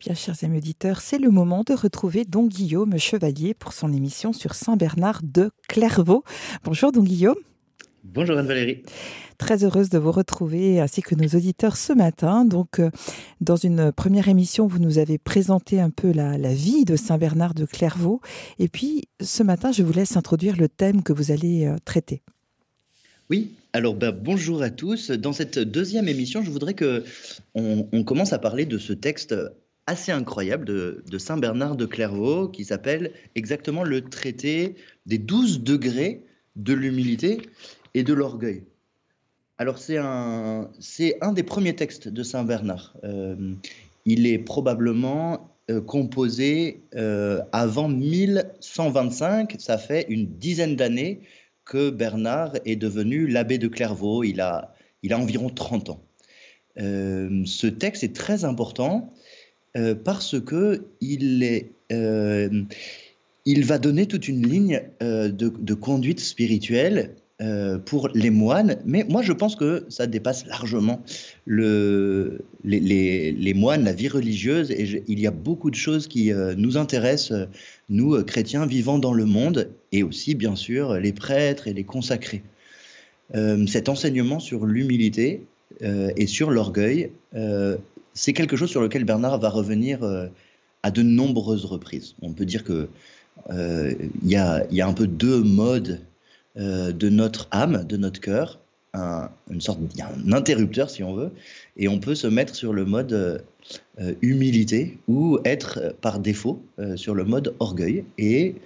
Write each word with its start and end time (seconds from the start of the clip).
Bien, 0.00 0.14
chers 0.14 0.44
amis 0.44 0.56
auditeurs, 0.56 1.02
c'est 1.02 1.18
le 1.18 1.28
moment 1.28 1.62
de 1.62 1.74
retrouver 1.74 2.24
Don 2.24 2.46
Guillaume 2.46 2.96
Chevalier 2.96 3.52
pour 3.52 3.74
son 3.74 3.92
émission 3.92 4.32
sur 4.32 4.54
Saint-Bernard 4.54 5.20
de 5.22 5.50
Clairvaux. 5.68 6.24
Bonjour 6.64 6.90
Don 6.90 7.02
Guillaume. 7.02 7.36
Bonjour 8.04 8.38
Anne-Valérie. 8.38 8.82
Très 9.36 9.62
heureuse 9.62 9.90
de 9.90 9.98
vous 9.98 10.10
retrouver 10.10 10.80
ainsi 10.80 11.02
que 11.02 11.14
nos 11.14 11.28
auditeurs 11.36 11.76
ce 11.76 11.92
matin. 11.92 12.46
Donc, 12.46 12.78
euh, 12.78 12.88
dans 13.42 13.56
une 13.56 13.92
première 13.92 14.28
émission, 14.28 14.66
vous 14.66 14.78
nous 14.78 14.96
avez 14.96 15.18
présenté 15.18 15.82
un 15.82 15.90
peu 15.90 16.12
la, 16.12 16.54
vie 16.54 16.86
de 16.86 16.96
Saint-Bernard 16.96 17.52
de 17.52 17.66
Clairvaux. 17.66 18.22
Et 18.58 18.68
puis, 18.68 19.04
ce 19.20 19.42
matin, 19.42 19.70
je 19.70 19.82
vous 19.82 19.92
laisse 19.92 20.16
introduire 20.16 20.56
le 20.56 20.70
thème 20.70 21.02
que 21.02 21.12
vous 21.12 21.30
allez 21.30 21.66
euh, 21.66 21.76
traiter. 21.84 22.22
Oui, 23.28 23.52
alors 23.74 23.94
ben, 23.94 24.10
bonjour 24.10 24.62
à 24.62 24.70
tous. 24.70 25.10
Dans 25.10 25.32
cette 25.32 25.58
deuxième 25.58 26.08
émission, 26.08 26.42
je 26.42 26.50
voudrais 26.50 26.74
que 26.74 27.04
on, 27.54 28.02
commence 28.02 28.32
à 28.32 28.38
parler 28.38 28.66
de 28.66 28.78
ce 28.78 28.92
texte 28.92 29.34
assez 29.86 30.12
incroyable 30.12 30.64
de, 30.64 31.18
Saint 31.18 31.36
Bernard 31.36 31.76
de 31.76 31.86
Clairvaux 31.86 32.48
qui 32.48 32.64
s'appelle 32.64 33.12
exactement 33.34 33.82
le 33.82 34.02
traité 34.02 34.76
des 35.06 35.18
12 35.18 35.62
degrés 35.62 36.24
de 36.56 36.74
l'humilité 36.74 37.42
et 37.94 38.02
de 38.02 38.14
l'orgueil. 38.14 38.64
Alors 39.58 39.78
c'est 39.78 39.98
un, 39.98 40.70
un 41.20 41.32
des 41.32 41.42
premiers 41.42 41.76
textes 41.76 42.08
de 42.08 42.22
Saint 42.22 42.44
Bernard. 42.44 42.96
Euh, 43.04 43.54
il 44.06 44.26
est 44.26 44.38
probablement 44.38 45.54
euh, 45.70 45.80
composé 45.80 46.82
euh, 46.94 47.42
avant 47.52 47.88
1125, 47.88 49.56
ça 49.58 49.76
fait 49.76 50.06
une 50.08 50.26
dizaine 50.26 50.76
d'années 50.76 51.20
que 51.64 51.90
Bernard 51.90 52.54
est 52.64 52.76
devenu 52.76 53.26
l'abbé 53.26 53.58
de 53.58 53.68
Clairvaux, 53.68 54.24
il 54.24 54.40
a, 54.40 54.74
il 55.02 55.12
a 55.12 55.18
environ 55.18 55.50
30 55.50 55.90
ans. 55.90 56.02
ce 56.76 57.66
texte 57.66 58.02
est 58.02 58.16
très 58.16 58.44
important 58.44 59.12
parce 60.04 60.40
que 60.40 60.82
il 61.00 61.42
est, 61.42 61.70
il 61.90 63.64
va 63.64 63.78
donner 63.78 64.06
toute 64.06 64.28
une 64.28 64.46
ligne 64.46 64.82
de, 65.00 65.30
de, 65.30 65.74
conduite 65.74 66.20
spirituelle 66.20 67.14
euh, 67.40 67.78
pour 67.78 68.10
les 68.12 68.28
moines, 68.28 68.76
mais 68.84 69.06
moi 69.08 69.22
je 69.22 69.32
pense 69.32 69.56
que 69.56 69.86
ça 69.88 70.06
dépasse 70.06 70.44
largement 70.44 71.02
le, 71.46 72.42
les, 72.64 73.54
moines, 73.54 73.82
la 73.82 73.94
vie 73.94 74.08
religieuse, 74.08 74.70
et 74.70 75.02
il 75.08 75.18
y 75.18 75.26
a 75.26 75.30
beaucoup 75.30 75.70
de 75.70 75.74
choses 75.74 76.06
qui 76.06 76.34
euh, 76.34 76.54
nous 76.54 76.76
intéressent, 76.76 77.48
nous 77.88 78.14
euh, 78.14 78.24
chrétiens 78.24 78.66
vivant 78.66 78.98
dans 78.98 79.14
le 79.14 79.24
monde, 79.24 79.70
et 79.90 80.02
aussi 80.02 80.34
bien 80.34 80.54
sûr 80.54 81.00
les 81.00 81.14
prêtres 81.14 81.66
et 81.66 81.72
les 81.72 81.84
consacrés. 81.84 82.42
cet 83.66 83.88
enseignement 83.88 84.38
sur 84.38 84.66
l'humilité 84.66 85.40
et 85.80 86.26
sur 86.26 86.50
l'orgueil, 86.50 87.10
c'est 88.20 88.32
quelque 88.32 88.56
chose 88.56 88.70
sur 88.70 88.82
lequel 88.82 89.04
Bernard 89.04 89.38
va 89.38 89.48
revenir 89.48 90.00
à 90.82 90.90
de 90.90 91.02
nombreuses 91.02 91.64
reprises. 91.64 92.14
On 92.22 92.32
peut 92.32 92.44
dire 92.46 92.64
que 92.64 92.88
il 93.48 94.10
y, 94.30 94.36
a, 94.36 94.66
un 94.86 94.92
peu 94.92 95.06
deux 95.06 95.42
modes 95.42 96.00
euh, 96.56 96.90
de 96.90 97.08
notre 97.08 97.46
âme, 97.52 97.84
de 97.84 97.96
notre 97.96 98.20
cœur, 98.20 98.58
un, 98.92 99.30
une 99.50 99.60
sorte, 99.60 99.78
un 100.00 100.32
interrupteur 100.32 100.90
si 100.90 101.04
on 101.04 101.14
veut, 101.14 101.30
et 101.76 101.86
on 101.86 102.00
peut 102.00 102.16
se 102.16 102.26
mettre 102.26 102.56
sur 102.56 102.72
le 102.72 102.84
mode 102.84 103.12
euh, 103.12 104.14
humilité 104.20 104.98
ou 105.06 105.38
être 105.44 105.94
par 106.00 106.18
défaut 106.18 106.60
euh, 106.80 106.96
sur 106.96 107.14
le 107.14 107.24
mode 107.24 107.54
orgueil. 107.60 108.04
Et 108.18 108.56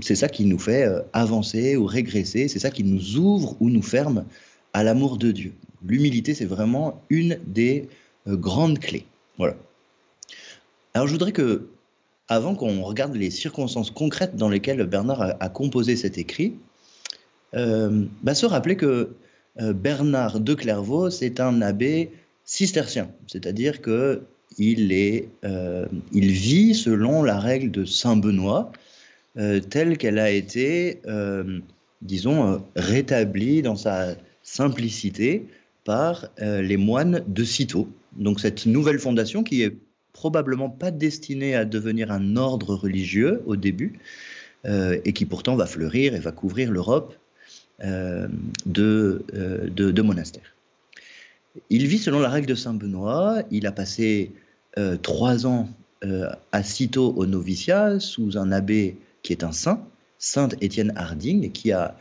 c'est 0.00 0.14
ça 0.14 0.28
qui 0.28 0.46
nous 0.46 0.58
fait 0.58 0.88
avancer 1.12 1.76
ou 1.76 1.84
régresser, 1.84 2.48
c'est 2.48 2.58
ça 2.58 2.70
qui 2.70 2.82
nous 2.82 3.16
ouvre 3.18 3.58
ou 3.60 3.68
nous 3.68 3.82
ferme 3.82 4.24
à 4.72 4.82
l'amour 4.82 5.18
de 5.18 5.32
Dieu. 5.32 5.52
L'humilité, 5.86 6.32
c'est 6.32 6.46
vraiment 6.46 7.02
une 7.10 7.38
des 7.46 7.88
grandes 8.36 8.78
clés. 8.78 9.06
Voilà. 9.38 9.56
Alors 10.94 11.06
je 11.06 11.12
voudrais 11.12 11.32
que 11.32 11.68
avant 12.28 12.54
qu'on 12.54 12.82
regarde 12.82 13.14
les 13.16 13.30
circonstances 13.30 13.90
concrètes 13.90 14.36
dans 14.36 14.48
lesquelles 14.48 14.84
Bernard 14.84 15.36
a, 15.40 15.48
composé 15.48 15.96
cet 15.96 16.18
écrit, 16.18 16.54
euh, 17.54 18.04
bah, 18.22 18.34
se 18.34 18.46
rappeler 18.46 18.76
que 18.76 19.14
euh, 19.60 19.72
Bernard 19.72 20.40
de 20.40 20.54
Clairvaux, 20.54 21.08
c'est 21.10 21.40
un 21.40 21.62
abbé 21.62 22.10
cistercien, 22.44 23.10
c'est-à-dire 23.26 23.80
que 23.80 24.22
il, 24.58 24.92
est, 24.92 25.28
euh, 25.44 25.86
il 26.12 26.30
vit 26.30 26.74
selon 26.74 27.22
la 27.22 27.38
règle 27.38 27.70
de 27.70 27.84
Saint 27.84 28.16
Benoît, 28.16 28.72
telle 29.70 29.98
qu'elle 29.98 30.18
a 30.18 30.32
été, 30.32 31.00
disons, 32.02 32.60
rétablie 32.74 33.62
dans 33.62 33.76
sa 33.76 34.16
simplicité 34.42 35.46
par 35.84 36.26
les 36.40 36.76
moines 36.76 37.22
de 37.28 37.44
Cîteaux. 37.44 37.88
Donc 38.18 38.40
cette 38.40 38.66
nouvelle 38.66 38.98
fondation 38.98 39.42
qui 39.42 39.62
est 39.62 39.76
probablement 40.12 40.68
pas 40.68 40.90
destiné 40.90 41.54
à 41.54 41.64
devenir 41.64 42.10
un 42.10 42.36
ordre 42.36 42.74
religieux 42.74 43.42
au 43.46 43.56
début, 43.56 43.98
euh, 44.66 44.98
et 45.04 45.12
qui 45.12 45.24
pourtant 45.24 45.54
va 45.54 45.66
fleurir 45.66 46.16
et 46.16 46.18
va 46.18 46.32
couvrir 46.32 46.72
l'Europe 46.72 47.14
euh, 47.84 48.26
euh, 48.76 49.18
de, 49.68 49.90
de, 49.92 50.02
monastères. 50.02 50.56
Il 51.70 51.86
vit 51.86 51.98
selon 51.98 52.18
la 52.18 52.28
règle 52.28 52.48
de 52.48 52.56
Saint 52.56 52.74
Benoît. 52.74 53.42
Il 53.52 53.66
a 53.66 53.72
passé 53.72 54.32
trois 55.02 55.46
ans 55.46 55.68
à 56.52 56.62
Cîteaux 56.62 57.12
au 57.16 57.26
noviciat 57.26 57.98
sous 57.98 58.38
un 58.38 58.52
abbé 58.52 58.96
qui 59.22 59.32
est 59.32 59.42
un 59.42 59.50
saint, 59.50 59.84
Saint 60.18 60.50
Étienne 60.60 60.92
Harding, 60.94 61.50
qui 61.50 61.72
a, 61.72 61.96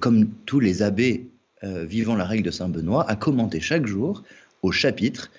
comme 0.00 0.30
tous 0.46 0.60
les 0.60 0.82
abbés 0.82 1.28
vivant 1.62 2.14
la 2.14 2.24
règle 2.24 2.44
de 2.44 2.50
Saint 2.50 2.70
Benoît, 2.70 3.06
a 3.10 3.16
commenté 3.16 3.60
chaque 3.60 3.86
jour 3.86 4.22
au 4.62 4.72
chapitre 4.72 5.30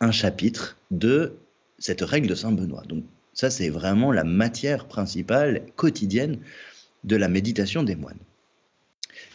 un 0.00 0.12
chapitre 0.12 0.76
de 0.90 1.34
cette 1.78 2.02
règle 2.02 2.28
de 2.28 2.34
Saint 2.34 2.52
Benoît. 2.52 2.82
Donc 2.88 3.04
ça, 3.34 3.50
c'est 3.50 3.68
vraiment 3.68 4.12
la 4.12 4.24
matière 4.24 4.86
principale 4.86 5.62
quotidienne 5.76 6.38
de 7.04 7.16
la 7.16 7.28
méditation 7.28 7.82
des 7.82 7.96
moines. 7.96 8.18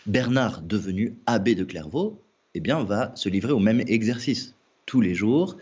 Bernard, 0.06 0.62
devenu 0.62 1.16
abbé 1.26 1.56
de 1.56 1.64
Clairvaux, 1.64 2.22
eh 2.56 2.60
bien, 2.60 2.84
va 2.84 3.12
se 3.16 3.30
livrer 3.30 3.54
au 3.54 3.60
même 3.60 3.82
exercice 3.88 4.54
tous 4.86 5.02
les 5.02 5.16
jours 5.16 5.58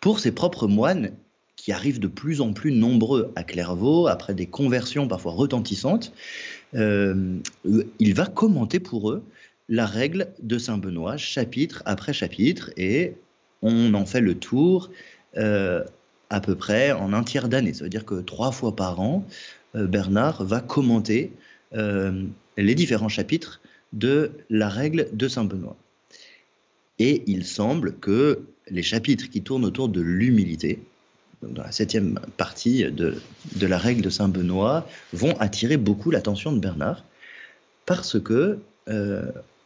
pour 0.00 0.20
ses 0.20 0.32
propres 0.32 0.68
moines 0.68 1.12
qui 1.56 1.72
arrivent 1.72 2.00
de 2.00 2.08
plus 2.08 2.40
en 2.40 2.52
plus 2.52 2.72
nombreux 2.72 3.32
à 3.36 3.44
Clairvaux 3.44 4.06
après 4.06 4.34
des 4.34 4.46
conversions 4.46 5.08
parfois 5.08 5.32
retentissantes. 5.32 6.12
Euh, 6.74 7.38
il 7.98 8.14
va 8.14 8.26
commenter 8.26 8.80
pour 8.80 9.10
eux 9.10 9.22
la 9.70 9.86
règle 9.86 10.26
de 10.42 10.58
Saint 10.58 10.76
Benoît, 10.76 11.16
chapitre 11.16 11.82
après 11.86 12.12
chapitre, 12.12 12.70
et 12.76 13.14
on 13.62 13.94
en 13.94 14.04
fait 14.04 14.20
le 14.20 14.34
tour 14.34 14.90
euh, 15.36 15.84
à 16.28 16.40
peu 16.40 16.56
près 16.56 16.92
en 16.92 17.12
un 17.12 17.22
tiers 17.22 17.48
d'année. 17.48 17.72
Ça 17.72 17.84
veut 17.84 17.90
dire 17.90 18.04
que 18.04 18.20
trois 18.20 18.50
fois 18.50 18.74
par 18.74 19.00
an, 19.00 19.24
euh, 19.76 19.86
Bernard 19.86 20.44
va 20.44 20.60
commenter 20.60 21.32
euh, 21.74 22.24
les 22.56 22.74
différents 22.74 23.08
chapitres 23.08 23.60
de 23.92 24.32
la 24.50 24.68
règle 24.68 25.08
de 25.12 25.28
Saint 25.28 25.44
Benoît. 25.44 25.76
Et 26.98 27.22
il 27.28 27.46
semble 27.46 27.94
que 27.94 28.42
les 28.68 28.82
chapitres 28.82 29.30
qui 29.30 29.40
tournent 29.42 29.64
autour 29.64 29.88
de 29.88 30.00
l'humilité, 30.00 30.82
dans 31.42 31.62
la 31.62 31.72
septième 31.72 32.18
partie 32.36 32.84
de, 32.90 33.14
de, 33.54 33.66
la 33.66 33.78
règle 33.78 34.02
de 34.02 34.10
Saint 34.10 34.28
Benoît, 34.28 34.86
vont 35.12 35.36
attirer 35.38 35.76
beaucoup 35.76 36.10
l'attention 36.10 36.52
de 36.52 36.58
Bernard, 36.58 37.04
parce 37.86 38.20
que 38.20 38.58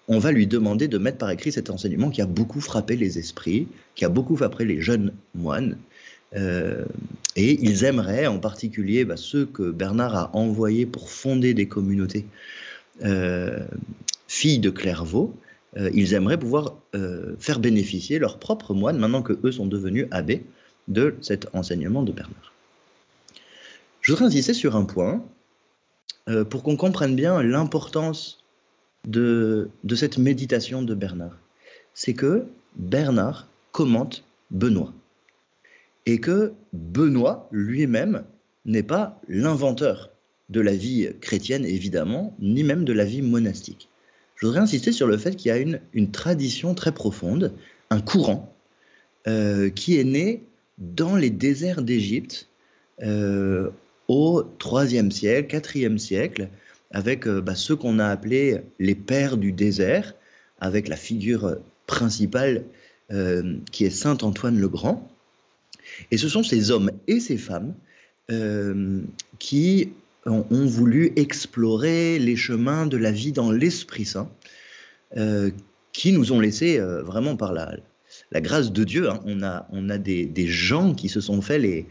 on 0.08 0.18
va 0.18 0.32
lui 0.32 0.46
demander 0.46 0.88
de 0.88 0.98
mettre 0.98 1.18
par 1.18 1.30
écrit 1.30 1.52
cet 1.52 1.70
enseignement 1.70 2.10
qui 2.10 2.20
a 2.20 2.26
beaucoup 2.26 2.60
frappé 2.60 2.96
les 2.96 3.18
esprits, 3.18 3.68
qui 3.94 4.04
a 4.04 4.08
beaucoup 4.08 4.36
frappé 4.36 4.64
les 4.64 4.80
jeunes 4.80 5.12
moines. 5.34 5.78
Euh, 6.36 6.84
et 7.36 7.58
ils 7.62 7.84
aimeraient, 7.84 8.26
en 8.26 8.38
particulier 8.38 9.04
bah, 9.04 9.16
ceux 9.16 9.46
que 9.46 9.70
Bernard 9.70 10.14
a 10.16 10.36
envoyés 10.36 10.84
pour 10.84 11.10
fonder 11.10 11.54
des 11.54 11.68
communautés 11.68 12.26
euh, 13.04 13.60
filles 14.28 14.58
de 14.58 14.70
Clairvaux, 14.70 15.34
euh, 15.76 15.90
ils 15.94 16.12
aimeraient 16.14 16.38
pouvoir 16.38 16.76
faire 17.40 17.58
bénéficier 17.58 18.20
leurs 18.20 18.38
propres 18.38 18.72
moines, 18.72 18.98
maintenant 18.98 19.22
que 19.22 19.36
eux 19.42 19.50
sont 19.50 19.66
devenus 19.66 20.06
abbés, 20.12 20.44
de 20.86 21.16
cet 21.22 21.48
enseignement 21.54 22.02
de 22.02 22.12
Bernard. 22.12 22.52
Je 24.00 24.12
voudrais 24.12 24.26
insister 24.26 24.52
sur 24.52 24.76
un 24.76 24.84
point 24.84 25.24
pour 26.50 26.62
qu'on 26.62 26.76
comprenne 26.76 27.16
bien 27.16 27.42
l'importance 27.42 28.43
de, 29.06 29.70
cette 29.94 30.18
méditation 30.18 30.82
de 30.82 30.94
Bernard, 30.94 31.38
c'est 31.92 32.14
que 32.14 32.44
Bernard 32.76 33.48
commente 33.72 34.24
Benoît. 34.50 34.92
Et 36.06 36.20
que 36.20 36.52
Benoît 36.72 37.48
lui-même 37.50 38.24
n'est 38.66 38.82
pas 38.82 39.20
l'inventeur 39.28 40.10
de 40.50 40.60
la 40.60 40.74
vie 40.74 41.08
chrétienne, 41.20 41.64
évidemment, 41.64 42.34
ni 42.38 42.62
même 42.62 42.84
de 42.84 42.92
la 42.92 43.04
vie 43.04 43.22
monastique. 43.22 43.88
Je 44.36 44.46
voudrais 44.46 44.60
insister 44.60 44.92
sur 44.92 45.06
le 45.06 45.16
fait 45.16 45.36
qu'il 45.36 45.48
y 45.48 45.52
a 45.52 45.58
une, 45.58 46.10
tradition 46.10 46.74
très 46.74 46.92
profonde, 46.92 47.52
un 47.90 48.00
courant, 48.00 48.54
euh, 49.26 49.70
qui 49.70 49.98
est 49.98 50.04
né 50.04 50.42
dans 50.78 51.16
les 51.16 51.30
déserts 51.30 51.82
d'Égypte 51.82 52.48
euh, 53.02 53.70
au 54.08 54.44
IIIe 54.62 55.10
siècle, 55.10 55.60
IVe 55.74 55.98
siècle, 55.98 56.48
avec 56.94 57.26
euh, 57.26 57.42
bah, 57.42 57.56
ceux 57.56 57.76
qu'on 57.76 57.98
a 57.98 58.06
appelés 58.06 58.60
les 58.78 58.94
pères 58.94 59.36
du 59.36 59.52
désert, 59.52 60.14
avec 60.60 60.88
la 60.88 60.96
figure 60.96 61.56
principale 61.86 62.64
euh, 63.12 63.56
qui 63.72 63.84
est 63.84 63.90
Saint 63.90 64.16
Antoine 64.22 64.58
le 64.58 64.68
Grand. 64.68 65.10
Et 66.10 66.16
ce 66.16 66.28
sont 66.28 66.42
ces 66.42 66.70
hommes 66.70 66.90
et 67.06 67.20
ces 67.20 67.36
femmes 67.36 67.74
qui 69.38 69.92
ont, 70.24 70.46
voulu 70.50 71.12
explorer 71.16 72.18
les 72.18 72.36
chemins 72.36 72.86
de 72.86 72.96
la 72.96 73.12
vie 73.12 73.32
dans 73.32 73.52
l'Esprit 73.52 74.06
Saint, 74.06 74.30
qui 75.92 76.12
nous 76.12 76.32
ont 76.32 76.40
laissé 76.40 76.78
vraiment 76.78 77.36
par 77.36 77.52
la, 77.52 77.76
grâce 78.40 78.72
de 78.72 78.82
Dieu. 78.82 79.10
Hein. 79.10 79.20
On 79.26 79.42
a, 79.42 79.66
a 79.70 79.98
des, 79.98 80.46
gens 80.46 80.94
qui 80.94 81.10
se 81.10 81.20
sont 81.20 81.42
fait 81.42 81.58
les 81.58 81.86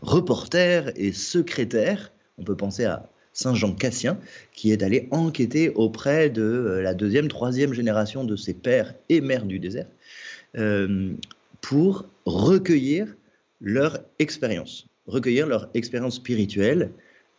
reporters 0.00 0.90
et 0.96 1.12
secrétaires. 1.12 2.12
On 2.38 2.44
peut 2.44 2.56
penser 2.56 2.86
à 2.86 3.10
Saint 3.32 3.54
Jean 3.54 3.72
Cassien, 3.72 4.18
qui 4.52 4.72
est 4.72 4.82
allé 4.82 5.08
enquêter 5.10 5.70
auprès 5.70 6.30
de 6.30 6.42
euh, 6.42 6.82
la 6.82 6.94
deuxième, 6.94 7.28
troisième 7.28 7.72
génération 7.72 8.24
de 8.24 8.36
ses 8.36 8.54
pères 8.54 8.94
et 9.08 9.20
mères 9.20 9.46
du 9.46 9.58
désert, 9.58 9.86
euh, 10.58 11.12
pour 11.60 12.06
recueillir 12.26 13.06
leur 13.60 14.00
expérience, 14.18 14.86
recueillir 15.06 15.46
leur 15.46 15.68
expérience 15.74 16.16
spirituelle, 16.16 16.90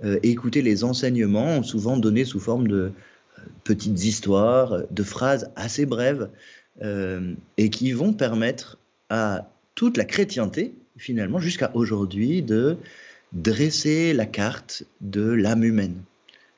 euh, 0.04 0.19
écouter 0.24 0.62
les 0.62 0.84
enseignements, 0.84 1.62
souvent 1.63 1.98
donnés 1.98 2.25
sous 2.25 2.40
forme 2.40 2.68
de 2.68 2.92
petites 3.63 4.04
histoires, 4.04 4.84
de 4.90 5.04
phrases 5.04 5.51
assez 5.56 5.86
brèves, 5.86 6.30
et 7.57 7.69
qui 7.69 7.92
vont 7.92 8.13
permettre 8.13 8.80
à 9.10 9.48
toute 9.75 9.95
la 9.95 10.06
chrétienté, 10.06 10.74
finalement, 10.98 11.40
jusqu'à 11.40 11.69
aujourd'hui, 11.75 12.42
de 12.42 12.78
dresser 13.33 14.13
la 14.13 14.25
carte 14.25 14.83
de 15.01 15.24
l'âme 15.24 15.63
humaine. 15.63 16.01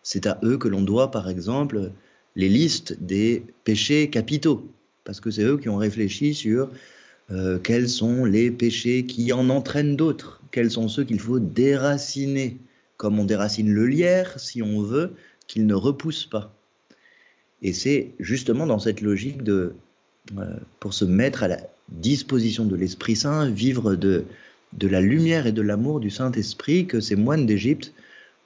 C'est 0.04 0.28
à 0.28 0.40
eux 0.44 0.58
que 0.58 0.68
l'on 0.68 0.82
doit, 0.82 1.10
par 1.10 1.30
exemple, 1.30 1.92
les 2.36 2.50
listes 2.50 2.98
des 3.02 3.44
péchés 3.64 4.10
capitaux, 4.10 4.70
parce 5.04 5.20
que 5.20 5.32
c'est 5.32 5.44
eux 5.44 5.58
qui 5.58 5.70
ont 5.70 5.78
réfléchi 5.78 6.36
sur 6.36 6.70
euh, 7.32 7.58
quels 7.60 7.90
sont 7.90 8.26
les 8.26 8.52
péchés 8.52 9.06
qui 9.06 9.32
en 9.34 9.50
entraînent 9.50 9.96
d'autres, 9.96 10.42
quels 10.52 10.70
sont 10.70 10.90
ceux 10.90 11.06
qu'il 11.06 11.20
faut 11.20 11.40
déraciner, 11.40 12.58
comme 12.98 13.20
on 13.20 13.26
déracine 13.26 13.72
le 13.72 13.88
lierre, 13.88 14.40
si 14.40 14.62
on 14.62 14.82
veut 14.82 15.14
qu'il 15.48 15.66
ne 15.66 15.74
repousse 15.74 16.26
pas. 16.26 16.54
Et 17.62 17.74
c'est 17.74 18.12
justement 18.20 18.68
dans 18.68 18.80
cette 18.80 19.02
logique 19.02 19.44
de, 19.44 19.74
euh, 20.38 20.56
pour 20.80 20.94
se 20.94 21.06
mettre 21.06 21.44
à 21.44 21.48
la 21.48 21.60
disposition 21.90 22.66
de 22.66 22.76
l'Esprit 22.76 23.16
Saint, 23.16 23.50
vivre 23.50 23.96
de, 23.96 24.26
de 24.76 24.88
la 24.88 25.02
lumière 25.02 25.48
et 25.48 25.52
de 25.52 25.62
l'amour 25.62 26.00
du 26.00 26.10
Saint-Esprit 26.10 26.86
que 26.86 27.00
ces 27.00 27.16
moines 27.16 27.46
d'Égypte 27.46 27.94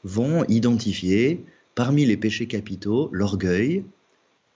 vont 0.03 0.45
identifier 0.45 1.43
parmi 1.75 2.05
les 2.05 2.17
péchés 2.17 2.47
capitaux 2.47 3.09
l'orgueil 3.11 3.83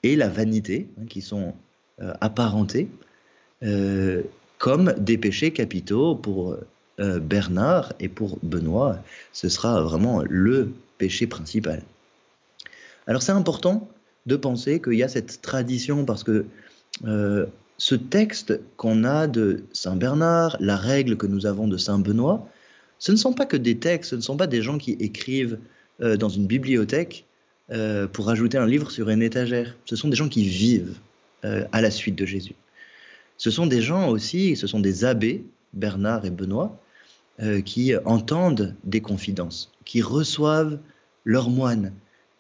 et 0.03 0.15
la 0.15 0.29
vanité, 0.29 0.87
hein, 0.99 1.05
qui 1.09 1.21
sont 1.21 1.53
euh, 2.01 2.13
apparentés, 2.21 2.89
euh, 3.63 4.23
comme 4.57 4.93
des 4.97 5.17
péchés 5.17 5.51
capitaux 5.51 6.15
pour 6.15 6.57
euh, 6.99 7.19
Bernard 7.19 7.93
et 7.99 8.09
pour 8.09 8.37
Benoît. 8.43 8.99
Ce 9.31 9.49
sera 9.49 9.81
vraiment 9.81 10.23
le 10.27 10.73
péché 10.97 11.27
principal. 11.27 11.81
Alors 13.07 13.21
c'est 13.21 13.31
important 13.31 13.89
de 14.25 14.35
penser 14.35 14.81
qu'il 14.81 14.93
y 14.93 15.03
a 15.03 15.07
cette 15.07 15.41
tradition 15.41 16.05
parce 16.05 16.23
que 16.23 16.45
ce 17.83 17.95
texte 17.95 18.61
qu'on 18.77 19.03
a 19.03 19.27
de 19.27 19.65
Saint 19.73 19.97
Bernard, 19.97 20.55
la 20.61 20.77
règle 20.77 21.17
que 21.17 21.27
nous 21.27 21.45
avons 21.45 21.67
de 21.67 21.75
Saint 21.75 21.99
Benoît, 21.99 22.47
ce 22.97 23.11
ne 23.11 23.17
sont 23.17 23.33
pas 23.33 23.45
que 23.45 23.57
des 23.57 23.77
textes, 23.77 24.11
ce 24.11 24.15
ne 24.15 24.21
sont 24.21 24.37
pas 24.37 24.47
des 24.47 24.61
gens 24.61 24.77
qui 24.77 24.93
écrivent 25.01 25.59
euh, 25.99 26.15
dans 26.15 26.29
une 26.29 26.47
bibliothèque 26.47 27.25
euh, 27.71 28.07
pour 28.07 28.29
ajouter 28.29 28.57
un 28.57 28.67
livre 28.67 28.89
sur 28.89 29.09
une 29.09 29.21
étagère. 29.21 29.75
Ce 29.83 29.97
sont 29.97 30.07
des 30.07 30.15
gens 30.15 30.29
qui 30.29 30.45
vivent 30.45 30.95
euh, 31.43 31.65
à 31.73 31.81
la 31.81 31.91
suite 31.91 32.15
de 32.15 32.25
Jésus. 32.25 32.55
Ce 33.35 33.51
sont 33.51 33.67
des 33.67 33.81
gens 33.81 34.07
aussi, 34.07 34.55
ce 34.55 34.65
sont 34.65 34.79
des 34.79 35.03
abbés, 35.03 35.43
Bernard 35.73 36.25
et 36.25 36.31
Benoît, 36.31 36.79
qui 37.65 37.93
entendent 38.05 38.75
des 38.85 39.01
confidences, 39.01 39.71
qui 39.83 40.01
reçoivent 40.01 40.79
leurs 41.25 41.49
moines 41.49 41.91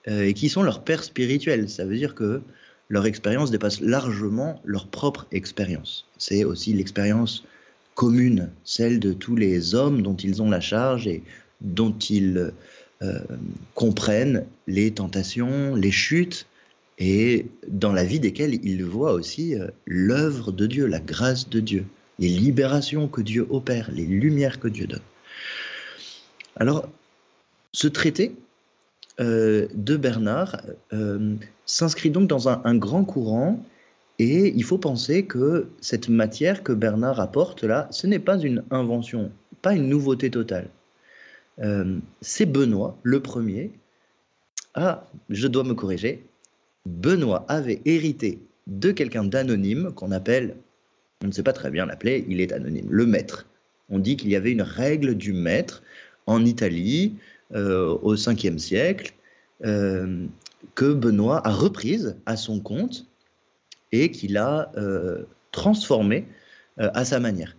et 0.05 0.35
qui 0.35 0.49
sont 0.49 0.61
leurs 0.61 0.83
pères 0.83 1.03
spirituels. 1.03 1.67
Ça 1.67 1.83
veut 1.83 1.97
dire 1.97 2.13
que 2.13 2.43
leur 2.89 3.05
expérience 3.05 3.51
dépasse 3.51 3.81
largement 3.81 4.61
leur 4.65 4.87
propre 4.87 5.27
expérience. 5.31 6.05
C'est 6.17 6.43
aussi 6.43 6.73
l'expérience 6.73 7.43
commune, 7.95 8.49
celle 8.63 8.99
de 8.99 9.13
tous 9.13 9.35
les 9.35 9.75
hommes 9.75 10.01
dont 10.01 10.15
ils 10.15 10.41
ont 10.41 10.49
la 10.49 10.61
charge 10.61 11.07
et 11.07 11.23
dont 11.61 11.95
ils 12.09 12.51
euh, 13.01 13.19
comprennent 13.75 14.45
les 14.67 14.91
tentations, 14.91 15.75
les 15.75 15.91
chutes, 15.91 16.47
et 16.99 17.47
dans 17.67 17.91
la 17.91 18.03
vie 18.03 18.19
desquelles 18.19 18.59
ils 18.63 18.85
voient 18.85 19.13
aussi 19.13 19.55
euh, 19.55 19.67
l'œuvre 19.85 20.51
de 20.51 20.67
Dieu, 20.67 20.85
la 20.85 20.99
grâce 20.99 21.49
de 21.49 21.59
Dieu, 21.59 21.85
les 22.19 22.29
libérations 22.29 23.07
que 23.07 23.21
Dieu 23.21 23.47
opère, 23.49 23.89
les 23.91 24.05
lumières 24.05 24.59
que 24.59 24.67
Dieu 24.67 24.87
donne. 24.87 25.01
Alors, 26.55 26.87
ce 27.71 27.87
traité, 27.87 28.35
euh, 29.19 29.67
de 29.75 29.95
Bernard 29.95 30.59
euh, 30.91 31.35
s'inscrit 31.67 32.09
donc 32.09 32.27
dans 32.27 32.49
un, 32.49 32.75
grand 32.75 33.05
courant 33.05 33.63
et 34.17 34.51
il 34.55 34.63
faut 34.63 34.79
penser 34.79 35.25
que 35.27 35.67
cette 35.81 36.09
matière 36.09 36.63
que 36.63 36.73
Bernard 36.73 37.19
apporte 37.19 37.63
là, 37.63 37.87
ce 37.91 38.07
n'est 38.07 38.17
pas 38.17 38.39
une 38.39 38.63
invention, 38.71 39.31
pas 39.61 39.75
une 39.75 39.87
nouveauté 39.87 40.31
totale. 40.31 40.67
Euh, 41.59 41.99
c'est 42.21 42.47
Benoît, 42.47 42.97
le 43.03 43.19
premier. 43.19 43.71
Ah, 44.73 45.07
je 45.29 45.47
dois 45.47 45.63
me 45.63 45.75
corriger. 45.75 46.25
Benoît 46.87 47.45
avait 47.49 47.81
hérité 47.85 48.39
de 48.65 48.91
quelqu'un 48.91 49.25
d'anonyme 49.25 49.91
qu'on 49.93 50.11
appelle, 50.11 50.55
on 51.23 51.27
ne 51.27 51.31
sait 51.31 51.43
pas 51.43 51.53
très 51.53 51.69
bien 51.69 51.85
l'appeler, 51.85 52.25
il 52.27 52.41
est 52.41 52.51
anonyme, 52.51 52.87
le 52.89 53.05
maître. 53.05 53.45
On 53.89 53.99
dit 53.99 54.17
qu'il 54.17 54.31
y 54.31 54.35
avait 54.35 54.51
une 54.51 54.63
règle 54.63 55.13
du 55.13 55.33
maître 55.33 55.83
en 56.25 56.43
Italie 56.45 57.15
au 57.53 58.15
5e 58.15 58.57
siècle, 58.57 59.13
euh, 59.63 60.25
que 60.75 60.93
Benoît 60.93 61.45
a 61.47 61.51
reprise 61.51 62.15
à 62.25 62.35
son 62.35 62.59
compte 62.59 63.05
et 63.91 64.11
qu'il 64.11 64.37
a 64.37 64.71
euh, 64.77 65.23
transformé 65.51 66.25
à 66.77 67.05
sa 67.05 67.19
manière. 67.19 67.55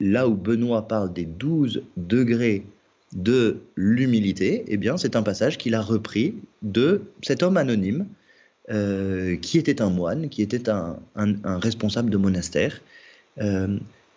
Là 0.00 0.26
où 0.26 0.34
Benoît 0.34 0.88
parle 0.88 1.12
des 1.12 1.26
12 1.26 1.82
degrés 1.98 2.64
de 3.12 3.60
l'humilité, 3.76 4.64
eh 4.68 4.78
bien, 4.78 4.96
c'est 4.96 5.16
un 5.16 5.22
passage 5.22 5.58
qu'il 5.58 5.74
a 5.74 5.82
repris 5.82 6.34
de 6.62 7.02
cet 7.20 7.42
homme 7.42 7.58
anonyme 7.58 8.06
qui 8.68 9.58
était 9.58 9.82
un 9.82 9.90
moine, 9.90 10.30
qui 10.30 10.40
était 10.40 10.70
un, 10.70 10.96
responsable 11.44 12.08
de 12.08 12.16
monastère, 12.16 12.80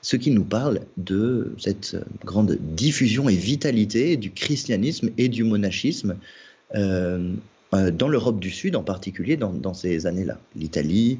ce 0.05 0.17
qui 0.17 0.29
nous 0.29 0.43
parle 0.43 0.81
de 0.97 1.55
cette 1.57 1.97
grande 2.23 2.59
diffusion 2.61 3.27
et 3.27 3.35
vitalité 3.35 4.17
du 4.17 4.29
christianisme 4.29 5.09
et 5.17 5.29
du 5.29 5.43
monachisme 5.43 6.15
euh, 6.75 7.33
euh, 7.73 7.89
dans 7.89 8.07
l'Europe 8.07 8.39
du 8.39 8.51
Sud, 8.51 8.75
en 8.75 8.83
particulier 8.83 9.35
dans, 9.35 9.73
ces 9.73 10.05
années-là. 10.05 10.37
L'Italie, 10.55 11.17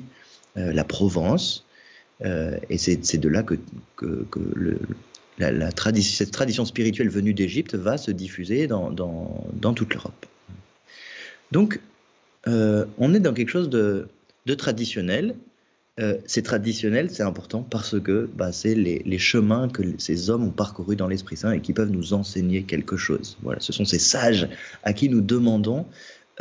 euh, 0.58 0.72
la 0.72 0.84
Provence, 0.84 1.66
et 2.24 2.78
c'est 2.78 3.18
de 3.18 3.28
là 3.28 3.42
que, 3.42 3.58
cette 6.00 6.32
tradition 6.32 6.64
spirituelle 6.64 7.10
venue 7.10 7.34
d'Égypte 7.34 7.74
va 7.74 7.98
se 7.98 8.12
diffuser 8.12 8.68
dans, 8.68 8.94
toute 9.76 9.96
l'Europe. 9.96 10.28
Donc, 11.52 11.80
on 12.46 13.14
est 13.16 13.20
dans 13.20 13.34
quelque 13.34 13.50
chose 13.50 13.72
de 13.72 14.08
traditionnel, 14.54 15.36
euh, 16.02 16.18
c'est 16.26 16.42
traditionnel, 16.42 17.10
c'est 17.10 17.24
important 17.24 17.62
parce 17.64 17.98
que 18.02 18.30
bah, 18.36 18.52
c'est 18.52 18.76
les, 18.76 19.18
chemins 19.18 19.70
que 19.70 19.82
ces 19.98 20.30
hommes 20.30 20.44
ont 20.44 20.52
parcourus 20.52 20.98
dans 20.98 21.08
l'Esprit 21.08 21.38
Saint 21.38 21.54
et 21.54 21.62
qui 21.62 21.72
peuvent 21.72 21.92
nous 21.92 22.14
enseigner 22.14 22.64
quelque 22.64 22.98
chose. 22.98 23.38
Voilà, 23.44 23.62
ce 23.62 23.72
sont 23.72 23.86
ces 23.86 24.00
sages 24.00 24.50
à 24.84 24.92
qui 24.92 25.08
nous 25.08 25.22
demandons 25.22 25.86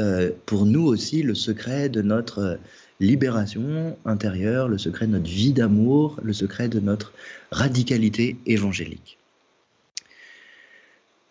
euh, 0.01 0.33
pour 0.47 0.67
nous 0.67 0.85
aussi 0.85 1.23
le 1.23 1.37
secret 1.37 1.89
de 1.89 2.03
notre 2.03 2.39
euh, 2.41 2.57
libération 2.99 3.97
intérieure, 4.05 4.69
le 4.69 4.79
secret 4.79 5.07
de 5.07 5.13
notre 5.13 5.31
vie 5.31 5.53
d'amour, 5.53 6.19
le 6.21 6.33
secret 6.33 6.69
de 6.69 6.81
notre 6.81 7.13
radicalité 7.53 8.37
évangélique. 8.47 9.19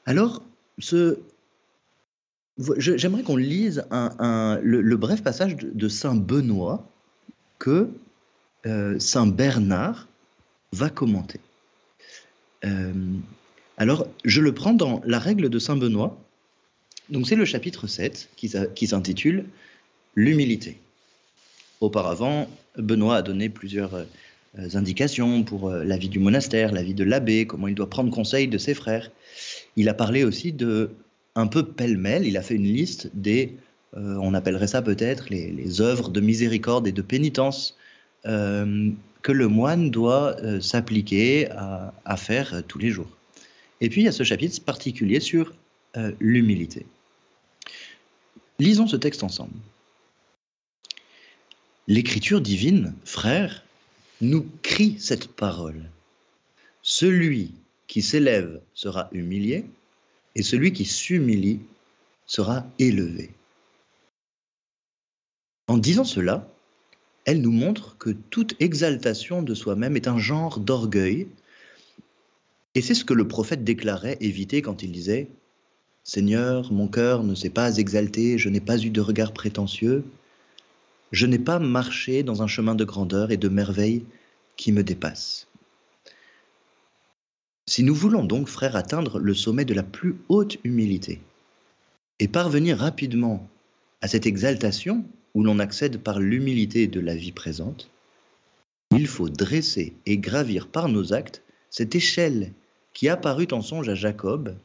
Alors, 0.05 0.41
j'aimerais 2.77 3.23
qu'on 3.23 3.37
lise 3.37 3.85
le, 3.91 4.95
bref 4.95 5.23
passage 5.23 5.57
de 5.57 5.87
Saint 5.89 6.15
Benoît 6.15 6.87
que 7.59 7.89
euh, 8.65 8.97
Saint 8.97 9.27
Bernard 9.27 10.07
va 10.71 10.89
commenter. 10.89 11.39
Euh, 12.63 12.93
alors, 13.77 14.07
je 14.23 14.39
le 14.39 14.53
prends 14.53 14.73
dans 14.73 15.01
la 15.05 15.19
règle 15.19 15.49
de 15.49 15.59
Saint 15.59 15.75
Benoît. 15.75 16.17
Donc, 17.09 17.27
c'est 17.27 17.35
le 17.35 17.43
chapitre 17.43 17.87
7 17.87 18.29
qui, 18.37 18.87
s'intitule 18.87 19.45
L'humilité. 20.15 20.77
Auparavant, 21.81 22.47
Benoît 22.77 23.17
a 23.17 23.21
donné 23.21 23.49
plusieurs 23.49 23.95
euh, 23.95 24.05
indications 24.75 25.43
pour 25.43 25.69
la 25.71 25.97
vie 25.97 26.07
du 26.07 26.19
monastère, 26.19 26.71
la 26.71 26.83
vie 26.83 26.93
de 26.93 27.03
l'abbé, 27.03 27.45
comment 27.45 27.67
il 27.67 27.75
doit 27.75 27.89
prendre 27.89 28.11
conseil 28.11 28.47
de 28.47 28.57
ses 28.57 28.75
frères. 28.75 29.11
Il 29.75 29.89
a 29.89 29.93
parlé 29.93 30.23
aussi 30.23 30.53
de, 30.53 30.91
un 31.35 31.47
peu 31.47 31.65
pêle-mêle, 31.65 32.25
il 32.25 32.37
a 32.37 32.43
fait 32.43 32.55
une 32.55 32.71
liste 32.71 33.09
des, 33.13 33.57
on 33.95 34.33
appellerait 34.35 34.67
ça 34.67 34.83
peut-être 34.83 35.29
les, 35.29 35.51
les, 35.51 35.81
œuvres 35.81 36.09
de 36.09 36.21
miséricorde 36.21 36.87
et 36.87 36.91
de 36.91 37.01
pénitence 37.01 37.75
que 39.23 39.31
le 39.31 39.47
moine 39.47 39.89
doit 39.89 40.37
euh, 40.41 40.61
s'appliquer 40.61 41.49
à, 41.49 42.17
faire 42.17 42.53
euh, 42.53 42.61
tous 42.61 42.77
les 42.77 42.91
jours. 42.91 43.09
Et 43.81 43.89
puis 43.89 44.01
il 44.01 44.03
y 44.03 44.07
a 44.07 44.11
ce 44.11 44.23
chapitre 44.23 44.61
particulier 44.63 45.19
sur 45.19 45.53
euh, 45.97 46.11
l'humilité. 46.19 46.85
Lisons 48.59 48.85
ce 48.85 48.97
texte 48.97 49.23
ensemble. 49.23 49.53
L'écriture 51.87 52.41
divine, 52.41 52.93
frère, 53.05 53.63
nous 54.21 54.45
crie 54.61 54.97
cette 54.99 55.27
parole. 55.27 55.89
Celui 56.81 57.51
qui 57.87 58.01
s'élève 58.01 58.61
sera 58.73 59.09
humilié, 59.11 59.65
et 60.35 60.43
celui 60.43 60.73
qui 60.73 60.85
s'humilie 60.85 61.59
sera 62.25 62.65
élevé. 62.79 63.31
En 65.67 65.77
disant 65.77 66.03
cela, 66.03 66.47
elle 67.25 67.41
nous 67.41 67.51
montre 67.51 67.97
que 67.97 68.09
toute 68.09 68.55
exaltation 68.59 69.41
de 69.41 69.53
soi-même 69.53 69.95
est 69.95 70.07
un 70.07 70.17
genre 70.17 70.59
d'orgueil. 70.59 71.27
Et 72.75 72.81
c'est 72.81 72.95
ce 72.95 73.05
que 73.05 73.13
le 73.13 73.27
prophète 73.27 73.63
déclarait 73.63 74.17
éviter 74.19 74.61
quand 74.61 74.83
il 74.83 74.91
disait 74.91 75.29
Seigneur, 76.03 76.73
mon 76.73 76.87
cœur 76.87 77.23
ne 77.23 77.33
s'est 77.33 77.49
pas 77.49 77.77
exalté, 77.77 78.37
je 78.37 78.49
n'ai 78.49 78.59
pas 78.59 78.77
eu 78.83 78.89
de 78.89 78.99
regard 78.99 79.31
prétentieux, 79.31 80.03
je 81.13 81.25
n'ai 81.25 81.39
pas 81.39 81.59
marché 81.59 82.23
dans 82.23 82.41
un 82.43 82.47
chemin 82.47 82.75
de 82.75 82.83
grandeur 82.83 83.31
et 83.31 83.37
de 83.37 83.47
merveille 83.47 84.03
qui 84.57 84.71
me 84.73 84.83
dépasse. 84.83 85.47
Si 87.65 87.83
nous 87.83 87.95
voulons 87.95 88.25
donc, 88.25 88.49
frères, 88.49 88.75
atteindre 88.75 89.19
le 89.19 89.33
sommet 89.33 89.63
de 89.63 89.73
la 89.73 89.83
plus 89.83 90.17
haute 90.27 90.57
humilité 90.65 91.21
et 92.19 92.27
parvenir 92.27 92.79
rapidement 92.79 93.47
à 94.01 94.09
cette 94.09 94.25
exaltation 94.25 95.05
où 95.33 95.43
l'on 95.43 95.59
accède 95.59 95.99
par 95.99 96.19
l'humilité 96.19 96.87
de 96.87 96.99
la 96.99 97.15
vie 97.15 97.31
présente, 97.31 97.89
il 98.91 99.07
faut 99.07 99.29
dresser 99.29 99.93
et 100.05 100.17
gravir 100.17 100.67
par 100.67 100.89
nos 100.89 101.13
actes 101.13 101.41
cette 101.69 101.95
échelle 101.95 102.53
qui 102.93 103.09
apparut 103.09 103.47
en 103.51 103.61
songe 103.61 103.89
à 103.89 103.95
Jacob 103.95 104.55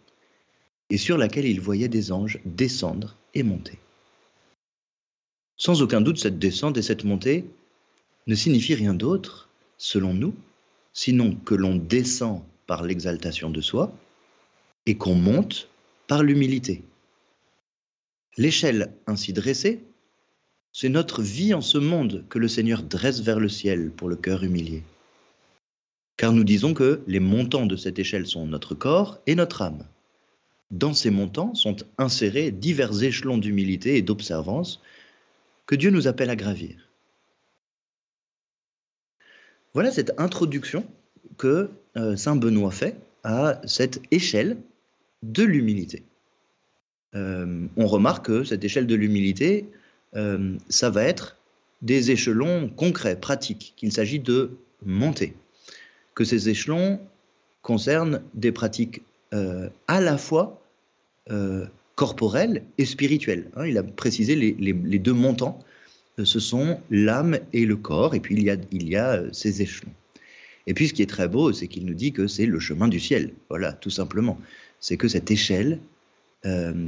et 0.91 0.99
sur 0.99 1.17
laquelle 1.17 1.47
il 1.47 1.61
voyait 1.61 1.89
des 1.89 2.13
anges 2.13 2.39
descendre 2.45 3.17
et 3.35 3.43
monter. 3.43 3.79
Sans 5.57 5.83
aucun 5.83 6.01
doute, 6.01 6.19
cette 6.19 6.39
descente 6.39 6.77
et 6.77 6.83
cette 6.83 7.05
montée 7.05 7.45
ne 8.27 8.35
signifient 8.35 8.75
rien 8.75 8.95
d'autre, 8.95 9.49
selon 9.79 10.15
nous, 10.15 10.35
sinon 10.93 11.35
que 11.35 11.55
l'on 11.55 11.77
descend 11.77 12.43
par 12.67 12.83
l'exaltation 12.83 13.51
de 13.51 13.61
soi 13.61 13.93
et 14.87 14.97
qu'on 14.97 15.15
monte 15.15 15.69
par 16.07 16.23
l'humilité. 16.23 16.83
L'échelle 18.37 18.93
ainsi 19.07 19.33
dressée 19.33 19.81
c'est 20.81 20.89
notre 20.89 21.23
vie 21.23 21.55
en 21.55 21.61
ce 21.61 21.77
monde 21.77 22.25
que 22.29 22.39
le 22.39 22.47
Seigneur 22.47 22.85
dresse 22.85 23.21
vers 23.21 23.41
le 23.41 23.49
ciel 23.49 23.91
pour 23.91 24.09
le 24.09 24.15
cœur 24.15 24.45
humilié. 24.45 24.85
Car 26.17 26.33
nous 26.33 26.45
disons 26.45 26.73
que 26.73 27.01
les 27.09 27.19
montants 27.19 27.67
de 27.67 27.75
cette 27.75 27.99
échelle 27.99 28.29
sont 28.29 28.47
notre 28.47 28.77
corps 28.77 29.19
et 29.27 29.35
notre 29.35 29.63
âme. 29.63 29.85
Dans 30.71 30.95
ces 30.95 31.11
montants 31.11 31.53
sont 31.57 31.75
insérés 31.99 32.53
divers 32.53 33.03
échelons 33.03 33.39
d'humilité 33.39 33.97
et 33.97 34.03
d'observance 34.03 34.81
que 35.67 35.75
Dieu 35.75 35.91
nous 35.91 36.07
appelle 36.07 36.31
à 36.31 36.37
gravir. 36.37 36.77
Voilà 39.75 39.91
cette 39.91 40.13
introduction 40.17 40.87
que 41.39 41.71
euh, 41.97 42.15
Saint 42.15 42.37
Benoît 42.37 42.71
fait 42.71 42.97
à 43.25 43.61
cette 43.65 44.01
échelle 44.13 44.59
de 45.25 45.43
l'humilité. 45.43 46.05
Euh, 47.17 47.67
on 47.77 47.89
remarque 47.89 48.27
que 48.27 48.45
cette 48.45 48.63
échelle 48.63 48.87
de 48.87 48.95
l'humilité, 48.95 49.67
euh, 50.17 50.57
ça 50.69 50.91
va 50.91 51.05
être 51.05 51.37
des 51.83 52.11
échelons 52.11 52.69
concrets, 52.69 53.19
pratiques, 53.19 53.75
qu'il 53.77 53.93
s'agit 53.93 54.19
de 54.19 54.57
monter. 54.85 55.35
Que 56.15 56.25
ces 56.25 56.49
échelons 56.49 57.01
concernent 57.63 58.23
des 58.35 58.53
pratiques 58.53 59.03
euh, 59.35 59.69
à 59.87 60.01
la 60.01 60.19
fois 60.19 60.61
euh, 61.31 61.67
corporelles 61.95 62.65
et 62.79 62.85
spirituelles. 62.85 63.51
Hein. 63.57 63.67
il 63.67 63.79
a 63.79 63.83
précisé 63.83 64.35
les, 64.35 64.99
deux 64.99 65.13
montants, 65.13 65.59
ce 66.23 66.41
sont 66.41 66.81
l'âme 66.91 67.39
et 67.53 67.65
le 67.65 67.77
corps, 67.77 68.15
et 68.15 68.21
puis 68.21 68.35
il 68.35 68.43
y 68.43 68.51
a, 68.51 68.57
il 68.73 68.89
y 68.89 68.97
a 68.97 69.23
ces 69.33 69.63
échelons. 69.63 69.93
Et 70.67 70.75
puis 70.75 70.89
ce 70.89 70.95
qui 70.95 71.03
est 71.03 71.07
très 71.07 71.29
beau, 71.29 71.53
c'est 71.53 71.69
qu'il 71.69 71.87
nous 71.87 71.95
dit 71.95 72.13
que 72.13 72.27
c'est 72.27 72.47
le 72.47 72.59
chemin 72.59 72.89
du 72.89 73.01
ciel. 73.01 73.33
Voilà, 73.49 73.73
tout 73.73 73.91
simplement. 73.91 74.39
C'est 74.81 74.97
que 74.97 75.09
cette 75.09 75.31
échelle, 75.31 75.81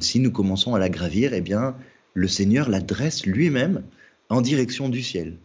si 0.01 0.21
nous 0.21 0.31
commençons 0.31 0.75
à 0.75 0.79
la 0.79 0.89
gravir, 0.89 1.33
eh 1.33 1.41
bien, 1.41 1.75
le 2.15 2.29
Seigneur 2.29 2.69
la 2.69 2.81
dresse 2.81 3.27
lui-même 3.27 3.83
en 4.29 4.41
direction 4.41 4.89
du 4.89 5.03
ciel. 5.03 5.37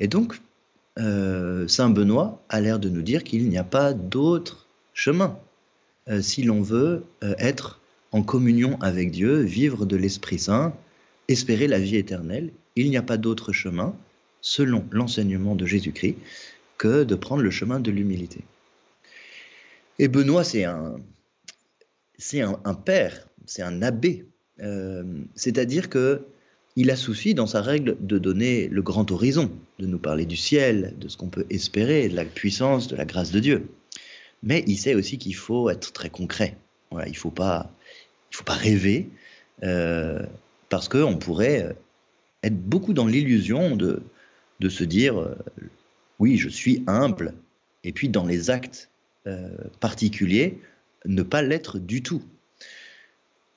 Et 0.00 0.08
donc, 0.08 0.40
euh, 0.98 1.66
Saint 1.68 1.90
Benoît 1.90 2.42
a 2.48 2.60
l'air 2.60 2.78
de 2.78 2.88
nous 2.88 3.02
dire 3.02 3.24
qu'il 3.24 3.48
n'y 3.48 3.58
a 3.58 3.64
pas 3.64 3.94
d'autre 3.94 4.68
chemin 4.94 5.38
euh, 6.08 6.20
si 6.20 6.42
l'on 6.42 6.60
veut 6.60 7.04
euh, 7.22 7.34
être 7.38 7.80
en 8.10 8.22
communion 8.22 8.78
avec 8.80 9.10
Dieu, 9.10 9.40
vivre 9.40 9.86
de 9.86 9.96
l'Esprit 9.96 10.38
Saint, 10.38 10.76
espérer 11.28 11.66
la 11.66 11.78
vie 11.78 11.96
éternelle. 11.96 12.52
Il 12.76 12.90
n'y 12.90 12.96
a 12.96 13.02
pas 13.02 13.16
d'autre 13.16 13.52
chemin, 13.52 13.94
selon 14.40 14.84
l'enseignement 14.90 15.54
de 15.54 15.64
Jésus-Christ, 15.64 16.16
que 16.76 17.04
de 17.04 17.14
prendre 17.14 17.42
le 17.42 17.50
chemin 17.50 17.80
de 17.80 17.90
l'humilité. 17.90 18.40
Et 19.98 20.08
Benoît, 20.08 20.44
c'est 20.44 20.64
un, 20.64 20.96
c'est 22.18 22.40
un 22.40 22.74
père, 22.74 23.28
c'est 23.46 23.62
un 23.62 23.82
abbé 23.82 24.26
euh, 24.60 25.04
c'est-à-dire 25.34 25.88
que 25.88 26.26
il 26.74 26.90
a 26.90 26.96
souci 26.96 27.34
dans 27.34 27.46
sa 27.46 27.60
règle 27.60 27.96
de 28.00 28.16
donner 28.16 28.68
le 28.68 28.80
grand 28.80 29.10
horizon, 29.10 29.50
de 29.78 29.86
nous 29.86 29.98
parler 29.98 30.24
du 30.24 30.38
ciel, 30.38 30.94
de 30.98 31.08
ce 31.08 31.18
qu'on 31.18 31.28
peut 31.28 31.44
espérer, 31.50 32.08
de 32.08 32.16
la 32.16 32.24
puissance, 32.24 32.88
de 32.88 32.96
la 32.96 33.04
grâce 33.04 33.30
de 33.30 33.40
Dieu. 33.40 33.68
Mais 34.42 34.64
il 34.66 34.78
sait 34.78 34.94
aussi 34.94 35.18
qu'il 35.18 35.34
faut 35.34 35.68
être 35.68 35.92
très 35.92 36.08
concret. 36.08 36.56
Il 36.92 37.10
ne 37.10 37.14
faut, 37.14 37.30
pas, 37.30 37.70
rêver, 38.46 39.10
euh, 39.64 40.24
parce 40.70 40.88
qu'on 40.88 41.18
pourrait 41.18 41.76
être 42.42 42.58
beaucoup 42.58 42.94
dans 42.94 43.06
l'illusion 43.06 43.76
de, 43.76 44.02
se 44.68 44.84
dire 44.84 45.20
euh, 45.20 45.34
oui, 46.18 46.38
je 46.38 46.48
suis 46.48 46.82
humble, 46.86 47.34
et 47.84 47.92
puis 47.92 48.08
dans 48.08 48.26
les 48.26 48.48
actes 48.48 48.88
particuliers, 49.78 50.58
ne 51.04 51.22
pas 51.22 51.42
l'être 51.42 51.78
du 51.78 52.02
tout. 52.02 52.22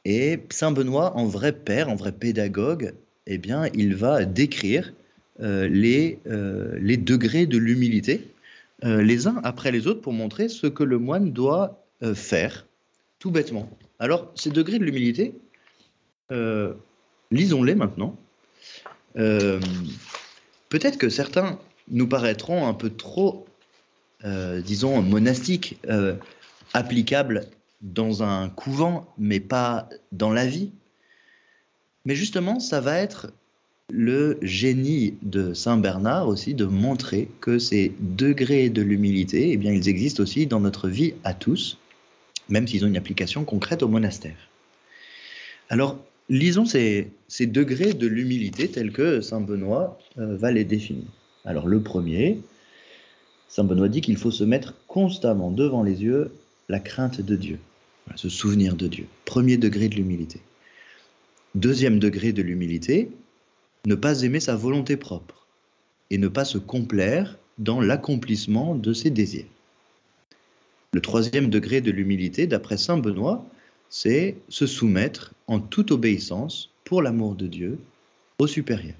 Et 0.05 0.39
Saint 0.51 0.71
Benoît, 0.71 1.17
en 1.17 1.25
vrai 1.25 1.51
père, 1.51 1.89
en 1.89 1.95
vrai 1.95 2.12
pédagogue, 2.12 2.93
eh 3.25 3.39
bien, 3.39 3.67
il 3.74 3.95
va 3.95 4.24
décrire 4.25 4.93
euh, 5.41 5.67
les, 5.67 6.19
euh, 6.27 6.77
les 6.79 6.95
degrés 6.95 7.47
de 7.47 7.57
l'humilité, 7.57 8.27
euh, 8.83 9.01
les 9.01 9.25
uns 9.27 9.41
après 9.43 9.71
les 9.71 9.88
autres, 9.88 10.01
pour 10.01 10.13
montrer 10.13 10.47
ce 10.47 10.67
que 10.67 10.83
le 10.83 11.00
moine 11.00 11.31
doit 11.33 11.81
faire, 12.13 12.67
tout 13.17 13.31
bêtement. 13.31 13.69
Alors, 13.97 14.31
ces 14.35 14.51
degrés 14.51 14.77
de 14.77 14.83
l'humilité, 14.83 15.33
lisons-les 17.31 17.74
maintenant. 17.74 18.19
Peut-être 19.15 20.97
que 21.00 21.09
certains 21.09 21.57
nous 21.88 22.05
paraîtront 22.05 22.67
un 22.67 22.74
peu 22.74 22.91
trop, 22.91 23.47
disons, 24.24 25.01
monastiques, 25.01 25.79
applicables 26.74 27.47
dans 27.86 28.24
un 28.24 28.50
couvent, 28.50 29.13
mais 29.18 29.39
pas 29.39 29.88
dans 30.12 30.32
la 30.32 30.48
vie. 30.48 30.72
Mais 32.06 32.15
justement, 32.15 32.60
ça 32.60 32.82
va 32.82 32.98
être 32.98 33.32
le 33.92 34.39
génie 34.42 35.13
de 35.22 35.54
Saint 35.54 35.77
Bernard 35.77 36.27
aussi 36.27 36.56
de 36.56 36.65
montrer 36.65 37.30
que 37.39 37.60
ces 37.60 37.94
degrés 38.00 38.70
de 38.70 38.82
l'humilité, 38.82 39.51
eh 39.51 39.58
bien, 39.58 39.72
ils 39.72 39.88
existent 39.88 40.24
aussi 40.24 40.48
dans 40.48 40.60
notre 40.60 40.89
vie 40.89 41.13
à 41.24 41.36
tous, 41.36 41.77
même 42.50 42.68
s'ils 42.68 42.84
ont 42.84 42.88
une 42.88 42.98
application 42.98 43.46
concrète 43.46 43.84
au 43.84 43.88
monastère. 43.88 44.50
Alors, 45.70 46.00
lisons 46.30 46.65
ces, 46.65 47.12
degrés 47.39 47.94
de 47.94 48.08
l'humilité 48.08 48.68
tels 48.68 48.92
que 48.92 49.22
Saint 49.22 49.42
Benoît 49.42 50.00
euh, 50.18 50.36
va 50.36 50.51
les 50.51 50.63
définir. 50.63 51.06
Alors, 51.44 51.68
le 51.68 51.82
premier, 51.82 52.39
Saint 53.48 53.63
Benoît 53.63 53.89
dit 53.89 54.01
qu'il 54.01 54.18
faut 54.18 54.32
se 54.32 54.44
mettre 54.44 54.74
constamment 54.88 55.51
devant 55.51 55.84
les 55.84 56.01
yeux 56.01 56.32
la 56.70 56.80
crainte 56.80 57.22
de 57.22 57.36
Dieu 57.36 57.60
se 58.15 58.29
souvenir 58.29 58.75
de 58.75 58.88
Dieu. 58.88 59.07
Premier 59.25 59.57
degré 59.57 59.89
de 59.89 59.95
l'humilité. 59.95 60.39
Deuxième 61.55 62.00
degré 62.00 62.33
de 62.33 62.41
l'humilité, 62.41 63.09
ne 63.85 63.95
pas 63.95 64.21
aimer 64.21 64.39
sa 64.39 64.55
volonté 64.55 64.97
propre 64.97 65.47
et 66.09 66.17
ne 66.17 66.27
pas 66.27 66.45
se 66.45 66.57
complaire 66.57 67.38
dans 67.57 67.81
l'accomplissement 67.81 68.75
de 68.75 68.93
ses 68.93 69.09
désirs. 69.09 69.45
Le 70.93 71.01
troisième 71.01 71.50
degré 71.50 71.81
de 71.81 71.91
l'humilité, 71.91 72.47
d'après 72.47 72.77
Saint 72.77 72.97
Benoît, 72.97 73.45
c'est 73.89 74.38
se 74.50 74.65
soumettre 74.65 75.33
en 75.47 75.59
toute 75.59 75.91
obéissance 75.91 76.71
pour 76.83 77.01
l'amour 77.01 77.35
de 77.35 77.47
Dieu 77.47 77.79
au 78.39 78.47
supérieur. 78.47 78.95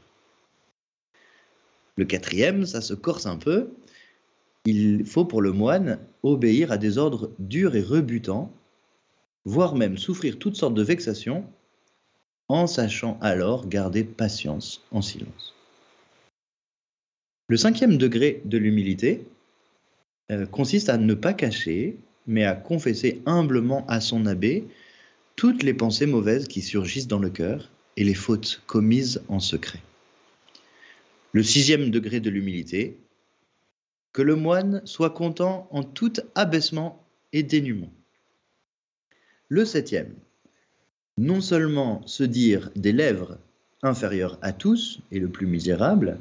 Le 1.98 2.06
quatrième, 2.06 2.66
ça 2.66 2.82
se 2.82 2.94
corse 2.94 3.26
un 3.26 3.38
peu, 3.38 3.70
il 4.66 5.06
faut 5.06 5.26
pour 5.26 5.42
le 5.42 5.52
moine 5.52 6.00
obéir 6.24 6.72
à 6.72 6.78
des 6.78 6.98
ordres 6.98 7.32
durs 7.40 7.76
et 7.76 7.82
rebutants 7.82 8.52
voire 9.46 9.76
même 9.76 9.98
souffrir 9.98 10.38
toutes 10.40 10.56
sortes 10.56 10.74
de 10.74 10.84
vexations, 10.84 11.46
en 12.48 12.68
sachant 12.68 13.18
alors 13.22 13.68
garder 13.68 14.04
patience 14.04 14.84
en 14.92 15.02
silence. 15.02 15.56
Le 17.48 17.58
cinquième 17.58 17.98
degré 17.98 18.42
de 18.46 18.58
l'humilité 18.58 19.26
euh, 20.32 20.46
consiste 20.48 20.90
à 20.90 20.98
ne 20.98 21.14
pas 21.14 21.34
cacher, 21.34 21.98
mais 22.28 22.44
à 22.44 22.56
confesser 22.56 23.22
humblement 23.26 23.86
à 23.88 24.02
son 24.02 24.26
abbé 24.26 24.66
toutes 25.36 25.64
les 25.64 25.74
pensées 25.74 26.08
mauvaises 26.08 26.48
qui 26.48 26.62
surgissent 26.62 27.08
dans 27.08 27.20
le 27.20 27.30
cœur 27.30 27.70
et 27.98 28.04
les 28.04 28.14
fautes 28.14 28.62
commises 28.66 29.22
en 29.28 29.40
secret. 29.40 29.80
Le 31.34 31.44
sixième 31.44 31.92
degré 31.92 32.20
de 32.20 32.30
l'humilité, 32.30 32.98
que 34.14 34.22
le 34.22 34.36
moine 34.36 34.82
soit 34.86 35.10
content 35.10 35.68
en 35.72 35.84
tout 35.84 36.14
abaissement 36.36 37.06
et 37.34 37.44
dénuement. 37.44 37.92
Le 39.50 39.64
septième, 39.64 40.16
non 41.18 41.40
seulement 41.40 42.06
se 42.08 42.24
dire 42.24 42.72
des 42.76 42.92
lèvres 42.92 43.38
inférieures 43.84 44.40
à 44.42 44.54
tous 44.54 45.00
et 45.12 45.20
le 45.20 45.30
plus 45.30 45.46
misérable, 45.46 46.18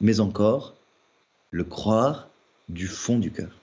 mais 0.00 0.20
encore 0.20 0.76
le 1.50 1.64
croire 1.64 2.28
du 2.68 2.86
fond 2.86 3.18
du 3.18 3.30
cœur. 3.30 3.56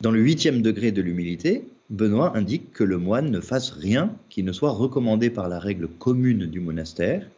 Dans 0.00 0.10
le 0.10 0.20
huitième 0.20 0.62
degré 0.62 0.92
de 0.92 1.02
l'humilité, 1.02 1.68
Benoît 1.90 2.36
indique 2.36 2.72
que 2.72 2.84
le 2.84 2.96
moine 2.96 3.30
ne 3.30 3.40
fasse 3.40 3.70
rien 3.70 4.16
qui 4.30 4.42
ne 4.42 4.52
soit 4.52 4.72
recommandé 4.72 5.28
par 5.28 5.50
la 5.50 5.58
règle 5.58 5.88
commune 5.88 6.46
du 6.46 6.58
monastère 6.58 7.28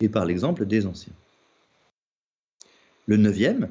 et 0.00 0.08
par 0.08 0.24
l'exemple 0.24 0.66
des 0.66 0.86
anciens. 0.86 1.14
Le 3.06 3.16
neuvième, 3.16 3.68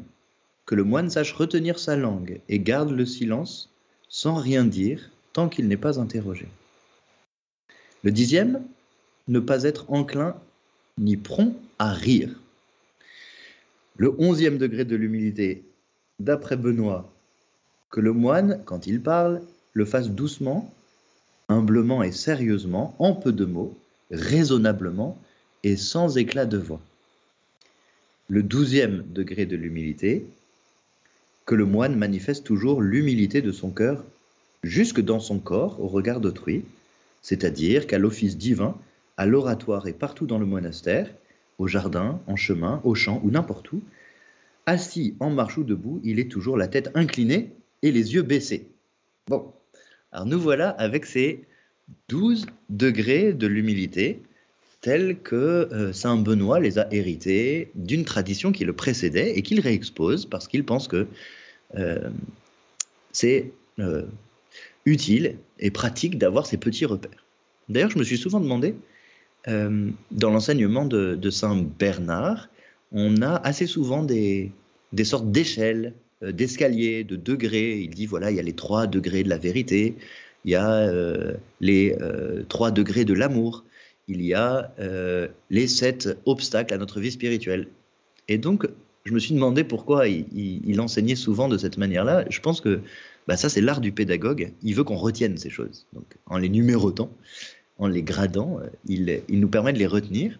que 0.65 0.73
le 0.73 0.85
moine 0.85 1.09
sache 1.09 1.33
retenir 1.33 1.77
sa 1.77 1.97
langue 1.97 2.39
et 2.47 2.59
garde 2.59 2.91
le 2.91 3.05
silence 3.05 3.74
sans 4.09 4.35
rien 4.35 4.65
dire 4.65 5.09
tant 5.33 5.49
qu'il 5.49 5.67
n'est 5.67 5.77
pas 5.77 5.99
interrogé. 5.99 6.47
Le 8.03 8.11
dixième, 8.11 8.63
ne 9.27 9.39
pas 9.39 9.63
être 9.63 9.91
enclin 9.91 10.35
ni 10.97 11.17
prompt 11.17 11.55
à 11.79 11.91
rire. 11.91 12.29
Le 13.97 14.13
onzième 14.19 14.57
degré 14.57 14.85
de 14.85 14.95
l'humilité, 14.95 15.63
d'après 16.19 16.57
Benoît, 16.57 17.11
que 17.89 17.99
le 17.99 18.13
moine, 18.13 18.61
quand 18.65 18.87
il 18.87 19.01
parle, 19.01 19.41
le 19.73 19.85
fasse 19.85 20.09
doucement, 20.09 20.71
humblement 21.49 22.03
et 22.03 22.11
sérieusement, 22.11 22.95
en 22.99 23.13
peu 23.13 23.31
de 23.31 23.45
mots, 23.45 23.77
raisonnablement 24.11 25.17
et 25.63 25.75
sans 25.75 26.17
éclat 26.17 26.45
de 26.45 26.57
voix 26.57 26.81
le 28.27 28.43
douzième 28.43 29.03
degré 29.11 29.45
de 29.45 29.55
l'humilité, 29.55 30.25
que 31.45 31.55
le 31.55 31.65
moine 31.65 31.95
manifeste 31.95 32.45
toujours 32.45 32.81
l'humilité 32.81 33.41
de 33.41 33.51
son 33.51 33.69
cœur 33.69 34.03
jusque 34.63 35.01
dans 35.01 35.19
son 35.19 35.39
corps 35.39 35.79
au 35.81 35.87
regard 35.87 36.19
d'autrui, 36.19 36.63
c'est-à-dire 37.21 37.87
qu'à 37.87 37.99
l'office 37.99 38.37
divin, 38.37 38.75
à 39.17 39.25
l'oratoire 39.25 39.87
et 39.87 39.93
partout 39.93 40.25
dans 40.25 40.39
le 40.39 40.45
monastère, 40.45 41.09
au 41.57 41.67
jardin, 41.67 42.19
en 42.27 42.35
chemin, 42.35 42.81
au 42.83 42.95
champ 42.95 43.21
ou 43.23 43.31
n'importe 43.31 43.71
où, 43.71 43.81
assis 44.65 45.15
en 45.19 45.29
marche 45.29 45.57
ou 45.57 45.63
debout, 45.63 46.01
il 46.03 46.19
est 46.19 46.31
toujours 46.31 46.57
la 46.57 46.67
tête 46.67 46.89
inclinée 46.95 47.51
et 47.81 47.91
les 47.91 48.15
yeux 48.15 48.23
baissés. 48.23 48.67
Bon, 49.27 49.53
alors 50.11 50.25
nous 50.25 50.39
voilà 50.39 50.69
avec 50.69 51.05
ces 51.05 51.45
douze 52.09 52.45
degrés 52.69 53.33
de 53.33 53.47
l'humilité 53.47 54.21
tels 54.85 55.17
que 55.17 55.35
euh, 55.71 55.93
Saint 55.93 56.15
Benoît 56.15 56.59
les 56.59 56.77
a 56.77 56.87
hérités 56.93 57.71
d'une 57.73 58.05
tradition 58.05 58.51
qui 58.51 58.65
le 58.65 58.73
précédait 58.73 59.31
et 59.35 59.41
qu'il 59.41 59.59
réexpose 59.59 60.27
parce 60.27 60.47
qu'il 60.47 60.63
pense 60.63 60.87
que 60.87 61.07
euh, 61.75 62.07
c'est 63.11 63.51
euh, 63.79 64.03
utile 64.85 65.37
et 65.57 65.71
pratique 65.71 66.19
d'avoir 66.19 66.45
ces 66.45 66.57
petits 66.57 66.85
repères. 66.85 67.25
D'ailleurs, 67.67 67.89
je 67.89 67.97
me 67.97 68.03
suis 68.03 68.19
souvent 68.19 68.39
demandé, 68.39 68.75
dans 69.47 70.29
l'enseignement 70.31 70.85
de, 70.85 71.29
Saint 71.31 71.65
Bernard, 71.79 72.49
on 72.91 73.23
a 73.23 73.37
assez 73.37 73.65
souvent 73.65 74.03
des 74.03 74.51
sortes 75.03 75.31
d'échelles, 75.31 75.93
d'escaliers, 76.21 77.03
de 77.03 77.15
degrés. 77.15 77.79
Il 77.79 77.89
dit, 77.89 78.05
voilà, 78.05 78.29
il 78.29 78.37
y 78.37 78.39
a 78.39 78.43
les 78.43 78.53
trois 78.53 78.85
degrés 78.85 79.23
de 79.23 79.29
la 79.29 79.39
vérité, 79.39 79.95
il 80.45 80.51
y 80.51 80.55
a 80.55 80.91
les 81.59 81.95
trois 82.49 82.69
degrés 82.69 83.05
de 83.05 83.13
l'amour 83.13 83.63
il 84.07 84.21
y 84.21 84.33
a 84.33 84.71
euh, 84.79 85.27
les 85.49 85.67
sept 85.67 86.17
obstacles 86.25 86.73
à 86.73 86.77
notre 86.77 86.99
vie 86.99 87.11
spirituelle. 87.11 87.67
Et 88.27 88.37
donc, 88.37 88.67
je 89.05 89.13
me 89.13 89.19
suis 89.19 89.33
demandé 89.33 89.63
pourquoi 89.63 90.07
il, 90.07 90.81
enseignait 90.81 91.15
souvent 91.15 91.47
de 91.47 91.57
cette 91.57 91.77
manière-là. 91.77 92.25
Je 92.29 92.39
pense 92.39 92.61
que 92.61 92.81
bah, 93.27 93.37
ça, 93.37 93.49
c'est 93.49 93.61
l'art 93.61 93.81
du 93.81 93.91
pédagogue. 93.91 94.51
Il 94.63 94.75
veut 94.75 94.83
qu'on 94.83 94.95
retienne 94.95 95.37
ces 95.37 95.49
choses. 95.49 95.85
Donc, 95.93 96.05
en 96.25 96.37
les 96.37 96.49
numérotant, 96.49 97.11
en 97.77 97.87
les 97.87 98.03
gradant, 98.03 98.59
euh, 98.59 98.67
il, 98.87 99.21
nous 99.29 99.47
permet 99.47 99.73
de 99.73 99.79
les 99.79 99.87
retenir. 99.87 100.39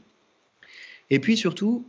Et 1.12 1.20
puis 1.20 1.38
surtout, 1.38 1.86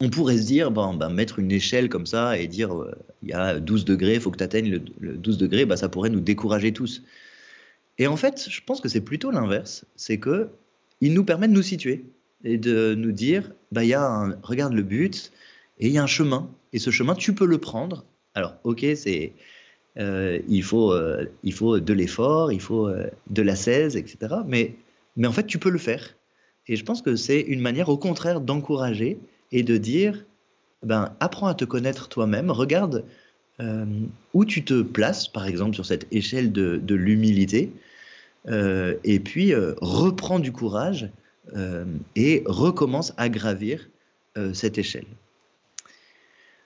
on 0.00 0.08
pourrait 0.08 0.38
se 0.38 0.46
dire, 0.46 0.70
bon, 0.70 0.94
bah, 0.94 1.08
mettre 1.08 1.38
une 1.38 1.52
échelle 1.52 1.88
comme 1.88 2.06
ça 2.06 2.38
et 2.38 2.46
dire, 2.46 2.74
euh, 2.74 2.94
il 3.22 3.30
y 3.30 3.32
a 3.34 3.60
12 3.60 3.84
degrés, 3.84 4.14
il 4.14 4.20
faut 4.20 4.30
que 4.30 4.38
tu 4.38 4.44
atteignes 4.44 4.70
le, 4.70 4.82
le, 5.00 5.16
12 5.16 5.38
degrés, 5.38 5.66
bah, 5.66 5.76
ça 5.76 5.88
pourrait 5.88 6.10
nous 6.10 6.20
décourager 6.20 6.72
tous. 6.72 7.02
Et 7.98 8.06
en 8.06 8.16
fait, 8.16 8.46
je 8.48 8.60
pense 8.64 8.80
que 8.80 8.88
c'est 8.88 9.00
plutôt 9.00 9.30
l'inverse. 9.30 9.84
C'est 9.96 10.18
que 10.18 10.50
il 11.00 11.14
nous 11.14 11.24
permet 11.24 11.48
de 11.48 11.52
nous 11.52 11.62
situer 11.62 12.04
et 12.44 12.58
de 12.58 12.94
nous 12.94 13.12
dire, 13.12 13.52
bah, 13.72 13.84
y 13.84 13.94
a 13.94 14.28
regarde 14.42 14.72
le 14.72 14.82
but, 14.82 15.32
et 15.78 15.88
il 15.88 15.92
y 15.92 15.98
a 15.98 16.02
un 16.02 16.06
chemin, 16.06 16.50
et 16.72 16.78
ce 16.78 16.90
chemin, 16.90 17.14
tu 17.14 17.34
peux 17.34 17.46
le 17.46 17.58
prendre. 17.58 18.04
Alors, 18.34 18.54
ok, 18.64 18.84
c'est, 18.94 19.32
euh, 19.98 20.38
il, 20.48 20.62
faut, 20.62 20.92
euh, 20.92 21.24
il 21.42 21.52
faut 21.52 21.80
de 21.80 21.92
l'effort, 21.92 22.52
il 22.52 22.60
faut 22.60 22.88
euh, 22.88 23.08
de 23.30 23.42
la 23.42 23.56
16, 23.56 23.96
etc. 23.96 24.36
Mais, 24.46 24.74
mais 25.16 25.26
en 25.26 25.32
fait, 25.32 25.46
tu 25.46 25.58
peux 25.58 25.70
le 25.70 25.78
faire. 25.78 26.14
Et 26.66 26.76
je 26.76 26.84
pense 26.84 27.00
que 27.00 27.16
c'est 27.16 27.40
une 27.40 27.60
manière, 27.60 27.88
au 27.88 27.96
contraire, 27.96 28.40
d'encourager 28.40 29.18
et 29.52 29.62
de 29.62 29.76
dire, 29.76 30.24
ben, 30.82 31.14
apprends 31.20 31.46
à 31.46 31.54
te 31.54 31.64
connaître 31.64 32.08
toi-même, 32.08 32.50
regarde 32.50 33.04
où 34.34 34.44
tu 34.44 34.64
te 34.64 34.82
places, 34.82 35.28
par 35.28 35.46
exemple, 35.46 35.74
sur 35.74 35.86
cette 35.86 36.06
échelle 36.12 36.52
de, 36.52 36.76
de 36.76 36.94
l'humilité, 36.94 37.72
et 38.48 39.20
puis 39.20 39.52
euh, 39.52 39.74
reprend 39.80 40.38
du 40.38 40.52
courage 40.52 41.10
euh, 41.56 41.84
et 42.14 42.42
recommence 42.46 43.12
à 43.16 43.28
gravir 43.28 43.88
cette 44.52 44.76
échelle. 44.76 45.06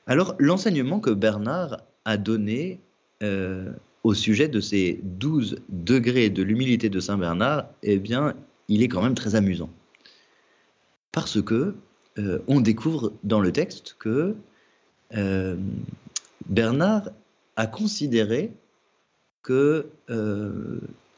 Alors 0.09 0.35
l'enseignement 0.41 0.99
que 0.99 1.11
Bernard 1.11 1.85
a 2.05 2.17
donné 2.17 2.81
au 4.03 4.13
sujet 4.13 4.49
de 4.49 4.59
ces 4.59 4.99
douze 5.05 5.59
degrés 5.69 6.31
de 6.31 6.43
l'humilité 6.43 6.89
de 6.89 6.99
Saint 6.99 7.17
Bernard, 7.17 7.69
eh 7.85 8.01
bien, 8.01 8.35
il 8.67 8.83
est 8.83 8.89
quand 8.89 9.03
même 9.03 9.15
très 9.15 9.37
amusant. 9.37 9.71
Parce 11.13 11.41
que 11.41 11.77
on 12.49 12.61
découvre 12.61 13.13
dans 13.23 13.41
le 13.41 13.53
texte 13.53 13.95
que 14.01 14.35
Bernard 16.49 17.11
a 17.55 17.69
considéré 17.69 18.51
que 19.45 19.87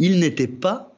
il 0.03 0.19
n'était 0.19 0.49
pas 0.49 0.93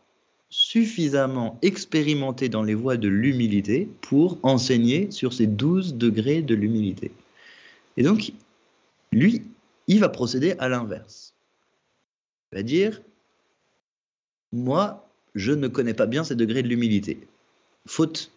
suffisamment 0.49 1.59
expérimenté 1.61 2.49
dans 2.49 2.63
les 2.63 2.73
voies 2.73 2.97
de 2.97 3.07
l'humilité 3.07 3.87
pour 4.01 4.39
enseigner 4.43 5.11
sur 5.11 5.35
ces 5.35 5.47
douze 5.47 5.97
degrés 5.97 6.41
de 6.41 6.55
l'humilité. 6.55 7.13
Et 7.99 8.03
donc, 8.03 8.33
lui, 9.13 9.43
il 9.89 10.01
va 10.01 10.09
procéder 10.09 10.55
à 10.59 10.71
l'inverse. 10.71 11.35
Il 12.51 12.57
va 12.57 12.63
dire, 12.63 13.03
moi, 14.53 15.07
je 15.35 15.53
ne 15.53 15.69
connais 15.69 15.93
pas 15.93 16.07
bien 16.07 16.25
ces 16.25 16.35
degrés 16.35 16.63
de 16.63 16.69
l'humilité, 16.69 17.29
faute 17.85 18.33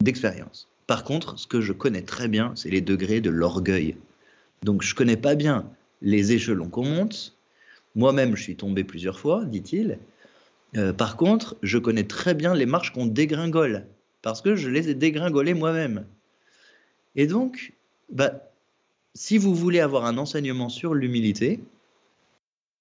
d'expérience. 0.00 0.68
Par 0.86 1.02
contre, 1.02 1.40
ce 1.40 1.48
que 1.48 1.60
je 1.60 1.72
connais 1.72 2.02
très 2.02 2.28
bien, 2.28 2.52
c'est 2.54 2.70
les 2.70 2.82
degrés 2.82 3.20
de 3.20 3.30
l'orgueil. 3.30 3.96
Donc, 4.62 4.82
je 4.82 4.92
ne 4.92 4.96
connais 4.96 5.16
pas 5.16 5.34
bien 5.34 5.68
les 6.02 6.30
échelons 6.30 6.68
qu'on 6.68 6.84
monte, 6.84 7.34
moi-même, 7.94 8.36
je 8.36 8.42
suis 8.42 8.56
tombé 8.56 8.84
plusieurs 8.84 9.18
fois, 9.18 9.44
dit-il. 9.44 9.98
Euh, 10.76 10.92
par 10.92 11.16
contre, 11.16 11.56
je 11.62 11.78
connais 11.78 12.04
très 12.04 12.34
bien 12.34 12.54
les 12.54 12.66
marches 12.66 12.92
qu'on 12.92 13.06
dégringole, 13.06 13.86
parce 14.22 14.42
que 14.42 14.56
je 14.56 14.68
les 14.68 14.88
ai 14.88 14.94
dégringolées 14.94 15.54
moi-même. 15.54 16.04
Et 17.14 17.26
donc, 17.26 17.72
bah, 18.10 18.50
si 19.14 19.38
vous 19.38 19.54
voulez 19.54 19.80
avoir 19.80 20.04
un 20.06 20.18
enseignement 20.18 20.68
sur 20.68 20.94
l'humilité, 20.94 21.60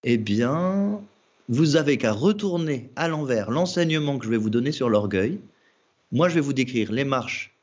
eh 0.03 0.17
bien, 0.17 1.01
vous 1.49 1.75
avez 1.75 1.97
qu'à 1.97 2.11
retourner 2.11 2.89
à 2.95 3.07
l'envers 3.07 3.51
l'enseignement 3.51 4.17
que 4.17 4.25
je 4.25 4.31
vais 4.31 4.37
vous 4.37 4.49
donner 4.49 4.71
sur 4.71 4.89
l'orgueil. 4.89 5.39
Moi, 6.11 6.29
je 6.29 6.35
vais 6.35 6.41
vous 6.41 6.53
décrire 6.53 6.91
les 6.91 7.05
marches 7.05 7.55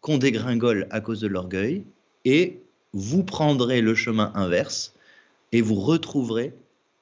qu'on 0.00 0.18
dégringole 0.18 0.86
à 0.90 1.00
cause 1.00 1.20
de 1.20 1.26
l'orgueil, 1.26 1.84
et 2.24 2.60
vous 2.92 3.24
prendrez 3.24 3.80
le 3.80 3.94
chemin 3.94 4.32
inverse, 4.34 4.94
et 5.52 5.62
vous 5.62 5.76
retrouverez 5.76 6.52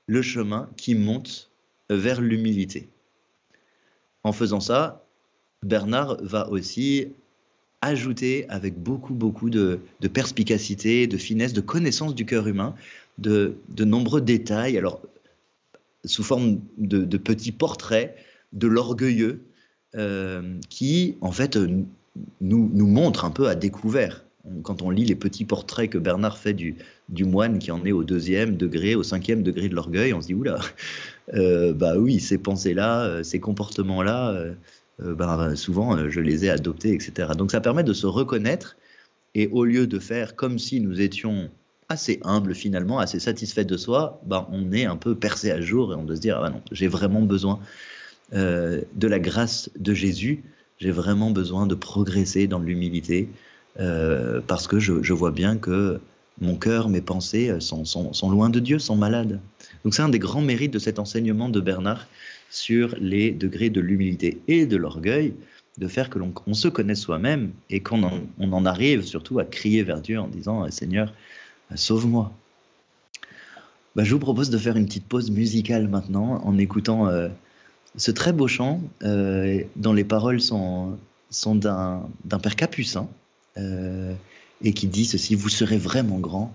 le 0.06 0.22
chemin 0.22 0.68
qui 0.76 0.94
monte 0.94 1.50
vers 1.90 2.20
l'humilité. 2.20 2.88
En 4.22 4.32
faisant 4.32 4.60
ça, 4.60 5.04
Bernard 5.62 6.16
va 6.22 6.48
aussi 6.50 7.08
ajouter 7.80 8.48
avec 8.48 8.78
beaucoup, 8.78 9.14
beaucoup 9.14 9.50
de, 9.50 9.80
perspicacité, 10.12 11.06
de 11.06 11.16
finesse, 11.16 11.52
de 11.52 11.60
connaissance 11.60 12.14
du 12.14 12.24
cœur 12.26 12.48
humain, 12.48 12.74
de, 13.18 13.56
nombreux 13.78 14.20
détails, 14.20 14.78
alors 14.78 15.00
sous 16.04 16.22
forme 16.22 16.60
de, 16.78 17.16
petits 17.16 17.52
portraits 17.52 18.16
de 18.52 18.66
l'orgueilleux, 18.66 19.42
euh, 19.94 20.58
qui 20.68 21.16
en 21.20 21.32
fait 21.32 21.56
nous, 21.56 21.86
nous 22.40 22.86
montrent 22.86 23.24
un 23.24 23.30
peu 23.30 23.48
à 23.48 23.54
découvert 23.54 24.25
quand 24.62 24.82
on 24.82 24.90
lit 24.90 25.04
les 25.04 25.14
petits 25.14 25.44
portraits 25.44 25.90
que 25.90 25.98
Bernard 25.98 26.38
fait 26.38 26.54
du, 26.54 26.76
moine 27.24 27.58
qui 27.58 27.70
en 27.70 27.84
est 27.84 27.92
au 27.92 28.04
deuxième 28.04 28.56
degré, 28.56 28.94
au 28.94 29.02
cinquième 29.02 29.42
degré 29.42 29.68
de 29.68 29.74
l'orgueil, 29.74 30.12
on 30.12 30.20
se 30.20 30.28
dit 30.28 30.34
oula, 30.34 30.58
euh, 31.34 31.72
bah 31.72 31.96
oui, 31.98 32.20
ces 32.20 32.38
pensées-là, 32.38 33.04
euh, 33.04 33.22
ces 33.22 33.40
comportements-là, 33.40 34.32
euh, 35.00 35.14
bah, 35.14 35.54
souvent 35.56 36.08
je 36.08 36.20
les 36.20 36.44
ai 36.44 36.50
adoptés, 36.50 36.94
etc. 36.94 37.30
Donc 37.36 37.50
ça 37.50 37.60
permet 37.60 37.84
de 37.84 37.92
se 37.92 38.06
reconnaître 38.06 38.76
et 39.34 39.48
au 39.48 39.64
lieu 39.64 39.86
de 39.86 39.98
faire 39.98 40.36
comme 40.36 40.58
si 40.58 40.80
nous 40.80 41.00
étions 41.00 41.50
assez 41.88 42.20
humbles 42.24 42.54
finalement, 42.54 42.98
assez 42.98 43.20
satisfaits 43.20 43.64
de 43.64 43.76
soi, 43.76 44.20
bah, 44.26 44.48
on 44.50 44.72
est 44.72 44.86
un 44.86 44.96
peu 44.96 45.14
percé 45.14 45.50
à 45.50 45.60
jour 45.60 45.92
et 45.92 45.96
on 45.96 46.04
doit 46.04 46.16
se 46.16 46.20
dire 46.20 46.40
ah 46.42 46.50
non, 46.50 46.62
j'ai 46.72 46.88
vraiment 46.88 47.22
besoin 47.22 47.60
de 48.32 49.06
la 49.06 49.20
grâce 49.20 49.70
de 49.78 49.94
Jésus, 49.94 50.42
j'ai 50.78 50.90
vraiment 50.90 51.30
besoin 51.30 51.68
de 51.68 51.76
progresser 51.76 52.48
dans 52.48 52.58
l'humilité 52.58 53.28
parce 53.78 54.66
que 54.66 54.78
je, 54.78 55.12
vois 55.12 55.30
bien 55.30 55.56
que 55.56 56.00
mon 56.40 56.56
cœur, 56.56 56.88
mes 56.88 57.00
pensées 57.00 57.50
euh, 57.50 57.60
sont, 57.60 58.30
loin 58.30 58.50
de 58.50 58.60
Dieu, 58.60 58.78
sont 58.78 58.96
malades. 58.96 59.40
Donc 59.84 59.94
c'est 59.94 60.02
un 60.02 60.08
des 60.08 60.18
grands 60.18 60.42
mérites 60.42 60.72
de 60.72 60.78
cet 60.78 60.98
enseignement 60.98 61.48
de 61.48 61.60
Bernard 61.60 62.06
sur 62.50 62.94
les 63.00 63.30
degrés 63.30 63.70
de 63.70 63.80
l'humilité 63.80 64.40
et 64.48 64.66
de 64.66 64.76
l'orgueil, 64.76 65.34
de 65.78 65.88
faire 65.88 66.10
que 66.10 66.18
l'on 66.18 66.32
se 66.54 66.68
connaisse 66.68 67.00
soi-même 67.00 67.52
et 67.70 67.80
qu'on 67.80 68.02
en, 68.02 68.64
arrive 68.64 69.02
surtout 69.02 69.38
à 69.38 69.44
crier 69.44 69.82
vers 69.82 70.00
Dieu 70.00 70.18
en 70.18 70.28
disant 70.28 70.70
Seigneur, 70.70 71.12
sauve-moi. 71.74 72.32
Bah, 73.94 74.04
je 74.04 74.12
vous 74.12 74.20
propose 74.20 74.50
de 74.50 74.58
faire 74.58 74.76
une 74.76 74.86
petite 74.86 75.06
pause 75.06 75.30
musicale 75.30 75.88
maintenant 75.88 76.42
en 76.44 76.58
écoutant 76.58 77.08
euh, 77.08 77.28
ce 77.96 78.10
très 78.10 78.32
beau 78.32 78.46
chant 78.46 78.80
euh, 79.02 79.62
dont 79.76 79.92
les 79.92 80.04
paroles 80.04 80.40
sont, 80.40 80.98
sont 81.30 81.54
d'un 81.54 82.08
père 82.42 82.56
capucin 82.56 83.08
et 83.56 84.72
qui 84.72 84.86
dit 84.86 85.04
ceci, 85.04 85.34
vous 85.34 85.48
serez 85.48 85.78
vraiment 85.78 86.18
grand 86.18 86.54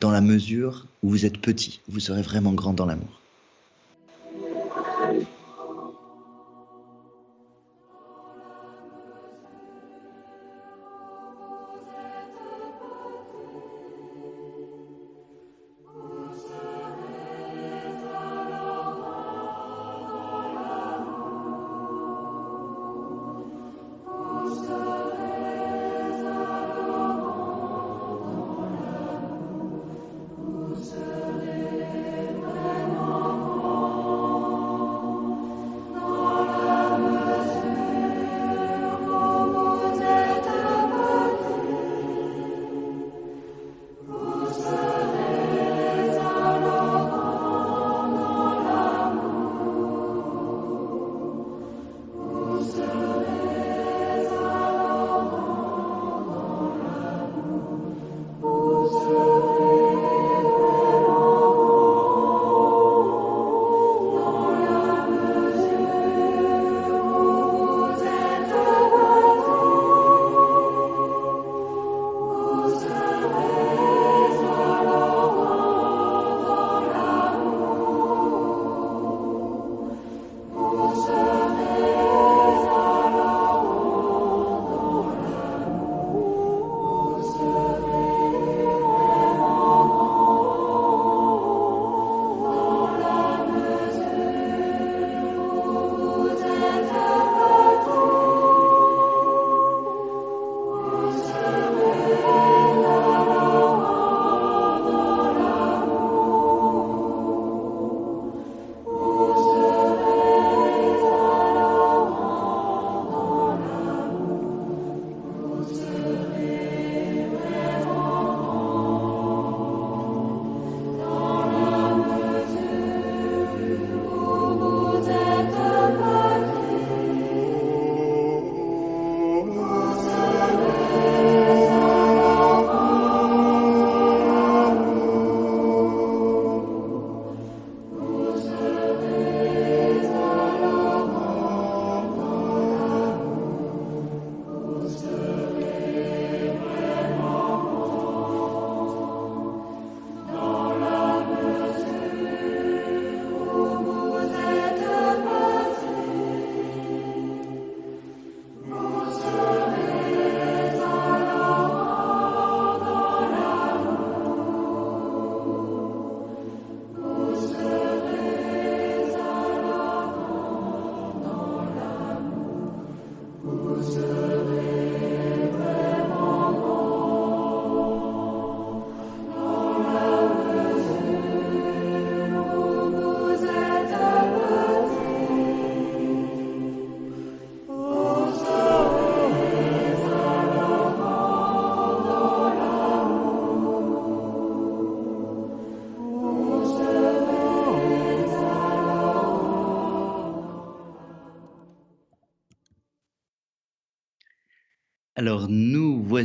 dans 0.00 0.10
la 0.10 0.20
mesure 0.20 0.86
où 1.02 1.10
vous 1.10 1.26
êtes 1.26 1.38
petit, 1.38 1.80
vous 1.88 2.00
serez 2.00 2.22
vraiment 2.22 2.52
grand 2.52 2.72
dans 2.72 2.86
l'amour. 2.86 3.20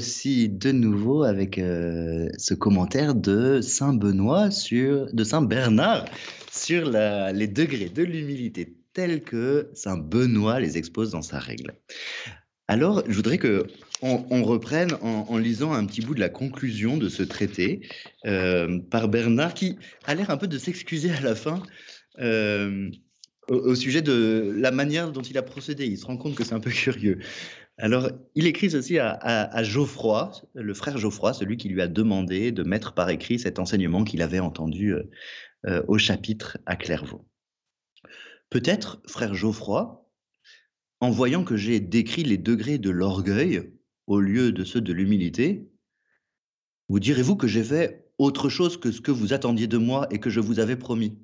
Voici 0.04 0.50
de 0.50 0.74
nouveau 0.74 1.24
avec 1.24 1.58
euh, 1.58 2.28
ce 2.38 2.54
commentaire 2.54 3.16
de 3.16 3.62
Saint 3.62 3.94
Benoît 3.94 4.52
sur, 4.52 5.08
de 5.14 5.24
Saint 5.24 5.42
Bernard 5.42 6.04
sur 6.52 6.90
les 6.90 7.48
degrés 7.48 7.88
de 7.88 8.04
l'humilité 8.04 8.76
tels 8.92 9.24
que 9.24 9.70
Saint 9.74 9.98
Benoît 9.98 10.60
les 10.60 10.78
expose 10.78 11.12
dans 11.12 11.22
sa 11.22 11.40
règle. 11.40 11.74
Alors 12.68 13.02
je 13.08 13.14
voudrais 13.16 13.38
que 13.38 13.66
on, 14.02 14.44
reprenne 14.44 14.92
en, 15.02 15.38
lisant 15.38 15.72
un 15.72 15.86
petit 15.86 16.02
bout 16.02 16.16
de 16.16 16.20
la 16.20 16.28
conclusion 16.28 16.98
de 16.98 17.08
ce 17.08 17.24
traité 17.24 17.88
euh, 18.26 18.80
par 18.92 19.08
Bernard 19.08 19.54
qui 19.54 19.78
a 20.04 20.16
l'air 20.16 20.32
un 20.32 20.38
peu 20.38 20.48
de 20.48 20.58
s'excuser 20.58 21.12
à 21.12 21.22
la 21.22 21.34
fin. 21.34 21.64
Euh, 22.20 22.90
au, 23.48 23.76
sujet 23.76 24.02
de 24.02 24.54
la 24.56 24.72
manière 24.72 25.12
dont 25.12 25.22
il 25.22 25.38
a 25.38 25.44
procédé. 25.44 25.86
Il 25.86 25.98
se 25.98 26.06
rend 26.06 26.18
compte 26.18 26.36
que 26.36 26.44
c'est 26.44 26.54
un 26.54 26.60
peu 26.60 26.72
curieux. 26.72 27.20
Alors, 27.80 28.10
il 28.36 28.46
écrit 28.46 28.70
ceci 28.70 29.00
à, 29.00 29.64
Geoffroy, 29.64 30.32
le 30.54 30.74
frère 30.74 30.98
Geoffroy, 30.98 31.34
celui 31.34 31.58
qui 31.58 31.70
lui 31.70 31.82
a 31.82 31.88
demandé 31.88 32.52
de 32.52 32.64
mettre 32.64 32.94
par 32.94 33.10
écrit 33.10 33.40
cet 33.40 33.58
enseignement 33.58 34.04
qu'il 34.04 34.22
avait 34.22 34.40
entendu 34.40 34.94
euh, 34.94 35.10
euh, 35.66 35.84
au 35.88 35.98
chapitre 35.98 36.60
à 36.68 36.76
Clairvaux. 36.76 37.28
Peut-être, 38.52 39.02
frère 39.08 39.34
Geoffroy, 39.34 40.08
en 41.00 41.10
voyant 41.10 41.44
que 41.44 41.58
j'ai 41.58 41.80
décrit 41.80 42.24
les 42.24 42.38
degrés 42.38 42.78
de 42.78 42.92
l'orgueil 42.92 43.74
au 44.06 44.20
lieu 44.20 44.52
de 44.52 44.64
ceux 44.64 44.82
de 44.82 44.94
l'humilité, 44.94 45.68
vous 46.90 47.00
direz-vous 47.00 47.36
que 47.36 47.48
j'ai 47.48 47.64
fait 47.64 48.08
autre 48.20 48.50
chose 48.50 48.78
que 48.78 48.92
ce 48.92 49.02
que 49.02 49.12
vous 49.12 49.34
attendiez 49.34 49.68
de 49.68 49.78
moi 49.78 50.08
et 50.12 50.20
que 50.20 50.30
je 50.30 50.40
vous 50.40 50.60
avais 50.60 50.76
promis? 50.76 51.18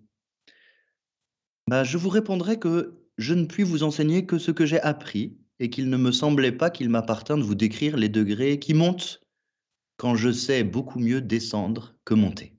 Bah, 1.68 1.84
Je 1.84 1.98
vous 2.00 2.10
répondrai 2.10 2.58
que 2.58 3.06
je 3.20 3.36
ne 3.36 3.46
puis 3.46 3.62
vous 3.62 3.84
enseigner 3.84 4.26
que 4.26 4.40
ce 4.40 4.50
que 4.50 4.66
j'ai 4.66 4.82
appris 4.82 5.38
et 5.60 5.70
qu'il 5.70 5.90
ne 5.90 5.98
me 5.98 6.12
semblait 6.12 6.52
pas 6.52 6.70
qu'il 6.70 6.90
m'appartint 6.90 7.38
de 7.38 7.44
vous 7.44 7.56
décrire 7.56 7.98
les 7.98 8.10
degrés 8.10 8.60
qui 8.60 8.74
montent 8.74 9.22
quand 9.98 10.16
je 10.16 10.32
sais 10.32 10.64
beaucoup 10.64 11.00
mieux 11.00 11.22
descendre 11.22 11.96
que 12.06 12.14
monter. 12.14 12.56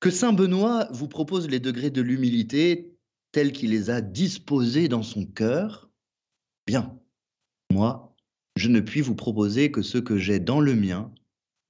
Que 0.00 0.10
Saint 0.10 0.32
Benoît 0.32 0.88
vous 0.90 1.06
propose 1.06 1.48
les 1.48 1.60
degrés 1.60 1.90
de 1.90 2.02
l'humilité 2.02 2.96
tels 3.30 3.52
qu'il 3.52 3.70
les 3.70 3.88
a 3.88 4.00
disposés 4.00 4.88
dans 4.88 5.04
son 5.04 5.24
cœur, 5.24 5.90
bien, 6.66 6.98
moi, 7.70 8.14
je 8.56 8.68
ne 8.68 8.80
puis 8.80 9.00
vous 9.00 9.14
proposer 9.14 9.70
que 9.70 9.80
ceux 9.80 10.02
que 10.02 10.18
j'ai 10.18 10.40
dans 10.40 10.60
le 10.60 10.74
mien 10.74 11.12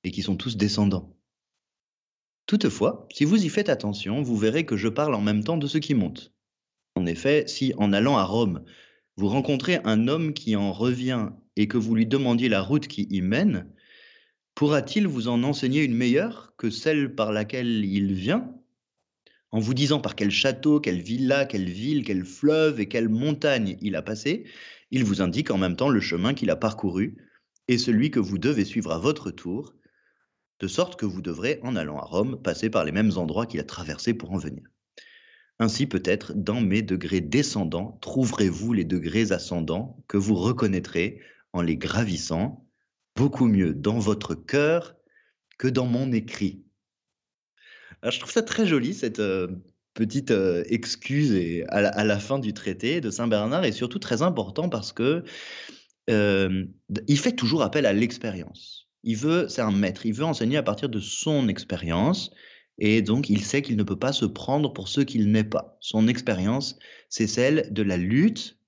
et 0.02 0.10
qui 0.10 0.22
sont 0.22 0.36
tous 0.36 0.56
descendants. 0.56 1.14
Toutefois, 2.46 3.06
si 3.12 3.24
vous 3.24 3.44
y 3.44 3.48
faites 3.48 3.68
attention, 3.68 4.22
vous 4.22 4.36
verrez 4.36 4.66
que 4.66 4.76
je 4.76 4.88
parle 4.88 5.14
en 5.14 5.20
même 5.20 5.44
temps 5.44 5.58
de 5.58 5.66
ceux 5.66 5.78
qui 5.78 5.94
montent. 5.94 6.32
En 6.96 7.06
effet, 7.06 7.44
si 7.46 7.72
en 7.76 7.92
allant 7.92 8.16
à 8.18 8.24
Rome, 8.24 8.64
vous 9.16 9.28
rencontrez 9.28 9.80
un 9.84 10.08
homme 10.08 10.32
qui 10.32 10.56
en 10.56 10.72
revient 10.72 11.30
et 11.56 11.68
que 11.68 11.76
vous 11.76 11.94
lui 11.94 12.06
demandiez 12.06 12.48
la 12.48 12.62
route 12.62 12.86
qui 12.86 13.06
y 13.10 13.20
mène, 13.20 13.66
pourra-t-il 14.54 15.06
vous 15.06 15.28
en 15.28 15.42
enseigner 15.42 15.82
une 15.82 15.94
meilleure 15.94 16.54
que 16.56 16.70
celle 16.70 17.14
par 17.14 17.32
laquelle 17.32 17.84
il 17.84 18.14
vient 18.14 18.54
En 19.50 19.60
vous 19.60 19.74
disant 19.74 20.00
par 20.00 20.16
quel 20.16 20.30
château, 20.30 20.80
quelle 20.80 21.00
villa, 21.00 21.44
quelle 21.44 21.68
ville, 21.68 22.04
quel 22.04 22.24
fleuve 22.24 22.80
et 22.80 22.88
quelle 22.88 23.08
montagne 23.08 23.76
il 23.80 23.96
a 23.96 24.02
passé, 24.02 24.44
il 24.90 25.04
vous 25.04 25.22
indique 25.22 25.50
en 25.50 25.58
même 25.58 25.76
temps 25.76 25.88
le 25.88 26.00
chemin 26.00 26.34
qu'il 26.34 26.50
a 26.50 26.56
parcouru 26.56 27.16
et 27.68 27.78
celui 27.78 28.10
que 28.10 28.20
vous 28.20 28.38
devez 28.38 28.64
suivre 28.64 28.92
à 28.92 28.98
votre 28.98 29.30
tour, 29.30 29.74
de 30.60 30.68
sorte 30.68 30.98
que 30.98 31.06
vous 31.06 31.22
devrez, 31.22 31.58
en 31.62 31.76
allant 31.76 31.98
à 31.98 32.04
Rome, 32.04 32.40
passer 32.40 32.70
par 32.70 32.84
les 32.84 32.92
mêmes 32.92 33.12
endroits 33.16 33.46
qu'il 33.46 33.60
a 33.60 33.64
traversés 33.64 34.14
pour 34.14 34.32
en 34.32 34.38
venir. 34.38 34.62
Ainsi 35.62 35.86
peut-être, 35.86 36.32
dans 36.34 36.60
mes 36.60 36.82
degrés 36.82 37.20
descendants, 37.20 37.96
trouverez-vous 38.00 38.72
les 38.72 38.84
degrés 38.84 39.30
ascendants 39.30 39.96
que 40.08 40.16
vous 40.16 40.34
reconnaîtrez 40.34 41.20
en 41.52 41.62
les 41.62 41.76
gravissant, 41.76 42.66
beaucoup 43.14 43.46
mieux 43.46 43.72
dans 43.72 44.00
votre 44.00 44.34
cœur 44.34 44.96
que 45.58 45.68
dans 45.68 45.86
mon 45.86 46.10
écrit. 46.10 46.64
je 48.02 48.18
trouve 48.18 48.32
ça 48.32 48.42
très 48.42 48.66
joli, 48.66 48.92
cette 48.92 49.20
euh, 49.20 49.46
petite 49.94 50.32
euh, 50.32 50.64
excuse 50.66 51.32
et 51.32 51.64
à, 51.68 52.02
la, 52.02 52.18
fin 52.18 52.40
du 52.40 52.54
traité 52.54 53.00
de 53.00 53.10
Saint 53.10 53.28
Bernard, 53.28 53.64
et 53.64 53.70
surtout 53.70 54.00
très 54.00 54.22
important 54.22 54.68
parce 54.68 54.92
que 54.92 55.22
euh, 56.10 56.66
il 57.06 57.18
fait 57.20 57.36
toujours 57.36 57.62
appel 57.62 57.86
à 57.86 57.92
l'expérience. 57.92 58.88
Il 59.04 59.16
veut, 59.16 59.46
c'est 59.48 59.62
un 59.62 59.70
maître, 59.70 60.06
il 60.06 60.12
veut 60.12 60.24
enseigner 60.24 60.56
à 60.56 60.64
partir 60.64 60.88
de 60.88 60.98
son 60.98 61.46
expérience, 61.46 62.32
et 62.84 63.00
donc, 63.00 63.30
il 63.30 63.44
sait 63.44 63.62
qu'il 63.62 63.76
ne 63.76 63.84
peut 63.84 63.98
pas 63.98 64.12
se 64.12 64.24
prendre 64.24 64.72
pour 64.72 64.88
ce 64.88 65.00
qu'il 65.00 65.30
n'est 65.30 65.44
pas. 65.44 65.76
Son 65.78 66.08
expérience, 66.08 66.80
c'est 67.08 67.28
celle 67.28 67.72
de 67.72 67.82
la 67.84 67.96
lutte, 67.96 68.58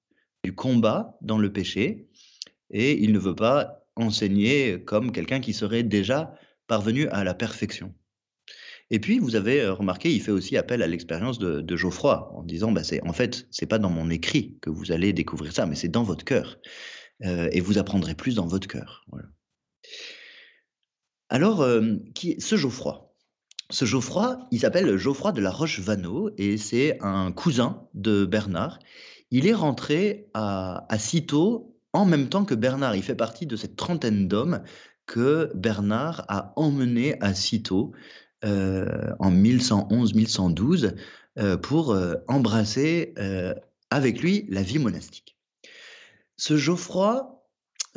du 0.44 0.54
combat 0.54 1.18
dans 1.20 1.36
le 1.36 1.52
péché, 1.52 2.06
et 2.70 3.02
il 3.02 3.10
ne 3.10 3.18
veut 3.18 3.34
pas 3.34 3.84
enseigner 3.96 4.80
comme 4.84 5.10
quelqu'un 5.10 5.40
qui 5.40 5.52
serait 5.52 5.82
déjà 5.82 6.32
parvenu 6.68 7.08
à 7.08 7.24
la 7.24 7.34
perfection. 7.34 7.92
Et 8.90 9.00
puis, 9.00 9.18
vous 9.18 9.34
avez 9.34 9.62
euh, 9.62 9.72
remarqué, 9.74 10.14
il 10.14 10.22
fait 10.22 10.30
aussi 10.30 10.56
appel 10.56 10.84
à 10.84 10.86
l'expérience 10.86 11.40
de, 11.40 11.76
Geoffroy, 11.76 12.30
en 12.36 12.44
disant, 12.44 12.70
bah, 12.70 12.82
en 13.04 13.12
fait, 13.12 13.48
c'est 13.50 13.66
pas 13.66 13.80
dans 13.80 13.90
mon 13.90 14.10
écrit 14.10 14.56
que 14.62 14.70
vous 14.70 14.92
allez 14.92 15.12
découvrir 15.12 15.52
ça, 15.52 15.66
mais 15.66 15.74
c'est 15.74 15.88
dans 15.88 16.04
votre 16.04 16.24
cœur. 16.24 16.60
Euh, 17.24 17.48
et 17.50 17.60
vous 17.60 17.78
apprendrez 17.78 18.14
plus 18.14 18.36
dans 18.36 18.46
votre 18.46 18.68
cœur. 18.68 19.04
Alors, 21.30 21.62
euh, 21.62 21.96
qui, 22.14 22.40
ce 22.40 22.54
Geoffroy, 22.54 23.03
ce 23.74 23.86
Geoffroy, 23.86 24.38
il 24.52 24.60
s'appelle 24.60 24.96
Geoffroy 24.96 25.32
de 25.32 25.40
la 25.40 25.50
Roche-Vanneau 25.50 26.30
et 26.38 26.58
c'est 26.58 26.96
un 27.00 27.32
cousin 27.32 27.88
de 27.92 28.24
Bernard. 28.24 28.78
Il 29.32 29.48
est 29.48 29.54
rentré 29.54 30.28
à, 30.32 30.86
Cîteaux 30.96 31.76
en 31.92 32.04
même 32.04 32.28
temps 32.28 32.44
que 32.44 32.54
Bernard. 32.54 32.94
Il 32.94 33.02
fait 33.02 33.16
partie 33.16 33.46
de 33.46 33.56
cette 33.56 33.74
trentaine 33.74 34.28
d'hommes 34.28 34.62
que 35.06 35.50
Bernard 35.56 36.24
a 36.28 36.52
emmené 36.54 37.20
à 37.20 37.34
Cîteaux 37.34 37.90
euh, 38.44 39.12
en 39.18 39.32
1111-1112 39.32 40.94
euh, 41.40 41.56
pour 41.56 41.90
euh, 41.90 42.14
embrasser 42.28 43.12
avec 43.90 44.22
lui 44.22 44.46
la 44.50 44.62
vie 44.62 44.78
monastique. 44.78 45.36
Ce 46.36 46.56
Geoffroy, 46.56 47.42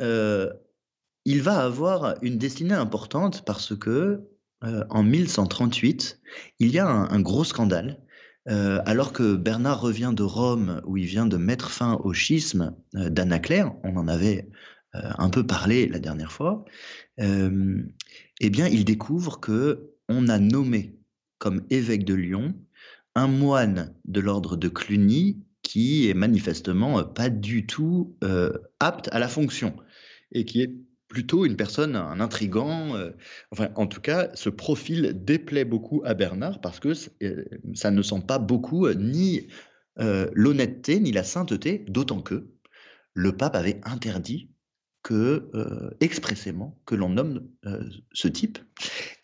il 0.00 1.42
va 1.42 1.60
avoir 1.60 2.16
une 2.22 2.36
destinée 2.36 2.74
importante 2.74 3.44
parce 3.44 3.76
que 3.76 4.28
euh, 4.64 4.84
en 4.90 5.02
1138, 5.02 6.20
il 6.58 6.70
y 6.70 6.78
a 6.78 6.88
un, 6.88 7.20
gros 7.20 7.44
scandale. 7.44 8.00
Euh, 8.48 8.80
alors 8.86 9.12
que 9.12 9.36
Bernard 9.36 9.80
revient 9.80 10.12
de 10.14 10.22
Rome, 10.22 10.80
où 10.86 10.96
il 10.96 11.04
vient 11.04 11.26
de 11.26 11.36
mettre 11.36 11.70
fin 11.70 11.94
au 12.02 12.12
schisme 12.12 12.74
euh, 12.96 13.10
on 13.84 13.96
en 13.96 14.08
avait 14.08 14.48
un 14.94 15.28
peu 15.28 15.46
parlé 15.46 15.86
la 15.86 15.98
dernière 15.98 16.32
fois, 16.32 16.64
eh 17.18 18.50
bien, 18.50 18.66
il 18.66 18.84
découvre 18.84 19.38
que 19.38 19.92
on 20.08 20.28
a 20.28 20.38
nommé 20.38 20.98
comme 21.38 21.62
évêque 21.68 22.04
de 22.04 22.14
Lyon 22.14 22.54
un 23.14 23.28
moine 23.28 23.94
de 24.06 24.20
l'ordre 24.20 24.56
de 24.56 24.68
Cluny 24.68 25.44
qui 25.62 26.08
est 26.08 26.14
manifestement 26.14 27.04
pas 27.04 27.28
du 27.28 27.66
tout 27.66 28.16
apte 28.80 29.08
à 29.12 29.18
la 29.18 29.28
fonction 29.28 29.76
et 30.32 30.46
qui 30.46 30.62
est 30.62 30.72
plutôt 31.08 31.46
une 31.46 31.56
personne, 31.56 31.96
un 31.96 32.20
intrigant. 32.20 32.94
Euh, 32.94 33.10
enfin, 33.50 33.70
en 33.74 33.86
tout 33.86 34.00
cas, 34.00 34.28
ce 34.34 34.50
profil 34.50 35.24
déplaît 35.24 35.64
beaucoup 35.64 36.02
à 36.04 36.14
Bernard 36.14 36.60
parce 36.60 36.80
que 36.80 36.92
euh, 37.22 37.44
ça 37.74 37.90
ne 37.90 38.02
sent 38.02 38.22
pas 38.26 38.38
beaucoup 38.38 38.86
euh, 38.86 38.94
ni 38.94 39.48
l'honnêteté 40.34 41.00
ni 41.00 41.10
la 41.10 41.24
sainteté, 41.24 41.84
d'autant 41.88 42.20
que 42.20 42.46
le 43.14 43.36
pape 43.36 43.56
avait 43.56 43.80
interdit 43.82 44.48
expressément 45.98 46.78
que 46.86 46.94
l'on 46.94 47.08
nomme 47.08 47.48
ce 48.12 48.28
type 48.28 48.60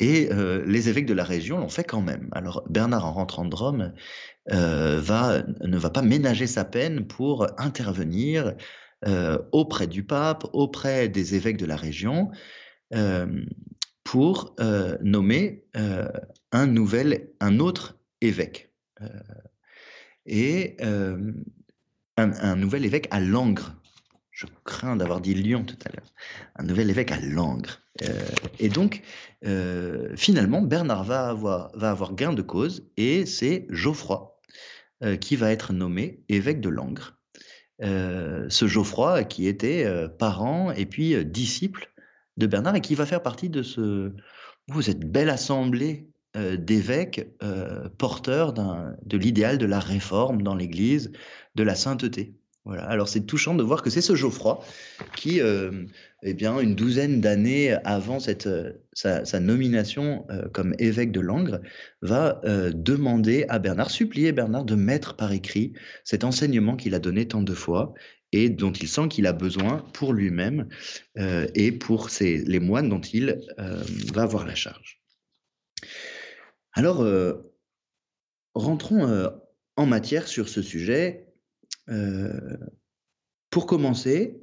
et 0.01 0.31
les 0.67 0.89
évêques 0.89 1.07
de 1.07 1.15
la 1.15 1.23
région 1.23 1.59
l'ont 1.59 1.69
fait 1.69 1.85
quand 1.85 2.01
même. 2.01 2.29
Alors 2.33 2.65
Bernard 2.69 3.05
en 3.05 3.13
rentrant 3.13 3.45
de 3.45 3.55
Rome 3.55 3.93
ne 4.51 4.99
va 5.79 5.91
pas 5.91 6.03
ménager 6.03 6.49
sa 6.49 6.65
peine 6.65 7.07
pour 7.07 7.47
intervenir 7.61 8.57
euh, 9.07 9.39
auprès 9.53 9.87
du 9.87 10.03
pape, 10.03 10.47
auprès 10.55 11.11
des 11.11 11.35
évêques 11.35 11.59
de 11.59 11.67
la 11.67 11.77
région, 11.77 12.31
euh, 12.95 13.45
pour 14.03 14.55
euh, 14.61 14.97
nommer 15.03 15.65
un 16.53 16.67
nouvel, 16.67 17.29
un 17.41 17.59
autre 17.59 17.99
évêque. 18.21 18.71
et 20.27 20.77
un, 22.17 22.57
nouvel 22.57 22.85
évêque 22.87 23.09
à 23.11 23.21
Langres. 23.21 23.75
Je 24.31 24.47
crains 24.65 24.97
d'avoir 24.97 25.21
dit 25.21 25.35
Lyon 25.35 25.65
tout 25.65 25.79
à 25.85 25.91
l'heure. 25.93 26.13
Un 26.57 26.65
nouvel 26.65 26.89
évêque 26.89 27.13
à 27.13 27.21
Langres. 27.21 27.81
et 28.59 28.69
donc, 28.69 29.03
finalement, 30.17 30.63
Bernard 30.63 31.05
va 31.05 31.29
avoir, 31.29 31.77
va 31.77 31.91
avoir 31.91 32.15
gain 32.15 32.33
de 32.33 32.43
cause 32.43 32.89
et 32.97 33.27
c'est 33.27 33.67
Geoffroy 33.69 34.41
qui 35.21 35.37
va 35.37 35.51
être 35.51 35.73
nommé 35.73 36.25
évêque 36.29 36.61
de 36.61 36.71
Langres. 36.71 37.19
Euh, 37.83 38.47
ce 38.51 38.67
Geoffroy 38.67 39.25
qui 39.25 39.49
était 39.49 39.85
euh, 39.85 40.09
parent 40.09 40.71
et 40.71 40.87
puis 40.87 41.15
euh, 41.15 41.25
disciple 41.25 41.91
de 42.37 42.47
Bernard 42.47 42.77
et 42.77 42.81
qui 42.81 42.95
va 42.95 43.05
faire 43.05 43.23
partie 43.23 43.49
de 43.49 43.63
ce, 43.63 44.13
cette 44.81 45.11
belle 45.11 45.31
assemblée 45.31 46.09
d'évêques 46.59 47.29
porteurs 47.97 48.53
de 48.53 49.17
l'idéal 49.17 49.57
de 49.57 49.67
la 49.67 49.79
réforme 49.79 50.43
dans 50.43 50.57
l'Église, 50.57 51.13
de 51.55 51.63
la 51.63 51.77
sainteté. 51.77 52.35
Voilà. 52.65 52.85
Alors 52.85 53.09
c'est 53.09 53.27
touchant 53.27 53.55
de 53.55 53.63
voir 53.63 53.83
que 53.83 53.91
c'est 53.91 54.01
ce 54.01 54.15
Geoffroy 54.15 54.65
qui, 55.17 55.41
euh, 55.41 55.85
eh 56.23 56.33
bien, 56.33 56.59
une 56.61 56.75
douzaine 56.75 57.21
d'années 57.21 57.73
avant 57.85 58.21
cette, 58.21 58.47
euh, 58.47 58.73
sa, 58.95 59.39
nomination 59.39 60.25
euh, 60.31 60.49
comme 60.49 60.75
évêque 60.79 61.13
de 61.13 61.21
Langres, 61.21 61.61
va 62.01 62.41
demander 62.73 63.45
à 63.49 63.59
Bernard, 63.59 63.91
supplier 63.91 64.33
Bernard 64.33 64.65
de 64.65 64.75
mettre 64.75 65.15
par 65.15 65.33
écrit 65.33 65.75
cet 66.05 66.25
enseignement 66.25 66.77
qu'il 66.77 66.95
a 66.95 66.99
donné 66.99 67.29
tant 67.29 67.43
de 67.43 67.55
fois 67.55 67.93
et 68.33 68.49
dont 68.49 68.73
il 68.73 68.89
sent 68.89 69.09
qu'il 69.09 69.27
a 69.27 69.33
besoin 69.33 69.85
pour 69.93 70.13
lui-même 70.13 70.69
et 71.17 71.73
pour 71.73 72.09
les 72.21 72.61
moines 72.61 72.89
dont 72.89 73.01
il 73.01 73.41
va 74.13 74.23
avoir 74.23 74.47
la 74.47 74.55
charge. 74.55 75.01
Alors, 76.73 77.07
rentrons 78.55 79.31
en 79.77 79.87
matière 79.87 80.29
sur 80.29 80.49
ce 80.49 80.63
sujet 80.63 81.24
euh, 81.24 81.24
pour 83.51 83.67
commencer, 83.67 84.41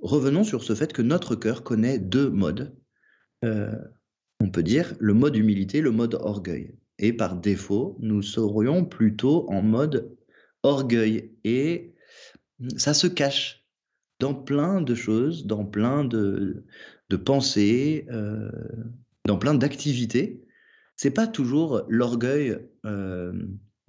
revenons 0.00 0.44
sur 0.44 0.62
ce 0.64 0.74
fait 0.74 0.92
que 0.92 1.02
notre 1.02 1.36
cœur 1.36 1.62
connaît 1.62 1.98
deux 1.98 2.30
modes. 2.30 2.74
on 3.42 4.50
peut 4.52 4.62
dire 4.62 4.94
le 4.98 5.14
mode 5.14 5.36
humilité, 5.36 5.80
le 5.80 5.90
mode 5.90 6.14
orgueil. 6.14 6.74
Et 6.98 7.12
par 7.12 7.36
défaut, 7.36 7.96
nous 8.00 8.22
serions 8.22 8.84
plutôt 8.84 9.50
en 9.50 9.62
mode 9.62 10.16
orgueil. 10.62 11.32
Et 11.44 11.94
ça 12.76 12.94
se 12.94 13.06
cache 13.06 13.64
dans 14.20 14.34
plein 14.34 14.80
de 14.80 14.94
choses, 14.94 15.46
dans 15.46 15.64
plein 15.64 16.04
de, 16.04 16.64
pensées, 17.24 18.06
euh, 18.10 18.50
dans 19.26 19.36
plein 19.36 19.54
d'activités. 19.54 20.44
C'est 20.96 21.10
pas 21.10 21.26
toujours 21.26 21.82
l'orgueil 21.88 22.56
euh, 22.86 23.32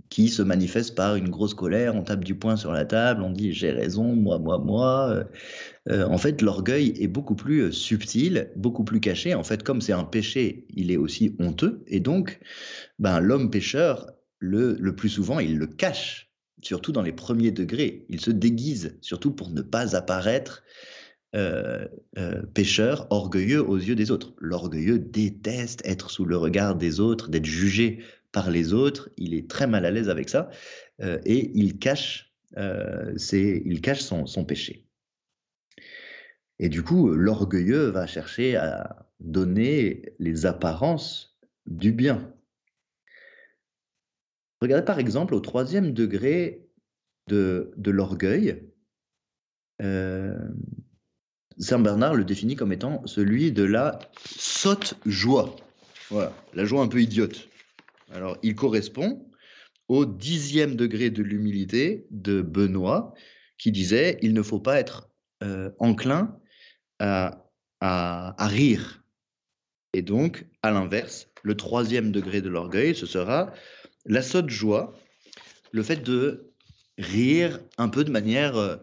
qui 0.09 0.29
se 0.29 0.41
manifeste 0.41 0.95
par 0.95 1.15
une 1.15 1.29
grosse 1.29 1.53
colère, 1.53 1.95
on 1.95 2.03
tape 2.03 2.23
du 2.23 2.35
poing 2.35 2.55
sur 2.55 2.71
la 2.71 2.85
table, 2.85 3.23
on 3.23 3.31
dit 3.31 3.53
j'ai 3.53 3.71
raison, 3.71 4.15
moi, 4.15 4.39
moi, 4.39 4.59
moi. 4.59 5.25
Euh, 5.89 6.05
en 6.05 6.17
fait, 6.17 6.41
l'orgueil 6.41 6.93
est 6.99 7.07
beaucoup 7.07 7.35
plus 7.35 7.71
subtil, 7.71 8.51
beaucoup 8.55 8.83
plus 8.83 8.99
caché. 8.99 9.33
En 9.33 9.43
fait, 9.43 9.63
comme 9.63 9.81
c'est 9.81 9.93
un 9.93 10.03
péché, 10.03 10.65
il 10.69 10.91
est 10.91 10.97
aussi 10.97 11.35
honteux. 11.39 11.83
Et 11.87 11.99
donc, 11.99 12.39
ben, 12.99 13.19
l'homme 13.19 13.49
pécheur, 13.49 14.11
le, 14.39 14.77
le 14.79 14.95
plus 14.95 15.09
souvent, 15.09 15.39
il 15.39 15.57
le 15.57 15.67
cache 15.67 16.29
surtout 16.63 16.91
dans 16.91 17.01
les 17.01 17.11
premiers 17.11 17.51
degrés. 17.51 18.05
Il 18.09 18.19
se 18.19 18.31
déguise, 18.31 18.97
surtout 19.01 19.31
pour 19.31 19.49
ne 19.49 19.61
pas 19.61 19.95
apparaître 19.95 20.63
euh, 21.35 21.87
euh, 22.17 22.43
pécheur, 22.53 23.07
orgueilleux 23.09 23.67
aux 23.67 23.77
yeux 23.77 23.95
des 23.95 24.11
autres. 24.11 24.33
L'orgueilleux 24.37 24.99
déteste 24.99 25.81
être 25.85 26.11
sous 26.11 26.25
le 26.25 26.37
regard 26.37 26.75
des 26.75 26.99
autres, 26.99 27.29
d'être 27.29 27.45
jugé 27.45 28.03
par 28.33 28.51
les 28.51 28.73
autres. 28.73 29.09
Il 29.15 29.33
est 29.33 29.49
très 29.49 29.67
mal 29.67 29.85
à 29.85 29.91
l'aise 29.91 30.09
avec 30.09 30.27
ça 30.27 30.49
euh, 31.01 31.19
et 31.25 31.51
il 31.55 31.79
cache, 31.79 32.33
son, 32.55 34.25
son 34.25 34.43
péché. 34.43 34.85
Et 36.59 36.67
du 36.67 36.83
coup, 36.83 37.09
l'orgueilleux 37.09 37.87
va 37.87 38.05
chercher 38.05 38.57
à 38.57 39.07
donner 39.21 40.13
les 40.19 40.45
apparences 40.45 41.39
du 41.65 41.93
bien. 41.93 42.33
Regardez 44.61 44.85
par 44.85 44.99
exemple 44.99 45.33
au 45.33 45.39
troisième 45.39 45.93
degré 45.93 46.69
de, 47.27 47.73
l'orgueil. 47.85 48.63
Euh, 49.81 50.37
Saint 51.57 51.79
Bernard 51.79 52.15
le 52.15 52.23
définit 52.23 52.55
comme 52.55 52.71
étant 52.71 53.05
celui 53.05 53.51
de 53.51 53.63
la 53.63 53.99
sotte 54.25 54.95
joie. 55.05 55.55
Voilà, 56.09 56.33
la 56.53 56.65
joie 56.65 56.81
un 56.81 56.87
peu 56.87 57.01
idiote. 57.01 57.49
Alors, 58.13 58.37
il 58.43 58.53
correspond 58.53 59.27
au 59.87 60.05
dixième 60.05 60.75
degré 60.75 61.09
de 61.09 61.23
l'humilité 61.23 62.05
de 62.11 62.41
Benoît, 62.41 63.13
qui 63.57 63.71
disait 63.71 64.19
il 64.21 64.33
ne 64.33 64.43
faut 64.43 64.59
pas 64.59 64.79
être 64.79 65.09
euh, 65.41 65.71
enclin 65.79 66.39
à, 66.99 67.39
rire. 68.39 69.03
Et 69.93 70.03
donc, 70.03 70.45
à 70.61 70.71
l'inverse, 70.71 71.27
le 71.41 71.57
troisième 71.57 72.11
degré 72.11 72.41
de 72.41 72.49
l'orgueil, 72.49 72.95
ce 72.95 73.05
sera 73.05 73.51
la 74.05 74.21
sotte 74.21 74.49
joie, 74.49 74.95
le 75.71 75.83
fait 75.83 76.01
de 76.01 76.53
rire 76.97 77.59
un 77.77 77.89
peu 77.89 78.03
de 78.03 78.11
manière 78.11 78.55
euh, 78.55 78.77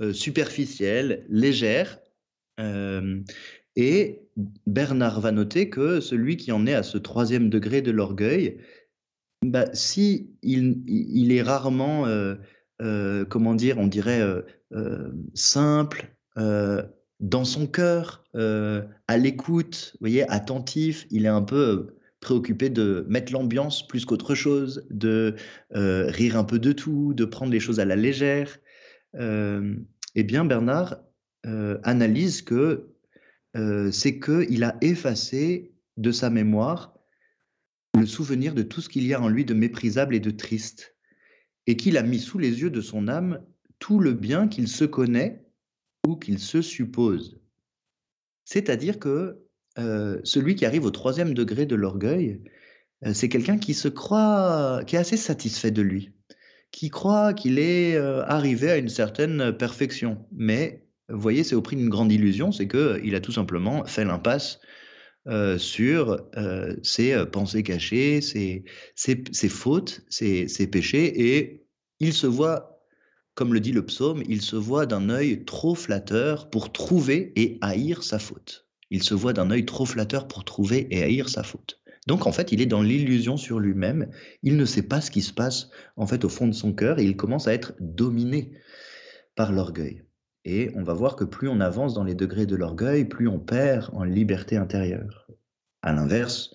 euh, 0.00 0.12
superficielle, 0.12 1.24
légère. 1.28 1.98
Et 3.76 4.22
Bernard 4.66 5.20
va 5.20 5.32
noter 5.32 5.70
que 5.70 6.00
celui 6.00 6.36
qui 6.36 6.52
en 6.52 6.66
est 6.66 6.74
à 6.74 6.82
ce 6.82 6.98
troisième 6.98 7.50
degré 7.50 7.82
de 7.82 7.90
l'orgueil, 7.90 8.58
bah, 9.44 9.66
si 9.72 10.30
il, 10.42 11.32
est 11.32 11.42
rarement, 11.42 12.06
comment 13.28 13.54
dire, 13.54 13.78
on 13.78 13.88
dirait 13.88 14.22
simple, 15.34 16.14
dans 16.36 17.44
son 17.44 17.66
cœur, 17.66 18.24
à 18.34 19.18
l'écoute, 19.18 19.96
voyez, 20.00 20.30
attentif, 20.30 21.06
il 21.10 21.24
est 21.24 21.28
un 21.28 21.42
peu 21.42 21.96
préoccupé 22.22 22.70
de 22.70 23.04
mettre 23.08 23.32
l'ambiance 23.32 23.86
plus 23.86 24.06
qu'autre 24.06 24.34
chose, 24.34 24.86
de 24.88 25.34
euh, 25.74 26.06
rire 26.08 26.38
un 26.38 26.44
peu 26.44 26.58
de 26.58 26.72
tout, 26.72 27.12
de 27.12 27.26
prendre 27.26 27.52
les 27.52 27.60
choses 27.60 27.80
à 27.80 27.84
la 27.84 27.96
légère, 27.96 28.58
euh, 29.16 29.74
eh 30.14 30.22
bien 30.22 30.46
Bernard 30.46 30.96
euh, 31.44 31.78
analyse 31.82 32.40
que 32.40 32.91
c'est 33.54 34.18
qu'il 34.18 34.64
a 34.64 34.76
effacé 34.80 35.74
de 35.96 36.10
sa 36.10 36.30
mémoire 36.30 36.94
le 37.98 38.06
souvenir 38.06 38.54
de 38.54 38.62
tout 38.62 38.80
ce 38.80 38.88
qu'il 38.88 39.06
y 39.06 39.14
a 39.14 39.20
en 39.20 39.28
lui 39.28 39.44
de 39.44 39.54
méprisable 39.54 40.14
et 40.14 40.20
de 40.20 40.30
triste, 40.30 40.96
et 41.66 41.76
qu'il 41.76 41.96
a 41.96 42.02
mis 42.02 42.18
sous 42.18 42.38
les 42.38 42.60
yeux 42.60 42.70
de 42.70 42.80
son 42.80 43.08
âme 43.08 43.44
tout 43.78 43.98
le 43.98 44.12
bien 44.12 44.48
qu'il 44.48 44.68
se 44.68 44.84
connaît 44.84 45.44
ou 46.06 46.16
qu'il 46.16 46.38
se 46.38 46.62
suppose. 46.62 47.40
C'est-à-dire 48.44 48.98
que 48.98 49.42
euh, 49.78 50.20
celui 50.24 50.54
qui 50.54 50.66
arrive 50.66 50.84
au 50.84 50.90
troisième 50.90 51.34
degré 51.34 51.66
de 51.66 51.74
l'orgueil, 51.74 52.40
euh, 53.04 53.12
c'est 53.14 53.28
quelqu'un 53.28 53.58
qui 53.58 53.74
se 53.74 53.88
croit, 53.88 54.82
qui 54.86 54.96
est 54.96 54.98
assez 54.98 55.16
satisfait 55.16 55.70
de 55.70 55.82
lui, 55.82 56.12
qui 56.70 56.90
croit 56.90 57.34
qu'il 57.34 57.58
est 57.58 57.96
euh, 57.96 58.24
arrivé 58.24 58.70
à 58.70 58.76
une 58.76 58.88
certaine 58.88 59.52
perfection. 59.56 60.26
Mais, 60.32 60.81
vous 61.12 61.20
voyez, 61.20 61.44
c'est 61.44 61.54
au 61.54 61.62
prix 61.62 61.76
d'une 61.76 61.88
grande 61.88 62.10
illusion, 62.10 62.52
c'est 62.52 62.68
qu'il 62.68 63.14
a 63.14 63.20
tout 63.20 63.32
simplement 63.32 63.84
fait 63.84 64.04
l'impasse 64.04 64.60
sur 65.56 66.20
ses 66.82 67.24
pensées 67.30 67.62
cachées, 67.62 68.20
ses, 68.20 68.64
ses 68.96 69.48
fautes, 69.48 70.00
ses, 70.08 70.66
péchés, 70.66 71.36
et 71.36 71.64
il 72.00 72.12
se 72.12 72.26
voit, 72.26 72.82
comme 73.34 73.54
le 73.54 73.60
dit 73.60 73.70
le 73.70 73.86
psaume, 73.86 74.24
il 74.28 74.42
se 74.42 74.56
voit 74.56 74.86
d'un 74.86 75.10
œil 75.10 75.44
trop 75.44 75.76
flatteur 75.76 76.50
pour 76.50 76.72
trouver 76.72 77.32
et 77.36 77.58
haïr 77.60 78.02
sa 78.02 78.18
faute 78.18 78.66
il 78.92 79.02
se 79.02 79.14
voit 79.14 79.32
d'un 79.32 79.50
œil 79.50 79.64
trop 79.64 79.86
flatteur 79.86 80.28
pour 80.28 80.44
trouver 80.44 80.86
et 80.90 81.02
haïr 81.02 81.30
sa 81.30 81.42
faute. 81.42 81.80
Donc 82.06 82.26
en 82.26 82.32
fait, 82.32 82.52
il 82.52 82.60
est 82.60 82.66
dans 82.66 82.82
l'illusion 82.82 83.38
sur 83.38 83.58
lui-même, 83.58 84.10
il 84.42 84.58
ne 84.58 84.66
sait 84.66 84.82
pas 84.82 85.00
ce 85.00 85.10
qui 85.10 85.22
se 85.22 85.32
passe 85.32 85.70
en 85.96 86.06
fait 86.06 86.26
au 86.26 86.28
fond 86.28 86.46
de 86.46 86.52
son 86.52 86.74
cœur 86.74 86.98
et 86.98 87.04
il 87.04 87.16
commence 87.16 87.48
à 87.48 87.54
être 87.54 87.72
dominé 87.80 88.52
par 89.34 89.50
l'orgueil. 89.50 90.02
Et 90.44 90.70
on 90.74 90.82
va 90.82 90.92
voir 90.92 91.16
que 91.16 91.24
plus 91.24 91.48
on 91.48 91.60
avance 91.60 91.94
dans 91.94 92.04
les 92.04 92.14
degrés 92.14 92.46
de 92.46 92.56
l'orgueil, 92.56 93.04
plus 93.04 93.28
on 93.28 93.38
perd 93.38 93.90
en 93.92 94.04
liberté 94.04 94.56
intérieure. 94.56 95.28
À 95.82 95.92
l'inverse, 95.92 96.54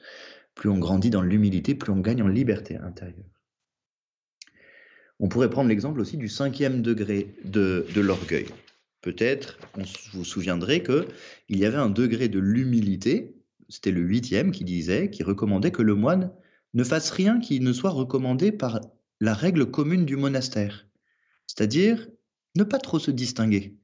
plus 0.56 0.70
on 0.70 0.78
grandit 0.78 1.10
dans 1.10 1.22
l'humilité, 1.22 1.76
plus 1.76 1.92
on 1.92 2.00
gagne 2.00 2.22
en 2.22 2.28
liberté 2.28 2.76
intérieure. 2.78 3.26
On 5.20 5.30
pourrait 5.30 5.50
prendre 5.50 5.70
l'exemple 5.70 6.00
aussi 6.00 6.18
du 6.18 6.28
cinquième 6.28 6.82
degré 6.82 7.36
de, 7.44 7.86
de 7.96 8.02
l'orgueil. 8.02 8.48
Peut-être, 9.02 9.58
on 9.78 9.84
vous 10.14 10.26
souviendrez 10.26 10.84
que 10.84 11.08
il 11.50 11.58
y 11.58 11.66
avait 11.66 11.78
un 11.78 11.90
degré 11.90 12.28
de 12.28 12.40
l'humilité, 12.40 13.36
c'était 13.70 13.92
le 13.92 14.02
huitième 14.02 14.52
qui 14.52 14.64
disait, 14.64 15.10
qui 15.10 15.24
recommandait 15.24 15.72
que 15.72 15.82
le 15.82 15.96
moine 15.96 16.32
ne 16.74 16.84
fasse 16.84 17.10
rien 17.10 17.40
qui 17.40 17.60
ne 17.60 17.74
soit 17.74 17.92
recommandé 17.92 18.52
par 18.52 18.82
la 19.20 19.34
règle 19.34 19.66
commune 19.66 20.06
du 20.06 20.16
monastère. 20.16 20.88
C'est-à-dire 21.48 22.08
ne 22.58 22.64
pas 22.64 22.80
trop 22.80 23.00
se 23.00 23.12
distinguer, 23.12 23.78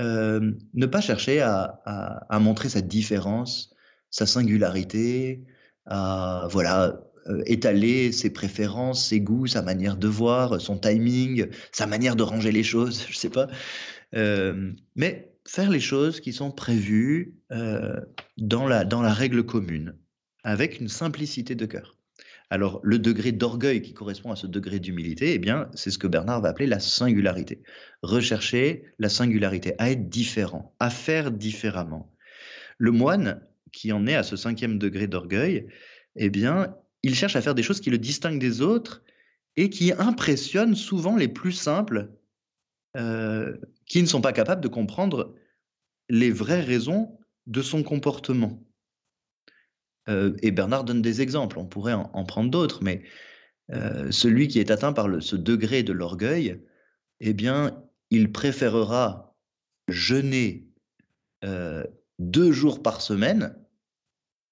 euh, 0.00 0.52
ne 0.74 0.86
pas 0.86 1.00
chercher 1.00 1.40
à, 1.40 2.38
montrer 2.40 2.68
sa 2.68 2.80
différence, 2.80 3.74
sa 4.10 4.26
singularité, 4.26 5.44
à 5.86 6.46
voilà 6.50 7.00
euh, 7.26 7.42
étaler 7.46 8.12
ses 8.12 8.30
préférences, 8.30 9.08
ses 9.08 9.20
goûts, 9.20 9.46
sa 9.46 9.62
manière 9.62 9.96
de 9.96 10.08
voir, 10.08 10.60
son 10.60 10.78
timing, 10.78 11.48
sa 11.72 11.86
manière 11.86 12.16
de 12.16 12.22
ranger 12.22 12.52
les 12.52 12.62
choses, 12.62 13.06
je 13.10 13.16
sais 13.16 13.30
pas. 13.30 13.48
Euh, 14.14 14.72
mais 14.94 15.32
faire 15.46 15.70
les 15.70 15.80
choses 15.80 16.20
qui 16.20 16.32
sont 16.32 16.50
prévues 16.50 17.36
dans, 18.38 18.66
la, 18.66 18.84
dans 18.84 19.02
la 19.02 19.12
règle 19.12 19.44
commune, 19.44 19.96
avec 20.42 20.80
une 20.80 20.88
simplicité 20.88 21.54
de 21.54 21.66
cœur. 21.66 21.96
Alors, 22.50 22.80
le 22.82 22.98
degré 22.98 23.32
d'orgueil 23.32 23.82
qui 23.82 23.94
correspond 23.94 24.30
à 24.30 24.36
ce 24.36 24.46
degré 24.46 24.78
d'humilité, 24.78 25.34
eh 25.34 25.38
bien, 25.38 25.68
c'est 25.74 25.90
ce 25.90 25.98
que 25.98 26.06
Bernard 26.06 26.40
va 26.40 26.50
appeler 26.50 26.66
la 26.66 26.80
singularité. 26.80 27.62
Rechercher 28.02 28.84
la 28.98 29.08
singularité, 29.08 29.74
à 29.78 29.90
être 29.90 30.08
différent, 30.08 30.74
à 30.78 30.90
faire 30.90 31.30
différemment. 31.30 32.12
Le 32.78 32.90
moine 32.90 33.40
qui 33.72 33.92
en 33.92 34.06
est 34.06 34.14
à 34.14 34.22
ce 34.22 34.36
cinquième 34.36 34.78
degré 34.78 35.06
d'orgueil, 35.06 35.66
eh 36.16 36.30
bien, 36.30 36.76
il 37.02 37.14
cherche 37.14 37.36
à 37.36 37.42
faire 37.42 37.54
des 37.54 37.62
choses 37.62 37.80
qui 37.80 37.90
le 37.90 37.98
distinguent 37.98 38.38
des 38.38 38.60
autres 38.60 39.02
et 39.56 39.70
qui 39.70 39.92
impressionnent 39.92 40.76
souvent 40.76 41.16
les 41.16 41.28
plus 41.28 41.52
simples 41.52 42.10
euh, 42.96 43.56
qui 43.86 44.00
ne 44.00 44.06
sont 44.06 44.20
pas 44.20 44.32
capables 44.32 44.60
de 44.60 44.68
comprendre 44.68 45.34
les 46.08 46.30
vraies 46.30 46.60
raisons 46.60 47.18
de 47.46 47.62
son 47.62 47.82
comportement. 47.82 48.62
Euh, 50.08 50.36
et 50.42 50.50
Bernard 50.50 50.84
donne 50.84 51.02
des 51.02 51.22
exemples, 51.22 51.58
on 51.58 51.66
pourrait 51.66 51.94
en, 51.94 52.24
prendre 52.24 52.50
d'autres, 52.50 52.82
mais 52.82 53.02
euh, 53.72 54.10
celui 54.10 54.48
qui 54.48 54.60
est 54.60 54.70
atteint 54.70 54.92
par 54.92 55.08
ce 55.22 55.36
degré 55.36 55.82
de 55.82 55.92
l'orgueil, 55.92 56.62
eh 57.20 57.32
bien, 57.32 57.82
il 58.10 58.32
préférera 58.32 59.34
jeûner 59.88 60.68
deux 62.18 62.52
jours 62.52 62.82
par 62.82 63.02
semaine, 63.02 63.54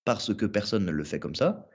parce 0.05 0.35
que 0.35 0.45
personne 0.45 0.85
ne 0.85 0.91
le 0.91 1.05
fait 1.05 1.19
comme 1.19 1.35
ça, 1.35 1.67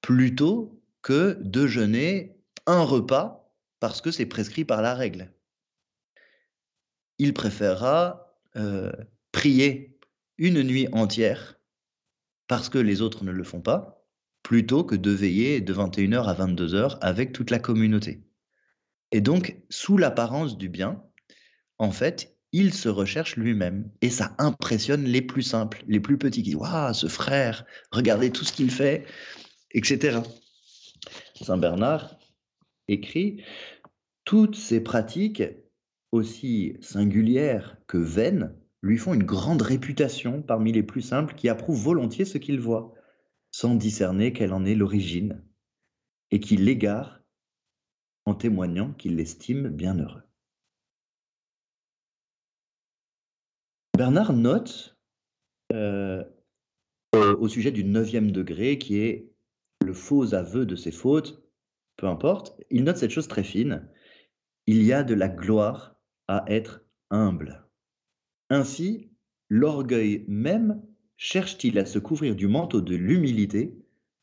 plutôt 0.00 0.82
que 1.02 1.38
de 1.40 1.68
jeûner 1.68 2.36
un 2.66 2.82
repas 2.82 3.44
parce 3.84 4.00
que 4.00 4.10
c'est 4.10 4.26
prescrit 4.26 4.64
par 4.64 4.80
la 4.80 4.94
règle. 4.94 5.30
il 7.18 7.34
préférera 7.34 8.34
euh, 8.56 8.90
prier 9.30 9.98
une 10.38 10.62
nuit 10.62 10.88
entière 10.92 11.60
parce 12.46 12.68
que 12.68 12.78
les 12.78 13.00
autres 13.00 13.24
ne 13.24 13.32
le 13.32 13.44
font 13.44 13.60
pas, 13.60 14.04
plutôt 14.42 14.84
que 14.84 14.94
de 14.94 15.10
veiller 15.10 15.60
de 15.60 15.72
21h 15.72 16.24
à 16.24 16.34
22h 16.34 16.98
avec 17.00 17.32
toute 17.32 17.50
la 17.50 17.58
communauté. 17.58 18.22
Et 19.10 19.20
donc, 19.20 19.56
sous 19.70 19.96
l'apparence 19.96 20.58
du 20.58 20.68
bien, 20.68 21.02
en 21.78 21.90
fait, 21.90 22.36
il 22.52 22.72
se 22.72 22.88
recherche 22.88 23.36
lui-même. 23.36 23.90
Et 24.00 24.10
ça 24.10 24.34
impressionne 24.38 25.04
les 25.04 25.22
plus 25.22 25.42
simples, 25.42 25.82
les 25.88 26.00
plus 26.00 26.18
petits, 26.18 26.42
qui 26.42 26.50
disent 26.50 26.60
Waouh, 26.60 26.94
ce 26.94 27.08
frère, 27.08 27.64
regardez 27.90 28.30
tout 28.30 28.44
ce 28.44 28.52
qu'il 28.52 28.70
fait, 28.70 29.06
etc. 29.72 30.20
Saint 31.40 31.58
Bernard 31.58 32.16
écrit 32.86 33.42
Toutes 34.24 34.56
ces 34.56 34.80
pratiques, 34.80 35.42
aussi 36.12 36.76
singulières 36.80 37.76
que 37.88 37.98
vaines, 37.98 38.54
lui 38.84 38.98
font 38.98 39.14
une 39.14 39.24
grande 39.24 39.62
réputation 39.62 40.42
parmi 40.42 40.70
les 40.70 40.82
plus 40.82 41.00
simples 41.00 41.34
qui 41.34 41.48
approuvent 41.48 41.82
volontiers 41.82 42.26
ce 42.26 42.36
qu'ils 42.36 42.60
voient, 42.60 42.92
sans 43.50 43.74
discerner 43.74 44.34
quelle 44.34 44.52
en 44.52 44.66
est 44.66 44.74
l'origine, 44.74 45.42
et 46.30 46.38
qui 46.38 46.58
l'égarent 46.58 47.22
en 48.26 48.34
témoignant 48.34 48.92
qu'il 48.92 49.16
l'estime 49.16 49.68
bien 49.68 49.98
heureux. 49.98 50.22
Bernard 53.96 54.34
note 54.34 54.98
euh, 55.72 56.22
au 57.14 57.48
sujet 57.48 57.72
du 57.72 57.84
neuvième 57.84 58.32
degré, 58.32 58.78
qui 58.78 58.98
est 58.98 59.32
le 59.82 59.94
faux 59.94 60.34
aveu 60.34 60.66
de 60.66 60.76
ses 60.76 60.92
fautes, 60.92 61.42
peu 61.96 62.06
importe, 62.06 62.60
il 62.68 62.84
note 62.84 62.98
cette 62.98 63.12
chose 63.12 63.28
très 63.28 63.44
fine. 63.44 63.88
Il 64.66 64.82
y 64.82 64.92
a 64.92 65.04
de 65.04 65.14
la 65.14 65.28
gloire 65.28 65.96
à 66.28 66.44
être 66.48 66.84
humble. 67.08 67.63
Ainsi, 68.50 69.10
l'orgueil 69.48 70.24
même 70.28 70.82
cherche-t-il 71.16 71.78
à 71.78 71.86
se 71.86 71.98
couvrir 71.98 72.34
du 72.34 72.48
manteau 72.48 72.80
de 72.80 72.96
l'humilité 72.96 73.74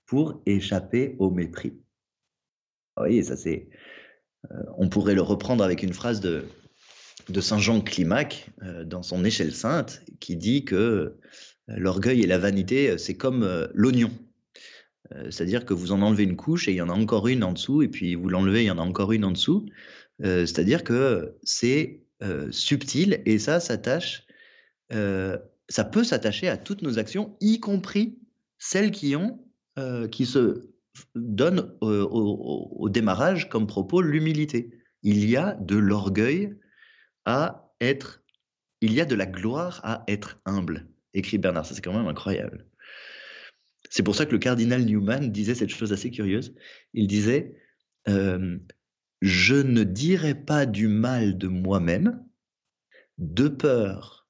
pour 0.05 0.41
échapper 0.45 1.15
au 1.19 1.31
mépris. 1.31 1.69
Vous 1.69 3.03
voyez, 3.03 3.23
ça 3.23 3.37
c'est. 3.37 3.69
Euh, 4.51 4.57
on 4.77 4.89
pourrait 4.89 5.15
le 5.15 5.21
reprendre 5.21 5.63
avec 5.63 5.83
une 5.83 5.93
phrase 5.93 6.19
de, 6.19 6.43
Saint 7.39 7.59
Jean 7.59 7.79
Climac 7.79 8.49
euh, 8.63 8.83
dans 8.83 9.03
son 9.03 9.23
Échelle 9.23 9.53
sainte 9.53 10.03
qui 10.19 10.35
dit 10.35 10.65
que 10.65 10.75
euh, 10.75 11.19
l'orgueil 11.67 12.21
et 12.21 12.27
la 12.27 12.37
vanité, 12.37 12.97
c'est 12.97 13.15
comme 13.15 13.69
l'oignon. 13.73 14.11
C'est-à-dire 15.29 15.65
que 15.65 15.73
vous 15.73 15.91
en 15.91 16.01
enlevez 16.01 16.23
une 16.23 16.37
couche 16.37 16.69
et 16.69 16.71
il 16.71 16.75
y 16.75 16.81
en 16.81 16.87
a 16.87 16.93
encore 16.93 17.27
une 17.27 17.43
en 17.43 17.51
dessous, 17.51 17.81
et 17.81 17.89
puis 17.89 18.15
vous 18.15 18.29
l'enlevez, 18.29 18.63
il 18.63 18.67
y 18.67 18.71
en 18.71 18.77
a 18.77 18.81
encore 18.81 19.11
une 19.11 19.25
en 19.25 19.31
dessous. 19.31 19.65
C'est-à-dire 20.19 20.85
que 20.85 21.37
c'est 21.43 22.01
euh, 22.23 22.51
subtil 22.51 23.21
et 23.25 23.39
ça 23.39 23.59
s'attache, 23.59 24.27
euh, 24.93 25.39
ça 25.69 25.83
peut 25.83 26.03
s'attacher 26.03 26.47
à 26.47 26.57
toutes 26.57 26.83
nos 26.83 26.99
actions, 26.99 27.35
y 27.41 27.59
compris 27.59 28.19
celles 28.59 28.91
qui 28.91 29.15
ont, 29.15 29.43
euh, 29.79 30.07
qui 30.07 30.27
se 30.27 30.69
donnent 31.15 31.73
au, 31.81 32.89
démarrage 32.89 33.49
comme 33.49 33.65
propos 33.65 34.01
l'humilité. 34.01 34.69
Il 35.01 35.27
y 35.27 35.35
a 35.35 35.55
de 35.55 35.77
l'orgueil 35.77 36.53
à 37.25 37.73
être, 37.81 38.21
il 38.81 38.93
y 38.93 39.01
a 39.01 39.05
de 39.05 39.15
la 39.15 39.25
gloire 39.25 39.79
à 39.83 40.03
être 40.07 40.39
humble, 40.45 40.89
écrit 41.15 41.39
Bernard. 41.39 41.65
Ça 41.65 41.73
c'est 41.73 41.81
quand 41.81 41.93
même 41.93 42.07
incroyable. 42.07 42.67
C'est 43.89 44.03
pour 44.03 44.15
ça 44.15 44.27
que 44.27 44.31
le 44.31 44.39
cardinal 44.39 44.85
Newman 44.85 45.31
disait 45.31 45.55
cette 45.55 45.69
chose 45.69 45.91
assez 45.91 46.11
curieuse. 46.11 46.53
Il 46.93 47.07
disait 47.07 47.55
je 49.21 49.55
ne 49.55 49.83
dirai 49.83 50.35
pas 50.35 50.65
du 50.65 50.87
mal 50.87 51.37
de 51.37 51.47
moi-même, 51.47 52.25
de 53.17 53.47
peur 53.47 54.27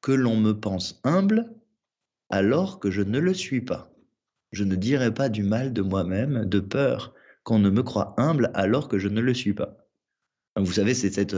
que 0.00 0.12
l'on 0.12 0.36
me 0.36 0.52
pense 0.52 1.00
humble 1.04 1.52
alors 2.30 2.78
que 2.78 2.90
je 2.90 3.02
ne 3.02 3.18
le 3.18 3.34
suis 3.34 3.60
pas. 3.60 3.92
Je 4.52 4.64
ne 4.64 4.76
dirai 4.76 5.12
pas 5.12 5.28
du 5.28 5.42
mal 5.42 5.72
de 5.72 5.82
moi-même, 5.82 6.44
de 6.44 6.60
peur 6.60 7.14
qu'on 7.42 7.58
ne 7.58 7.70
me 7.70 7.82
croit 7.82 8.14
humble 8.18 8.50
alors 8.54 8.88
que 8.88 8.98
je 8.98 9.08
ne 9.08 9.20
le 9.20 9.34
suis 9.34 9.54
pas. 9.54 9.76
Vous 10.56 10.72
savez, 10.72 10.94
c'est 10.94 11.10
cette, 11.10 11.36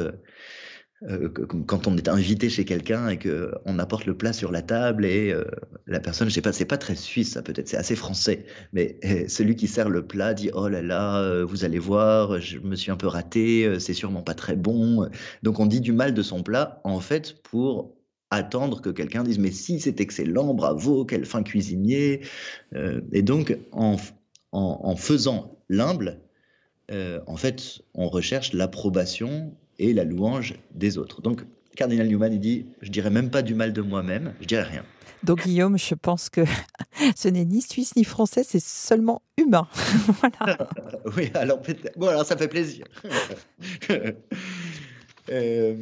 euh, 1.09 1.29
euh, 1.39 1.47
quand 1.67 1.87
on 1.87 1.97
est 1.97 2.09
invité 2.09 2.49
chez 2.49 2.65
quelqu'un 2.65 3.09
et 3.09 3.19
qu'on 3.19 3.79
apporte 3.79 4.07
le 4.07 4.17
plat 4.17 4.33
sur 4.33 4.53
la 4.53 4.63
table 4.63 5.05
et 5.05 5.33
euh, 5.33 5.45
la 5.87 6.01
personne, 6.01 6.29
je 6.29 6.35
sais 6.35 6.43
pas, 6.43 6.53
c'est 6.53 6.65
pas 6.65 6.79
très 6.79 6.95
suisse, 6.95 7.33
ça 7.33 7.43
peut-être, 7.43 7.69
c'est 7.69 7.77
assez 7.77 7.97
français, 7.97 8.47
mais 8.73 8.99
eh, 9.03 9.29
celui 9.29 9.57
qui 9.57 9.67
sert 9.67 9.89
le 9.89 10.07
plat 10.07 10.35
dit 10.35 10.51
oh 10.55 10.69
là 10.69 10.83
là, 10.83 11.19
euh, 11.21 11.45
vous 11.45 11.65
allez 11.65 11.79
voir, 11.79 12.41
je 12.41 12.59
me 12.59 12.77
suis 12.77 12.91
un 12.91 12.97
peu 12.97 13.07
raté, 13.07 13.81
c'est 13.81 13.95
sûrement 13.95 14.23
pas 14.23 14.35
très 14.35 14.57
bon. 14.57 15.09
Donc 15.43 15.61
on 15.61 15.67
dit 15.67 15.81
du 15.81 15.93
mal 15.93 16.15
de 16.15 16.23
son 16.23 16.43
plat 16.43 16.81
en 16.85 17.01
fait 17.01 17.43
pour 17.43 17.97
attendre 18.31 18.81
que 18.81 18.91
quelqu'un 18.91 19.25
dise 19.25 19.39
mais 19.39 19.51
si 19.51 19.81
c'est 19.81 20.01
excellent, 20.01 20.55
bravo, 20.55 21.05
quel 21.05 21.27
fin 21.27 21.43
cuisinier. 21.43 22.21
et 23.13 23.23
donc 23.23 23.59
en, 23.73 23.97
en, 24.53 24.81
en 24.83 24.97
faisant 24.97 25.59
l'humble, 25.69 26.21
en 26.91 27.37
fait, 27.37 27.81
on 27.95 28.09
recherche 28.09 28.53
l'approbation 28.53 29.57
et 29.83 29.93
la 29.93 30.05
louange 30.05 30.55
des 30.75 30.97
autres. 30.97 31.21
Donc, 31.21 31.43
Cardinal 31.77 32.07
Newman, 32.07 32.33
il 32.33 32.41
dit, 32.41 32.67
je 32.83 32.91
dirais 32.91 33.11
même 33.11 33.31
pas 33.31 33.43
du 33.43 33.55
mal 33.55 33.73
de 33.73 33.83
moi-même, 33.83 34.33
je 34.41 34.47
dirais 34.47 34.63
rien. 34.63 34.85
Donc 35.23 35.45
Guillaume, 35.45 35.79
je 35.79 35.95
pense 35.95 36.31
que 36.31 36.41
ce 37.17 37.29
n'est 37.29 37.45
ni 37.45 37.63
suisse 37.63 37.95
ni 37.97 38.05
français, 38.05 38.45
c'est 38.45 38.63
seulement 38.63 39.23
humain. 39.39 39.69
voilà. 40.21 40.69
oui, 41.17 41.31
alors 41.35 41.61
bon, 41.97 42.09
alors 42.09 42.25
ça 42.25 42.37
fait 42.37 42.49
plaisir. 42.49 42.87
Euh, 45.31 45.75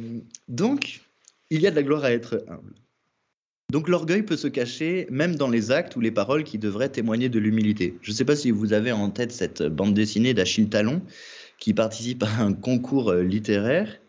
donc, 0.47 1.01
il 1.49 1.61
y 1.61 1.67
a 1.67 1.71
de 1.71 1.75
la 1.75 1.83
gloire 1.83 2.03
à 2.03 2.11
être 2.11 2.43
humble. 2.47 2.75
Donc 3.71 3.87
l'orgueil 3.87 4.23
peut 4.23 4.37
se 4.37 4.47
cacher 4.47 5.07
même 5.09 5.35
dans 5.35 5.49
les 5.49 5.71
actes 5.71 5.95
ou 5.95 6.01
les 6.01 6.11
paroles 6.11 6.43
qui 6.43 6.57
devraient 6.57 6.89
témoigner 6.89 7.29
de 7.29 7.39
l'humilité. 7.39 7.97
Je 8.01 8.11
ne 8.11 8.15
sais 8.15 8.25
pas 8.25 8.35
si 8.35 8.51
vous 8.51 8.73
avez 8.73 8.91
en 8.91 9.09
tête 9.09 9.31
cette 9.31 9.63
bande 9.63 9.93
dessinée 9.93 10.33
d'Achille 10.33 10.69
Talon 10.69 11.01
qui 11.61 11.73
participe 11.73 12.23
à 12.23 12.41
un 12.41 12.51
concours 12.51 13.11
euh, 13.11 13.23
littéraire 13.23 14.01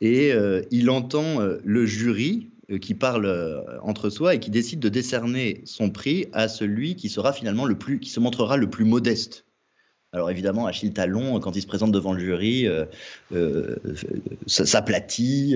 et 0.00 0.32
euh, 0.32 0.62
il 0.72 0.90
entend 0.90 1.40
euh, 1.40 1.58
le 1.64 1.86
jury 1.86 2.50
qui 2.80 2.94
parle 2.94 3.64
entre 3.82 4.10
soi 4.10 4.34
et 4.34 4.40
qui 4.40 4.50
décide 4.50 4.80
de 4.80 4.88
décerner 4.88 5.60
son 5.64 5.88
prix 5.88 6.26
à 6.32 6.48
celui 6.48 6.96
qui 6.96 7.08
sera 7.08 7.32
finalement 7.32 7.64
le 7.64 7.78
plus, 7.78 8.00
qui 8.00 8.10
se 8.10 8.18
montrera 8.18 8.56
le 8.56 8.68
plus 8.68 8.84
modeste. 8.84 9.44
Alors 10.12 10.32
évidemment, 10.32 10.66
Achille 10.66 10.92
Talon, 10.92 11.38
quand 11.38 11.54
il 11.54 11.62
se 11.62 11.68
présente 11.68 11.92
devant 11.92 12.12
le 12.12 12.18
jury, 12.18 12.66
s'aplatit, 14.48 15.54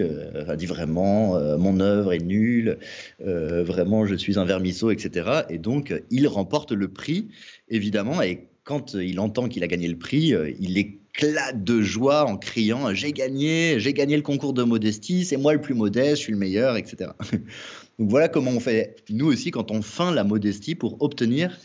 dit 0.56 0.66
vraiment 0.66 1.36
mon 1.58 1.80
œuvre 1.80 2.12
est 2.12 2.20
nulle, 2.20 2.78
vraiment 3.18 4.06
je 4.06 4.14
suis 4.14 4.38
un 4.38 4.44
vermisseau, 4.44 4.92
etc. 4.92 5.42
Et 5.48 5.58
donc 5.58 5.92
il 6.12 6.28
remporte 6.28 6.70
le 6.70 6.86
prix, 6.86 7.26
évidemment, 7.68 8.22
et 8.22 8.46
quand 8.62 8.94
il 8.94 9.18
entend 9.18 9.48
qu'il 9.48 9.64
a 9.64 9.66
gagné 9.66 9.88
le 9.88 9.98
prix, 9.98 10.32
il 10.60 10.78
est 10.78 10.99
éclate 11.14 11.62
de 11.64 11.82
joie 11.82 12.24
en 12.24 12.36
criant 12.36 12.94
J'ai 12.94 13.12
gagné, 13.12 13.78
j'ai 13.78 13.92
gagné 13.92 14.16
le 14.16 14.22
concours 14.22 14.52
de 14.52 14.62
modestie, 14.62 15.24
c'est 15.24 15.36
moi 15.36 15.52
le 15.52 15.60
plus 15.60 15.74
modeste, 15.74 16.16
je 16.16 16.22
suis 16.22 16.32
le 16.32 16.38
meilleur, 16.38 16.76
etc. 16.76 17.10
Donc 17.98 18.08
voilà 18.08 18.28
comment 18.28 18.50
on 18.50 18.60
fait, 18.60 18.96
nous 19.10 19.26
aussi, 19.26 19.50
quand 19.50 19.70
on 19.70 19.82
feint 19.82 20.12
la 20.12 20.24
modestie 20.24 20.74
pour 20.74 21.00
obtenir 21.02 21.58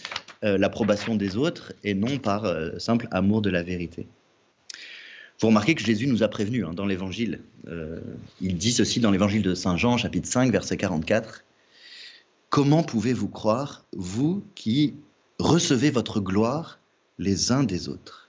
euh, 0.44 0.58
l'approbation 0.58 1.16
des 1.16 1.38
autres 1.38 1.74
et 1.84 1.94
non 1.94 2.18
par 2.18 2.46
euh, 2.46 2.78
simple 2.78 3.08
amour 3.12 3.42
de 3.42 3.50
la 3.50 3.64
vérité. 3.64 4.08
Vous 5.40 5.48
remarquez 5.48 5.76
que 5.76 5.84
Jésus 5.84 6.08
nous 6.08 6.24
a 6.24 6.28
prévenus 6.28 6.66
hein, 6.66 6.74
dans 6.74 6.86
l'évangile. 6.86 7.42
Euh, 7.68 8.00
il 8.42 8.58
dit 8.58 8.72
ceci 8.72 9.00
dans 9.00 9.12
l'évangile 9.12 9.42
de 9.42 9.54
Saint 9.54 9.78
Jean, 9.78 9.98
chapitre 9.98 10.28
5, 10.28 10.52
verset 10.52 10.78
44. 10.78 11.44
Comment 12.50 12.84
pouvez-vous 12.84 13.28
croire, 13.28 13.86
vous 13.94 14.46
qui 14.56 14.94
recevez 15.40 15.90
votre 15.90 16.22
gloire 16.22 16.80
les 17.18 17.52
uns 17.52 17.64
des 17.64 17.90
autres? 17.90 18.25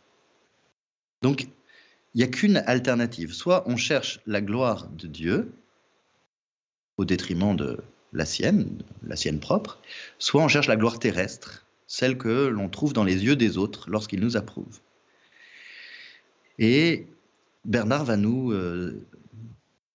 Donc, 1.26 1.48
il 2.14 2.18
n'y 2.18 2.22
a 2.22 2.28
qu'une 2.28 2.58
alternative. 2.66 3.32
Soit 3.32 3.64
on 3.66 3.76
cherche 3.76 4.20
la 4.28 4.40
gloire 4.40 4.88
de 4.90 5.08
Dieu 5.08 5.50
au 6.98 7.04
détriment 7.04 7.56
de 7.56 7.78
la 8.12 8.24
sienne, 8.24 8.78
la 9.02 9.16
sienne 9.16 9.40
propre, 9.40 9.82
soit 10.20 10.40
on 10.40 10.46
cherche 10.46 10.68
la 10.68 10.76
gloire 10.76 11.00
terrestre, 11.00 11.66
celle 11.88 12.16
que 12.16 12.46
l'on 12.46 12.68
trouve 12.68 12.92
dans 12.92 13.02
les 13.02 13.24
yeux 13.24 13.34
des 13.34 13.58
autres 13.58 13.90
lorsqu'ils 13.90 14.20
nous 14.20 14.36
approuvent. 14.36 14.78
Et 16.60 17.08
Bernard 17.64 18.04
va 18.04 18.16
nous 18.16 18.52
euh, 18.52 19.04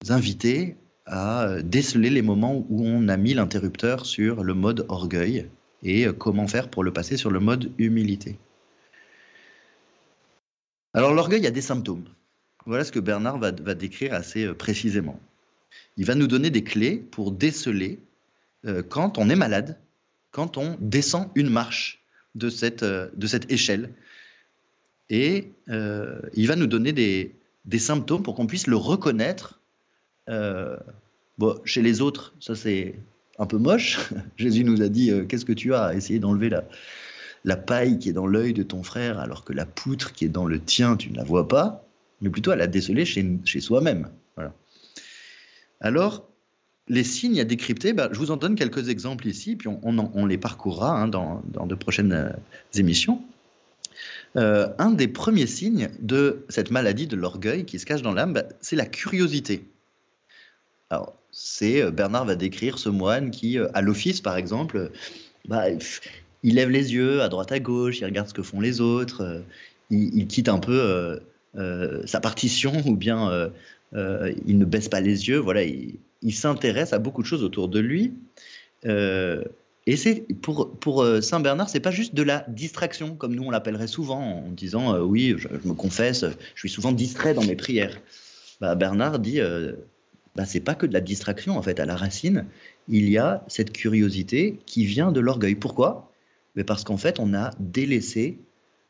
inviter 0.09 0.75
à 1.05 1.61
déceler 1.63 2.09
les 2.09 2.21
moments 2.21 2.65
où 2.67 2.85
on 2.85 3.07
a 3.07 3.15
mis 3.15 3.35
l'interrupteur 3.35 4.05
sur 4.05 4.43
le 4.43 4.53
mode 4.53 4.85
orgueil 4.89 5.47
et 5.81 6.07
comment 6.19 6.49
faire 6.49 6.67
pour 6.69 6.83
le 6.83 6.91
passer 6.91 7.15
sur 7.15 7.31
le 7.31 7.39
mode 7.39 7.71
humilité. 7.77 8.37
Alors 10.93 11.13
l'orgueil 11.13 11.47
a 11.47 11.51
des 11.51 11.61
symptômes. 11.61 12.05
Voilà 12.65 12.83
ce 12.83 12.91
que 12.91 12.99
Bernard 12.99 13.39
va, 13.39 13.51
décrire 13.51 14.13
assez 14.13 14.45
euh, 14.45 14.53
précisément. 14.53 15.19
Il 15.97 16.05
va 16.05 16.15
nous 16.15 16.27
donner 16.27 16.49
des 16.49 16.63
clés 16.63 16.97
pour 16.97 17.31
déceler 17.31 17.99
euh, 18.65 18.83
quand 18.83 19.17
on 19.17 19.29
est 19.29 19.35
malade, 19.35 19.79
quand 20.31 20.57
on 20.57 20.77
descend 20.79 21.29
une 21.35 21.49
marche 21.49 22.03
de 22.35 22.49
cette, 22.49 22.83
euh, 22.83 23.09
échelle. 23.49 23.89
Et 25.09 25.51
il 25.67 26.47
va 26.47 26.55
nous 26.55 26.67
donner 26.67 26.93
des, 26.93 27.35
symptômes 27.79 28.23
pour 28.23 28.33
qu'on 28.33 28.47
puisse 28.47 28.67
le 28.67 28.77
reconnaître 28.77 29.59
bon, 31.37 31.59
chez 31.65 31.81
les 31.81 31.99
autres, 31.99 32.33
ça 32.39 32.55
c'est 32.55 32.95
un 33.37 33.45
peu 33.45 33.57
moche. 33.57 33.99
Jésus 34.37 34.63
nous 34.63 34.81
a 34.81 34.87
dit 34.87 35.11
Qu'est-ce 35.27 35.43
que 35.43 35.51
tu 35.51 35.73
as 35.73 35.93
Essayer 35.95 36.19
d'enlever 36.19 36.47
la, 36.47 36.63
la 37.43 37.57
paille 37.57 37.99
qui 37.99 38.09
est 38.09 38.13
dans 38.13 38.27
l'œil 38.27 38.53
de 38.53 38.63
ton 38.63 38.83
frère, 38.83 39.19
alors 39.19 39.43
que 39.43 39.53
la 39.53 39.65
poutre 39.65 40.13
qui 40.13 40.25
est 40.25 40.29
dans 40.29 40.45
le 40.45 40.59
tien, 40.59 40.95
tu 40.97 41.09
ne 41.11 41.17
la 41.17 41.23
vois 41.23 41.47
pas, 41.47 41.83
mais 42.21 42.29
plutôt 42.29 42.51
à 42.51 42.55
la 42.55 42.67
déceler 42.67 43.05
chez, 43.05 43.25
chez 43.45 43.61
soi-même. 43.61 44.09
Alors, 45.81 46.27
les 46.87 47.03
signes 47.03 47.39
à 47.39 47.43
décrypter, 47.43 47.93
bah, 47.93 48.09
je 48.11 48.19
vous 48.19 48.31
en 48.31 48.37
donne 48.37 48.55
quelques 48.55 48.89
exemples 48.89 49.27
ici, 49.27 49.55
puis 49.55 49.67
on, 49.67 50.25
les 50.25 50.37
parcourra 50.37 50.91
hein, 50.91 51.07
dans, 51.07 51.41
de 51.43 51.75
prochaines 51.75 52.13
euh, 52.13 52.29
émissions. 52.75 53.21
Euh, 54.37 54.69
un 54.77 54.91
des 54.91 55.07
premiers 55.07 55.47
signes 55.47 55.89
de 55.99 56.45
cette 56.49 56.71
maladie 56.71 57.07
de 57.07 57.15
l'orgueil 57.15 57.65
qui 57.65 57.79
se 57.79 57.85
cache 57.85 58.01
dans 58.01 58.13
l'âme, 58.13 58.33
bah, 58.33 58.43
c'est 58.61 58.75
la 58.75 58.85
curiosité. 58.85 59.65
Alors, 60.89 61.15
c'est 61.31 61.81
euh, 61.81 61.91
Bernard 61.91 62.25
va 62.25 62.35
décrire 62.35 62.77
ce 62.77 62.89
moine 62.89 63.31
qui, 63.31 63.57
à 63.57 63.81
l'office 63.81 64.21
par 64.21 64.37
exemple, 64.37 64.91
bah, 65.47 65.65
il 66.43 66.55
lève 66.55 66.69
les 66.69 66.93
yeux 66.93 67.21
à 67.21 67.29
droite 67.29 67.51
à 67.51 67.59
gauche, 67.59 67.99
il 67.99 68.05
regarde 68.05 68.27
ce 68.27 68.33
que 68.33 68.43
font 68.43 68.59
les 68.59 68.81
autres, 68.81 69.43
il, 69.89 70.27
quitte 70.27 70.49
un 70.49 70.59
peu 70.59 71.19
sa 72.05 72.19
partition 72.19 72.73
ou 72.85 72.95
bien 72.95 73.51
il 73.93 74.57
ne 74.57 74.65
baisse 74.65 74.89
pas 74.89 75.01
les 75.01 75.27
yeux. 75.27 75.37
Voilà, 75.37 75.63
il, 75.63 76.33
s'intéresse 76.33 76.93
à 76.93 76.99
beaucoup 76.99 77.21
de 77.21 77.27
choses 77.27 77.43
autour 77.43 77.67
de 77.67 77.79
lui. 77.79 78.13
Euh, 78.85 79.43
et 79.87 79.97
c'est 79.97 80.25
pour, 80.41 81.01
euh, 81.01 81.21
Saint 81.21 81.39
Bernard, 81.39 81.69
c'est 81.69 81.79
pas 81.79 81.91
juste 81.91 82.13
de 82.13 82.23
la 82.23 82.45
distraction, 82.47 83.15
comme 83.15 83.35
nous 83.35 83.43
on 83.43 83.49
l'appellerait 83.49 83.87
souvent 83.87 84.43
en 84.45 84.51
disant 84.51 84.93
euh, 84.93 85.01
oui, 85.01 85.35
je, 85.37 85.47
me 85.65 85.73
confesse, 85.73 86.23
je 86.53 86.59
suis 86.59 86.69
souvent 86.69 86.91
distrait 86.91 87.33
dans 87.33 87.43
mes 87.43 87.55
prières. 87.55 87.99
Bah, 88.59 88.75
Bernard 88.75 89.19
dit 89.19 89.39
bah, 90.35 90.45
c'est 90.45 90.59
pas 90.59 90.75
que 90.75 90.85
de 90.85 90.93
la 90.93 91.01
distraction 91.01 91.57
en 91.57 91.61
fait. 91.61 91.79
À 91.79 91.85
la 91.85 91.95
racine, 91.95 92.45
il 92.87 93.09
y 93.09 93.17
a 93.17 93.43
cette 93.47 93.73
curiosité 93.73 94.59
qui 94.67 94.85
vient 94.85 95.11
de 95.11 95.19
l'orgueil. 95.19 95.55
Pourquoi? 95.55 96.10
Mais 96.55 96.63
parce 96.63 96.83
qu'en 96.83 96.97
fait, 96.97 97.19
on 97.19 97.33
a 97.33 97.51
délaissé 97.59 98.39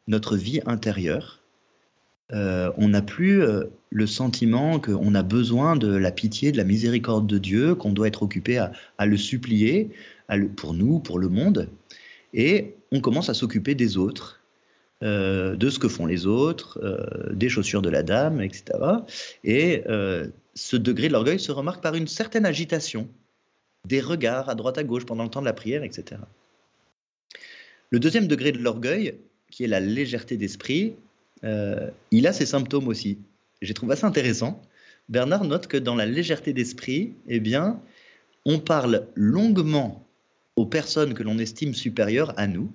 notre 0.07 0.35
vie 0.35 0.61
intérieure 0.65 1.41
euh, 2.33 2.71
on 2.77 2.89
n'a 2.89 3.01
plus 3.01 3.41
euh, 3.41 3.65
le 3.89 4.07
sentiment 4.07 4.79
qu'on 4.79 5.15
a 5.15 5.23
besoin 5.23 5.75
de 5.75 5.93
la 5.93 6.11
pitié, 6.11 6.51
de 6.51 6.57
la 6.57 6.63
miséricorde 6.63 7.27
de 7.27 7.37
Dieu, 7.37 7.75
qu'on 7.75 7.91
doit 7.91 8.07
être 8.07 8.23
occupé 8.23 8.57
à, 8.57 9.05
le 9.05 9.17
supplier 9.17 9.89
pour 10.55 10.73
nous, 10.73 10.99
pour 10.99 11.19
le 11.19 11.27
monde. 11.27 11.67
Et 12.33 12.75
on 12.91 13.01
commence 13.01 13.29
à 13.29 13.33
s'occuper 13.33 13.75
des 13.75 13.97
autres, 13.97 14.39
euh, 15.03 15.55
de 15.55 15.69
ce 15.69 15.79
que 15.79 15.89
font 15.89 16.05
les 16.05 16.25
autres, 16.25 16.79
des 17.33 17.49
chaussures 17.49 17.81
de 17.81 17.89
la 17.89 18.03
dame, 18.03 18.41
etc. 18.41 18.63
Et 19.43 19.83
ce 20.53 20.77
degré 20.77 21.07
de 21.07 21.13
l'orgueil 21.13 21.39
se 21.39 21.51
remarque 21.51 21.83
par 21.83 21.95
une 21.95 22.07
certaine 22.07 22.45
agitation, 22.45 23.09
des 23.85 23.99
regards 23.99 24.47
à 24.47 24.55
droite 24.55 24.77
à 24.77 24.83
gauche 24.83 25.05
pendant 25.05 25.23
le 25.23 25.29
temps 25.29 25.41
de 25.41 25.45
la 25.45 25.53
prière, 25.53 25.83
etc. 25.83 26.21
Le 27.91 27.99
deuxième 27.99 28.27
degré 28.27 28.51
de 28.51 28.59
l'orgueil, 28.59 29.15
qui 29.49 29.65
est 29.65 29.67
la 29.67 29.81
légèreté 29.81 30.37
d'esprit, 30.37 30.95
euh, 31.43 31.89
il 32.11 32.25
a 32.25 32.33
ses 32.33 32.45
symptômes 32.45 32.87
aussi. 32.87 33.17
J'ai 33.61 33.73
trouvé 33.73 33.93
assez 33.93 34.05
intéressant. 34.05 34.61
Bernard 35.09 35.43
note 35.43 35.67
que 35.67 35.77
dans 35.77 35.95
la 35.95 36.05
légèreté 36.05 36.53
d'esprit, 36.53 37.13
eh 37.27 37.39
bien, 37.39 37.81
on 38.45 38.59
parle 38.59 39.07
longuement 39.15 40.07
aux 40.55 40.65
personnes 40.65 41.13
que 41.13 41.23
l'on 41.23 41.37
estime 41.37 41.73
supérieures 41.73 42.33
à 42.37 42.47
nous, 42.47 42.71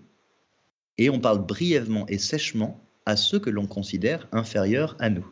et 0.98 1.10
on 1.10 1.20
parle 1.20 1.44
brièvement 1.44 2.06
et 2.08 2.18
sèchement 2.18 2.80
à 3.06 3.16
ceux 3.16 3.38
que 3.38 3.50
l'on 3.50 3.66
considère 3.66 4.28
inférieurs 4.32 4.96
à 4.98 5.10
nous. 5.10 5.26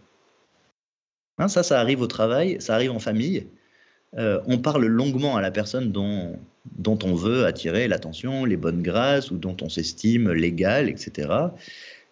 Hein, 1.39 1.49
ça, 1.49 1.63
ça 1.63 1.81
arrive 1.81 2.01
au 2.01 2.07
travail, 2.07 2.57
ça 2.61 2.75
arrive 2.75 2.93
en 2.93 2.99
famille. 2.99 3.49
Euh, 4.17 4.41
on 4.47 4.59
parle 4.59 4.87
longuement 4.87 5.37
à 5.37 5.43
la 5.43 5.51
personne 5.51 5.91
dont, 5.91 6.39
on 7.03 7.15
veut 7.15 7.47
attirer 7.47 7.89
l'attention, 7.89 8.45
les 8.45 8.57
bonnes 8.57 8.83
grâces, 8.83 9.31
ou 9.31 9.39
dont 9.39 9.57
on 9.61 9.69
s'estime 9.69 10.31
légal, 10.31 10.89
etc. 10.89 11.29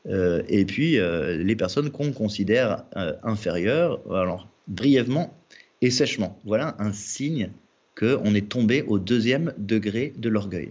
Euh, 0.08 0.42
et 0.48 0.64
puis 0.64 0.98
euh, 0.98 1.36
les 1.36 1.54
personnes 1.54 1.90
qu'on 1.90 2.12
considère 2.12 2.84
inférieures, 3.22 4.00
alors 4.12 4.48
brièvement 4.66 5.32
et 5.80 5.90
sèchement. 5.90 6.38
Voilà 6.44 6.74
un 6.78 6.92
signe 6.92 7.50
qu'on 7.96 8.34
est 8.34 8.48
tombé 8.48 8.82
au 8.82 8.98
deuxième 8.98 9.52
degré 9.58 10.12
de 10.16 10.28
l'orgueil. 10.28 10.70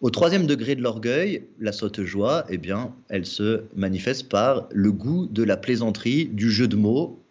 Au 0.00 0.10
troisième 0.10 0.46
degré 0.46 0.74
de 0.74 0.82
l'orgueil, 0.82 1.44
la 1.60 1.70
saute 1.70 2.02
joie, 2.02 2.44
eh 2.50 2.58
bien, 2.58 2.92
elle 3.08 3.24
se 3.24 3.62
manifeste 3.76 4.28
par 4.28 4.68
le 4.72 4.90
goût 4.90 5.26
de 5.26 5.44
la 5.44 5.56
plaisanterie, 5.56 6.26
du 6.26 6.50
jeu 6.50 6.66
de 6.66 6.74
mots, 6.74 7.21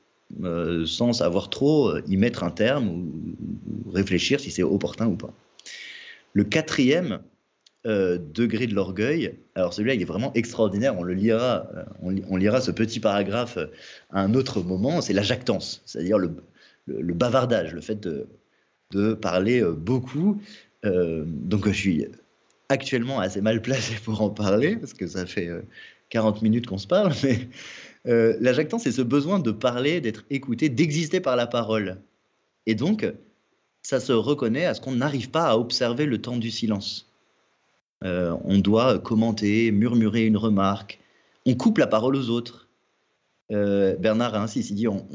sans 0.85 1.13
savoir 1.13 1.49
trop 1.49 1.97
y 2.07 2.17
mettre 2.17 2.43
un 2.43 2.51
terme 2.51 2.89
ou 2.89 3.91
réfléchir 3.91 4.39
si 4.39 4.51
c'est 4.51 4.63
opportun 4.63 5.07
ou 5.07 5.15
pas. 5.15 5.33
Le 6.33 6.43
quatrième 6.43 7.19
euh, 7.87 8.19
degré 8.19 8.67
de 8.67 8.75
l'orgueil. 8.75 9.39
Alors 9.55 9.73
celui-là, 9.73 9.95
il 9.95 10.01
est 10.03 10.05
vraiment 10.05 10.31
extraordinaire. 10.35 10.99
On 10.99 11.01
le 11.01 11.15
lira, 11.15 11.67
euh, 11.75 12.13
on, 12.29 12.37
lira 12.37 12.61
ce 12.61 12.69
petit 12.69 12.99
paragraphe 12.99 13.57
euh, 13.57 13.65
à 14.11 14.21
un 14.21 14.35
autre 14.35 14.61
moment. 14.61 15.01
C'est 15.01 15.13
la 15.13 15.23
jactance, 15.23 15.81
c'est-à-dire 15.87 16.19
le, 16.19 16.29
bavardage, 16.85 17.73
le 17.73 17.81
fait 17.81 17.99
de, 17.99 18.27
parler 19.15 19.63
beaucoup. 19.63 20.39
donc 20.83 21.67
je 21.67 21.73
suis 21.73 22.05
actuellement 22.69 23.19
assez 23.19 23.41
mal 23.41 23.63
placé 23.63 23.95
pour 24.03 24.21
en 24.21 24.29
parler 24.29 24.75
parce 24.75 24.93
que 24.93 25.07
ça 25.07 25.25
fait 25.25 25.49
40 26.09 26.43
minutes 26.43 26.67
qu'on 26.67 26.77
se 26.77 26.87
parle. 26.87 27.13
Mais 27.23 27.39
la 28.05 28.53
jactance, 28.53 28.83
c'est 28.83 28.91
ce 28.91 29.01
besoin 29.01 29.39
de 29.39 29.51
parler, 29.51 30.01
d'être 30.01 30.25
écouté, 30.29 30.69
d'exister 30.69 31.19
par 31.19 31.35
la 31.35 31.47
parole. 31.47 32.01
Et 32.65 32.75
donc, 32.75 33.05
ça 33.81 33.99
se 33.99 34.11
reconnaît 34.11 34.65
à 34.65 34.73
ce 34.73 34.81
qu'on 34.81 34.95
n'arrive 34.95 35.29
pas 35.29 35.49
à 35.49 35.57
observer 35.57 36.05
le 36.05 36.21
temps 36.21 36.37
du 36.37 36.51
silence. 36.51 37.11
Euh, 38.03 38.35
on 38.45 38.57
doit 38.57 38.99
commenter, 38.99 39.71
murmurer 39.71 40.25
une 40.25 40.37
remarque, 40.37 40.99
on 41.45 41.55
coupe 41.55 41.77
la 41.77 41.87
parole 41.87 42.15
aux 42.15 42.29
autres. 42.29 42.67
Euh, 43.51 43.95
Bernard 43.97 44.35
insiste, 44.35 44.69
il 44.69 44.75
dit 44.75 44.87
on, 44.87 45.05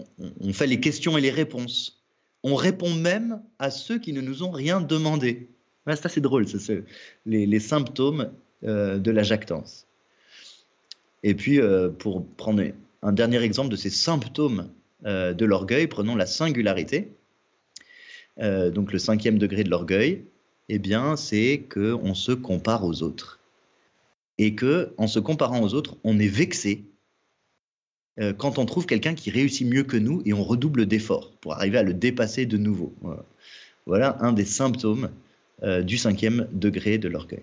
fait 0.53 0.67
les 0.67 0.81
questions 0.81 1.17
et 1.17 1.21
les 1.21 1.31
réponses. 1.31 2.05
On 2.43 2.55
répond 2.55 2.93
même 2.95 3.43
à 3.59 3.71
ceux 3.71 3.99
qui 3.99 4.13
ne 4.13 4.21
nous 4.21 4.43
ont 4.43 4.51
rien 4.51 4.81
demandé. 4.81 5.49
c'est 5.87 6.07
assez 6.07 6.21
drôle, 6.21 6.47
c'est 6.47 6.85
les, 7.25 7.61
symptômes 7.61 8.31
euh, 8.65 8.99
de 8.99 9.11
la 9.11 9.23
jactance. 9.23 9.86
Et 11.23 11.35
puis, 11.35 11.61
pour 11.99 12.27
prendre 12.37 12.63
un 13.03 13.13
dernier 13.13 13.43
exemple 13.43 13.71
de 13.71 13.77
ces 13.77 13.91
symptômes 13.91 14.69
de 15.05 15.45
l'orgueil, 15.45 15.87
prenons 15.87 16.15
la 16.15 16.27
singularité. 16.27 17.09
donc 18.39 18.93
le 18.93 18.99
cinquième 18.99 19.39
degré 19.39 19.65
de 19.65 19.71
l'orgueil, 19.71 20.25
eh 20.69 20.79
bien, 20.79 21.17
c'est 21.17 21.65
qu'on 21.73 22.15
se 22.15 22.33
compare 22.33 22.85
aux 22.85 23.03
autres. 23.03 23.41
Et 24.39 24.55
que, 24.55 24.93
en 24.99 25.07
se 25.07 25.19
comparant 25.19 25.63
aux 25.63 25.75
autres, 25.75 25.97
on 26.05 26.19
est 26.19 26.29
vexé 26.29 26.85
euh, 28.19 28.33
quand 28.33 28.59
on 28.59 28.67
trouve 28.67 28.87
quelqu'un 28.87 29.15
qui 29.15 29.31
réussit 29.31 29.67
mieux 29.67 29.83
que 29.83 29.97
nous 29.97 30.23
et 30.25 30.33
on 30.33 30.43
redouble 30.43 30.87
d'efforts 30.87 31.33
pour 31.41 31.55
arriver 31.55 31.79
à 31.79 31.83
le 31.83 31.95
dépasser 31.95 32.47
de 32.47 32.57
nouveau. 32.57 32.95
Voilà, 33.87 34.17
un 34.21 34.33
des 34.33 34.45
symptômes 34.45 35.11
euh, 35.63 35.83
du 35.83 35.97
cinquième 35.99 36.49
degré 36.53 36.99
de 36.99 37.09
l'orgueil. 37.09 37.43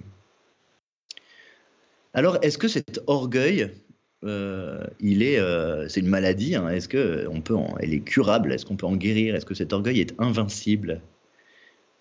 Alors, 2.14 2.38
est-ce 2.42 2.58
que 2.58 2.68
cet 2.68 3.02
orgueil, 3.08 3.70
euh, 4.24 4.86
il 5.00 5.24
est, 5.24 5.40
c'est 5.90 6.00
une 6.00 6.08
maladie 6.08 6.56
hein? 6.56 6.70
Est-ce 6.70 6.88
que 6.88 7.28
on 7.30 7.42
peut, 7.42 7.56
elle 7.80 7.94
est 7.94 8.02
curable 8.02 8.54
Est-ce 8.54 8.66
qu'on 8.66 8.76
peut 8.76 8.86
en 8.86 8.96
guérir 8.96 9.36
Est-ce 9.36 9.46
que 9.46 9.56
cet 9.56 9.74
orgueil 9.74 10.00
est 10.00 10.14
invincible? 10.20 11.02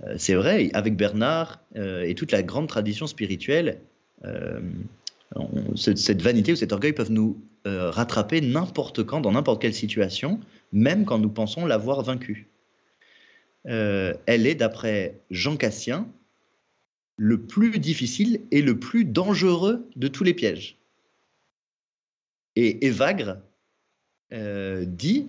Euh, 0.04 0.14
c'est 0.18 0.34
vrai, 0.34 0.70
avec 0.74 0.96
Bernard 0.96 1.60
euh, 1.76 2.02
et 2.02 2.14
toute 2.14 2.32
la 2.32 2.42
grande 2.42 2.68
tradition 2.68 3.06
spirituelle, 3.06 3.78
euh, 4.24 4.60
cette 5.76 6.20
vanité 6.20 6.52
ou 6.52 6.56
cet 6.56 6.72
orgueil 6.72 6.92
peuvent 6.92 7.12
nous 7.12 7.40
rattraper 7.64 8.40
n'importe 8.40 9.04
quand, 9.04 9.20
dans 9.20 9.32
n'importe 9.32 9.62
quelle 9.62 9.72
situation, 9.72 10.40
même 10.72 11.04
quand 11.04 11.18
nous 11.18 11.30
pensons 11.30 11.64
l'avoir 11.64 12.02
vaincu. 12.02 12.48
elle 13.64 14.18
est, 14.26 14.56
d'après 14.56 15.20
Jean 15.30 15.56
Cassien, 15.56 16.06
le 17.16 17.40
plus 17.40 17.78
difficile 17.78 18.40
et 18.50 18.62
le 18.62 18.78
plus 18.78 19.04
dangereux 19.04 19.88
de 19.96 20.08
tous 20.08 20.24
les 20.24 20.34
pièges. 20.34 20.76
Et 22.56 22.86
Évagre 22.86 23.38
dit 24.30 25.28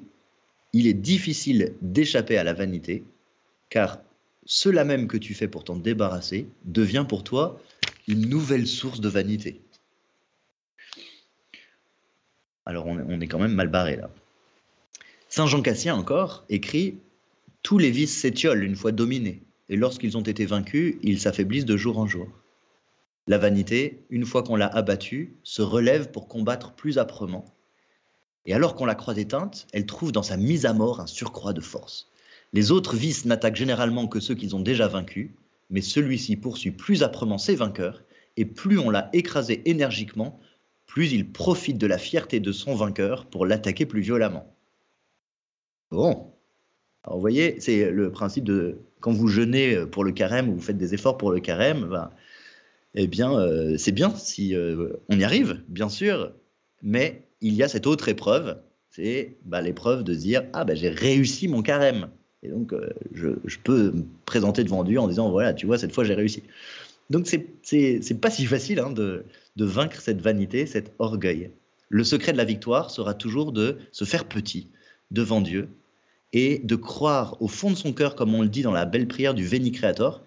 il 0.74 0.88
est 0.88 0.94
difficile 0.94 1.76
d'échapper 1.82 2.38
à 2.38 2.44
la 2.44 2.54
vanité, 2.54 3.04
car 3.70 4.00
cela 4.46 4.84
même 4.84 5.08
que 5.08 5.18
tu 5.18 5.36
fais 5.36 5.48
pour 5.48 5.64
t'en 5.64 5.78
débarrasser 5.78 6.48
devient 6.66 7.06
pour 7.08 7.24
toi 7.24 7.62
une 8.08 8.28
nouvelle 8.28 8.68
source 8.68 9.00
de 9.00 9.08
vanité. 9.08 9.62
Alors 12.66 12.88
on, 12.88 13.22
est 13.22 13.28
quand 13.28 13.40
même 13.40 13.54
mal 13.54 13.68
barré 13.68 13.98
là. 13.98 14.10
Saint 15.30 15.48
Jean 15.48 15.62
Cassien 15.62 15.96
encore 15.96 16.44
écrit 16.50 16.98
Tous 17.62 17.78
les 17.78 17.92
vices 17.92 18.18
s'étiolent 18.18 18.64
une 18.64 18.76
fois 18.76 18.92
dominés, 18.92 19.42
et 19.70 19.76
lorsqu'ils 19.76 20.18
ont 20.18 20.22
été 20.22 20.46
vaincus, 20.46 20.96
ils 21.02 21.20
s'affaiblissent 21.20 21.66
de 21.66 21.78
jour 21.78 21.98
en 21.98 22.08
jour. 22.08 22.28
La 23.28 23.38
vanité, 23.38 24.06
une 24.10 24.26
fois 24.26 24.44
qu'on 24.44 24.58
l'a 24.58 24.68
abattue, 24.68 25.38
se 25.44 25.62
relève 25.62 26.12
pour 26.12 26.28
combattre 26.28 26.74
plus 26.74 26.98
âprement. 26.98 27.46
Et 28.46 28.54
alors 28.54 28.76
qu'on 28.76 28.86
la 28.86 28.96
croit 28.96 29.18
éteinte, 29.18 29.68
elle 29.72 29.86
trouve 29.86 30.12
dans 30.12 30.24
sa 30.24 30.36
mise 30.36 30.66
à 30.66 30.74
mort 30.74 31.00
un 31.00 31.08
surcroît 31.08 31.54
de 31.54 31.62
force. 31.62 32.12
Les 32.52 32.72
autres 32.72 32.96
vices 32.96 33.26
n'attaquent 33.26 33.56
généralement 33.56 34.08
que 34.08 34.20
ceux 34.20 34.36
qu'ils 34.36 34.56
ont 34.56 34.60
déjà 34.60 34.88
vaincus, 34.88 35.32
mais 35.70 35.82
celui-ci 35.82 36.36
poursuit 36.36 36.72
plus 36.72 37.02
âprement 37.04 37.38
ses 37.38 37.56
vainqueurs, 37.56 38.04
et 38.36 38.46
plus 38.46 38.78
on 38.78 38.90
l'a 38.90 39.10
écrasé 39.14 39.68
énergiquement, 39.70 40.40
plus 40.86 41.14
il 41.14 41.32
profite 41.32 41.78
de 41.78 41.88
la 41.88 41.98
fierté 41.98 42.40
de 42.40 42.52
son 42.52 42.76
vainqueur 42.76 43.26
pour 43.26 43.46
l'attaquer 43.46 43.86
plus 43.86 44.02
violemment. 44.02 44.54
Bon. 45.92 46.33
Alors, 47.04 47.18
vous 47.18 47.22
voyez, 47.22 47.60
c'est 47.60 47.92
le 47.92 48.12
principe 48.12 48.44
de 48.46 48.78
quand 49.00 49.12
vous 49.12 49.28
jeûnez 49.28 49.86
pour 49.92 50.04
le 50.04 50.12
carême 50.12 50.50
ou 50.50 50.56
vous 50.56 50.62
faites 50.62 50.78
des 50.78 50.94
efforts 50.94 51.18
pour 51.18 51.32
le 51.32 51.40
carême, 51.40 51.86
ben, 51.90 52.10
eh 52.96 53.08
bien, 53.08 53.38
euh, 53.40 53.76
c'est 53.78 53.92
bien 53.92 54.14
si 54.16 54.56
euh, 54.56 54.94
on 55.10 55.20
y 55.20 55.24
arrive, 55.24 55.62
bien 55.68 55.90
sûr, 55.90 56.32
mais 56.82 57.24
il 57.42 57.54
y 57.54 57.64
a 57.64 57.68
cette 57.68 57.88
autre 57.88 58.08
épreuve, 58.08 58.58
c'est 58.90 59.38
bah, 59.46 59.62
l'épreuve 59.62 60.04
de 60.04 60.14
dire 60.14 60.44
ah 60.54 60.64
ben 60.64 60.76
j'ai 60.76 60.90
réussi 60.90 61.48
mon 61.48 61.62
carême. 61.62 62.10
Et 62.44 62.50
donc 62.50 62.74
euh, 62.74 62.90
je, 63.14 63.30
peux 63.64 63.92
me 63.92 64.04
présenter 64.26 64.64
devant 64.64 64.84
Dieu 64.84 65.00
en 65.00 65.08
disant 65.08 65.32
voilà 65.32 65.54
tu 65.54 65.66
vois 65.66 65.78
cette 65.78 65.94
fois 65.94 66.04
j'ai 66.04 66.14
réussi. 66.14 66.44
Donc 67.10 67.28
c'est 67.28 68.22
pas 68.22 68.30
si 68.30 68.46
facile 68.46 68.80
hein, 68.80 68.92
de, 68.92 69.26
de 69.56 69.66
vaincre 69.66 70.00
cette 70.00 70.22
vanité, 70.22 70.66
cet 70.66 70.94
orgueil. 71.00 71.50
Le 71.90 72.04
secret 72.04 72.32
de 72.32 72.38
la 72.38 72.46
victoire 72.46 72.92
sera 72.92 73.14
toujours 73.14 73.52
de 73.52 73.78
se 73.92 74.06
faire 74.06 74.26
petit 74.26 74.68
devant 75.12 75.42
Dieu 75.42 75.68
et 76.34 76.60
de 76.64 76.76
croire 76.76 77.42
au 77.42 77.48
fond 77.48 77.70
de 77.70 77.76
son 77.76 77.94
cœur, 77.94 78.16
comme 78.16 78.34
on 78.34 78.42
le 78.42 78.50
dit 78.50 78.64
dans 78.64 78.72
la 78.72 78.86
belle 78.86 79.08
prière 79.08 79.34
du 79.34 79.46
Veni 79.46 79.72
Creator, 79.72 80.22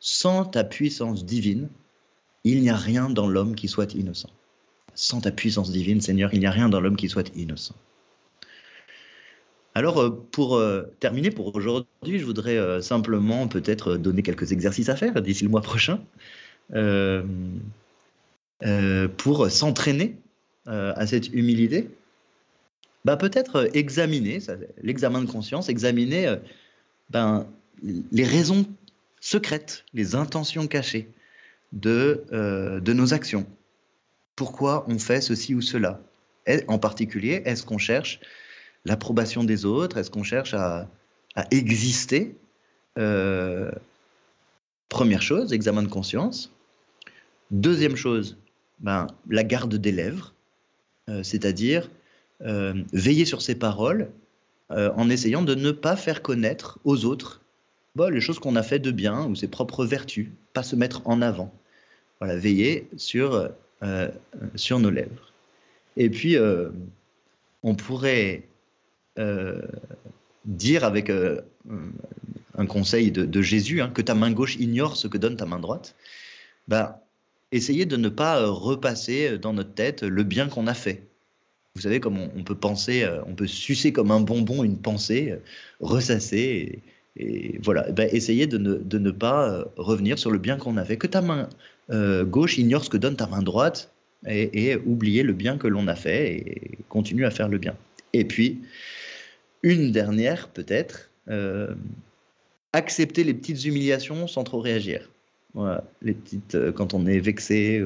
sans 0.00 0.44
ta 0.44 0.64
puissance 0.64 1.24
divine, 1.24 1.68
il 2.44 2.62
n'y 2.62 2.70
a 2.70 2.76
rien 2.76 3.10
dans 3.10 3.28
l'homme 3.28 3.54
qui 3.54 3.68
soit 3.68 3.94
innocent. 3.94 4.30
Sans 4.94 5.20
ta 5.20 5.32
puissance 5.32 5.70
divine, 5.70 6.00
Seigneur, 6.00 6.32
il 6.32 6.40
n'y 6.40 6.46
a 6.46 6.50
rien 6.50 6.68
dans 6.68 6.80
l'homme 6.80 6.96
qui 6.96 7.08
soit 7.08 7.30
innocent. 7.36 7.74
Alors, 9.74 10.00
euh, 10.00 10.10
pour 10.32 10.56
euh, 10.56 10.92
terminer 10.98 11.30
pour 11.30 11.54
aujourd'hui, 11.54 12.18
je 12.18 12.24
voudrais 12.24 12.56
euh, 12.56 12.80
simplement 12.80 13.46
peut-être 13.46 13.96
donner 13.96 14.22
quelques 14.22 14.50
exercices 14.50 14.88
à 14.88 14.96
faire 14.96 15.20
d'ici 15.22 15.44
le 15.44 15.50
mois 15.50 15.62
prochain 15.62 16.00
pour 19.16 19.50
s'entraîner 19.50 20.16
à 20.66 21.06
cette 21.06 21.32
humilité. 21.32 21.88
Bah, 23.04 23.16
peut-être 23.16 23.70
examiner, 23.74 24.40
l'examen 24.82 25.22
de 25.22 25.30
conscience, 25.30 25.68
examiner 25.68 26.36
ben, 27.10 27.46
les 27.82 28.24
raisons 28.24 28.66
secrètes, 29.20 29.84
les 29.94 30.14
intentions 30.14 30.66
cachées 30.66 31.08
de, 31.72 32.24
de 32.30 32.92
nos 32.92 33.14
actions 33.14 33.46
pourquoi 34.38 34.84
on 34.86 35.00
fait 35.00 35.20
ceci 35.20 35.52
ou 35.56 35.60
cela? 35.60 36.00
En 36.68 36.78
particulier, 36.78 37.42
est-ce 37.44 37.66
qu'on 37.66 37.76
cherche 37.76 38.20
l'approbation 38.84 39.42
des 39.42 39.64
autres? 39.64 39.96
Est-ce 39.98 40.12
qu'on 40.12 40.22
cherche 40.22 40.54
à, 40.54 40.88
exister? 41.50 42.36
Euh, 42.98 43.70
Première 44.88 45.22
chose, 45.22 45.52
examen 45.52 45.82
de 45.82 45.88
conscience. 45.88 46.52
Deuxième 47.50 47.96
chose, 47.96 48.38
ben, 48.78 49.08
la 49.28 49.42
garde 49.42 49.74
des 49.74 49.92
lèvres, 49.92 50.32
euh, 51.08 51.22
c'est-à-dire 51.24 51.90
euh, 52.42 52.74
veiller 52.92 53.24
sur 53.24 53.42
ses 53.42 53.54
paroles 53.54 54.10
en 54.70 55.08
essayant 55.08 55.40
de 55.40 55.54
ne 55.54 55.70
pas 55.70 55.96
faire 55.96 56.20
connaître 56.20 56.78
aux 56.84 57.06
autres 57.06 57.40
bon, 57.96 58.12
les 58.12 58.20
choses 58.20 58.38
qu'on 58.38 58.54
a 58.54 58.62
fait 58.62 58.78
de 58.78 58.90
bien 58.90 59.24
ou 59.24 59.34
ses 59.34 59.48
propres 59.48 59.86
vertus, 59.86 60.28
pas 60.52 60.62
se 60.62 60.76
mettre 60.76 61.00
en 61.06 61.22
avant. 61.22 61.54
Voilà, 62.20 62.36
veiller 62.36 62.86
sur 62.98 63.48
euh, 63.84 64.08
sur 64.56 64.80
nos 64.80 64.90
lèvres. 64.90 65.32
Et 65.96 66.10
puis, 66.10 66.36
euh, 66.36 66.70
on 67.62 67.76
pourrait 67.76 68.42
euh, 69.20 69.62
dire 70.44 70.82
avec 70.82 71.12
un 72.56 72.66
conseil 72.66 73.12
de, 73.12 73.40
Jésus, 73.42 73.80
hein, 73.80 73.88
que 73.88 74.02
ta 74.02 74.16
main 74.16 74.32
gauche 74.32 74.56
ignore 74.56 74.96
ce 74.96 75.06
que 75.06 75.16
donne 75.16 75.36
ta 75.36 75.46
main 75.46 75.60
droite, 75.60 75.94
bah, 76.66 77.04
essayez 77.52 77.86
de 77.86 77.96
ne 77.96 78.08
pas 78.08 78.44
repasser 78.46 79.38
dans 79.38 79.52
notre 79.52 79.74
tête 79.74 80.02
le 80.02 80.24
bien 80.24 80.48
qu'on 80.48 80.66
a 80.66 80.74
fait. 80.74 81.04
Vous 81.78 81.82
savez, 81.82 82.00
comme 82.00 82.18
on, 82.18 82.42
peut 82.42 82.56
penser, 82.56 83.08
on 83.28 83.34
peut 83.34 83.46
sucer 83.46 83.92
comme 83.92 84.10
un 84.10 84.18
bonbon 84.18 84.64
une 84.64 84.78
pensée, 84.78 85.32
ressasser, 85.78 86.82
et, 87.16 87.60
voilà. 87.62 87.88
Bah, 87.92 88.06
essayez 88.06 88.48
de 88.48 88.58
ne, 88.58 88.74
de 88.74 88.98
ne, 88.98 89.12
pas 89.12 89.64
revenir 89.76 90.18
sur 90.18 90.32
le 90.32 90.38
bien 90.38 90.56
qu'on 90.56 90.76
a 90.76 90.84
fait. 90.84 90.96
Que 90.96 91.06
ta 91.06 91.22
main 91.22 91.48
euh, 91.90 92.24
gauche 92.24 92.58
ignore 92.58 92.84
ce 92.84 92.90
que 92.90 92.96
donne 92.96 93.16
ta 93.16 93.26
main 93.26 93.42
droite 93.42 93.92
et, 94.26 94.76
oublier 94.84 95.22
le 95.22 95.32
bien 95.32 95.56
que 95.56 95.68
l'on 95.68 95.86
a 95.86 95.94
fait 95.94 96.32
et 96.32 96.78
continue 96.88 97.24
à 97.24 97.30
faire 97.30 97.48
le 97.48 97.58
bien. 97.58 97.74
Et 98.12 98.24
puis, 98.24 98.60
une 99.62 99.92
dernière 99.92 100.48
peut-être, 100.48 101.10
euh, 101.30 101.74
accepter 102.72 103.24
les 103.24 103.34
petites 103.34 103.64
humiliations 103.64 104.26
sans 104.26 104.44
trop 104.44 104.60
réagir. 104.60 105.08
Les 106.02 106.14
petites, 106.14 106.54
euh, 106.54 106.72
quand 106.72 106.94
on 106.94 107.06
est 107.06 107.20
vexé, 107.20 107.82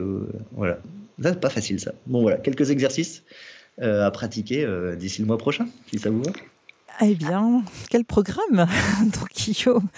voilà. 0.53 0.79
c'est 1.23 1.41
pas 1.41 1.51
facile 1.51 1.79
ça. 1.79 1.93
Bon 2.07 2.23
voilà, 2.23 2.39
quelques 2.39 2.71
exercices 2.71 3.23
à 3.83 4.11
pratiquer 4.11 4.67
d'ici 4.97 5.23
le 5.23 5.27
mois 5.27 5.39
prochain, 5.39 5.67
si 5.91 5.99
ça 5.99 6.11
vous 6.11 6.23
va. 6.23 6.33
Eh 7.01 7.15
bien, 7.15 7.65
quel 7.91 8.05
programme 8.05 8.67
Donc 9.01 9.29
Guillaume, 9.35 9.89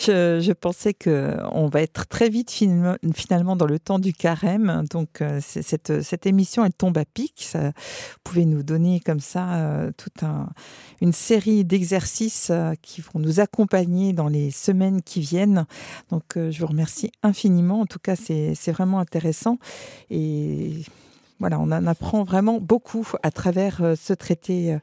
je, 0.00 0.52
pensais 0.52 0.94
qu'on 0.94 1.68
va 1.68 1.82
être 1.82 2.06
très 2.06 2.28
vite 2.28 2.50
finalement 3.14 3.54
dans 3.54 3.66
le 3.66 3.78
temps 3.78 3.98
du 3.98 4.12
carême. 4.12 4.84
Donc 4.90 5.20
euh, 5.20 5.40
cette, 5.40 6.26
émission, 6.26 6.64
elle 6.64 6.72
tombe 6.72 6.98
à 6.98 7.04
pic. 7.04 7.48
Vous 7.54 7.70
pouvez 8.24 8.44
nous 8.44 8.62
donner 8.62 9.00
comme 9.00 9.20
ça 9.20 9.54
euh, 9.54 9.92
toute 9.96 10.24
une 11.00 11.12
série 11.12 11.64
d'exercices 11.64 12.48
euh, 12.50 12.72
qui 12.80 13.02
vont 13.02 13.20
nous 13.20 13.38
accompagner 13.38 14.12
dans 14.12 14.28
les 14.28 14.50
semaines 14.50 15.02
qui 15.02 15.20
viennent. 15.20 15.66
Donc 16.10 16.24
je 16.34 16.58
vous 16.58 16.66
remercie 16.66 17.12
infiniment. 17.22 17.80
En 17.80 17.86
tout 17.86 18.00
cas, 18.00 18.16
c'est 18.16 18.72
vraiment 18.72 18.98
intéressant. 18.98 19.58
Et 20.10 20.82
voilà, 21.42 21.58
on 21.58 21.72
en 21.72 21.88
apprend 21.88 22.22
vraiment 22.22 22.60
beaucoup 22.60 23.04
à 23.24 23.32
travers 23.32 23.82
euh, 23.82 23.94
ce 24.00 24.12
traité 24.12 24.74
euh, 24.74 24.78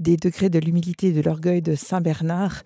des 0.00 0.18
degrés 0.18 0.50
de 0.50 0.58
l'humilité 0.58 1.06
et 1.06 1.12
de 1.12 1.22
l'orgueil 1.22 1.62
de 1.62 1.74
Saint 1.74 2.02
Bernard. 2.02 2.60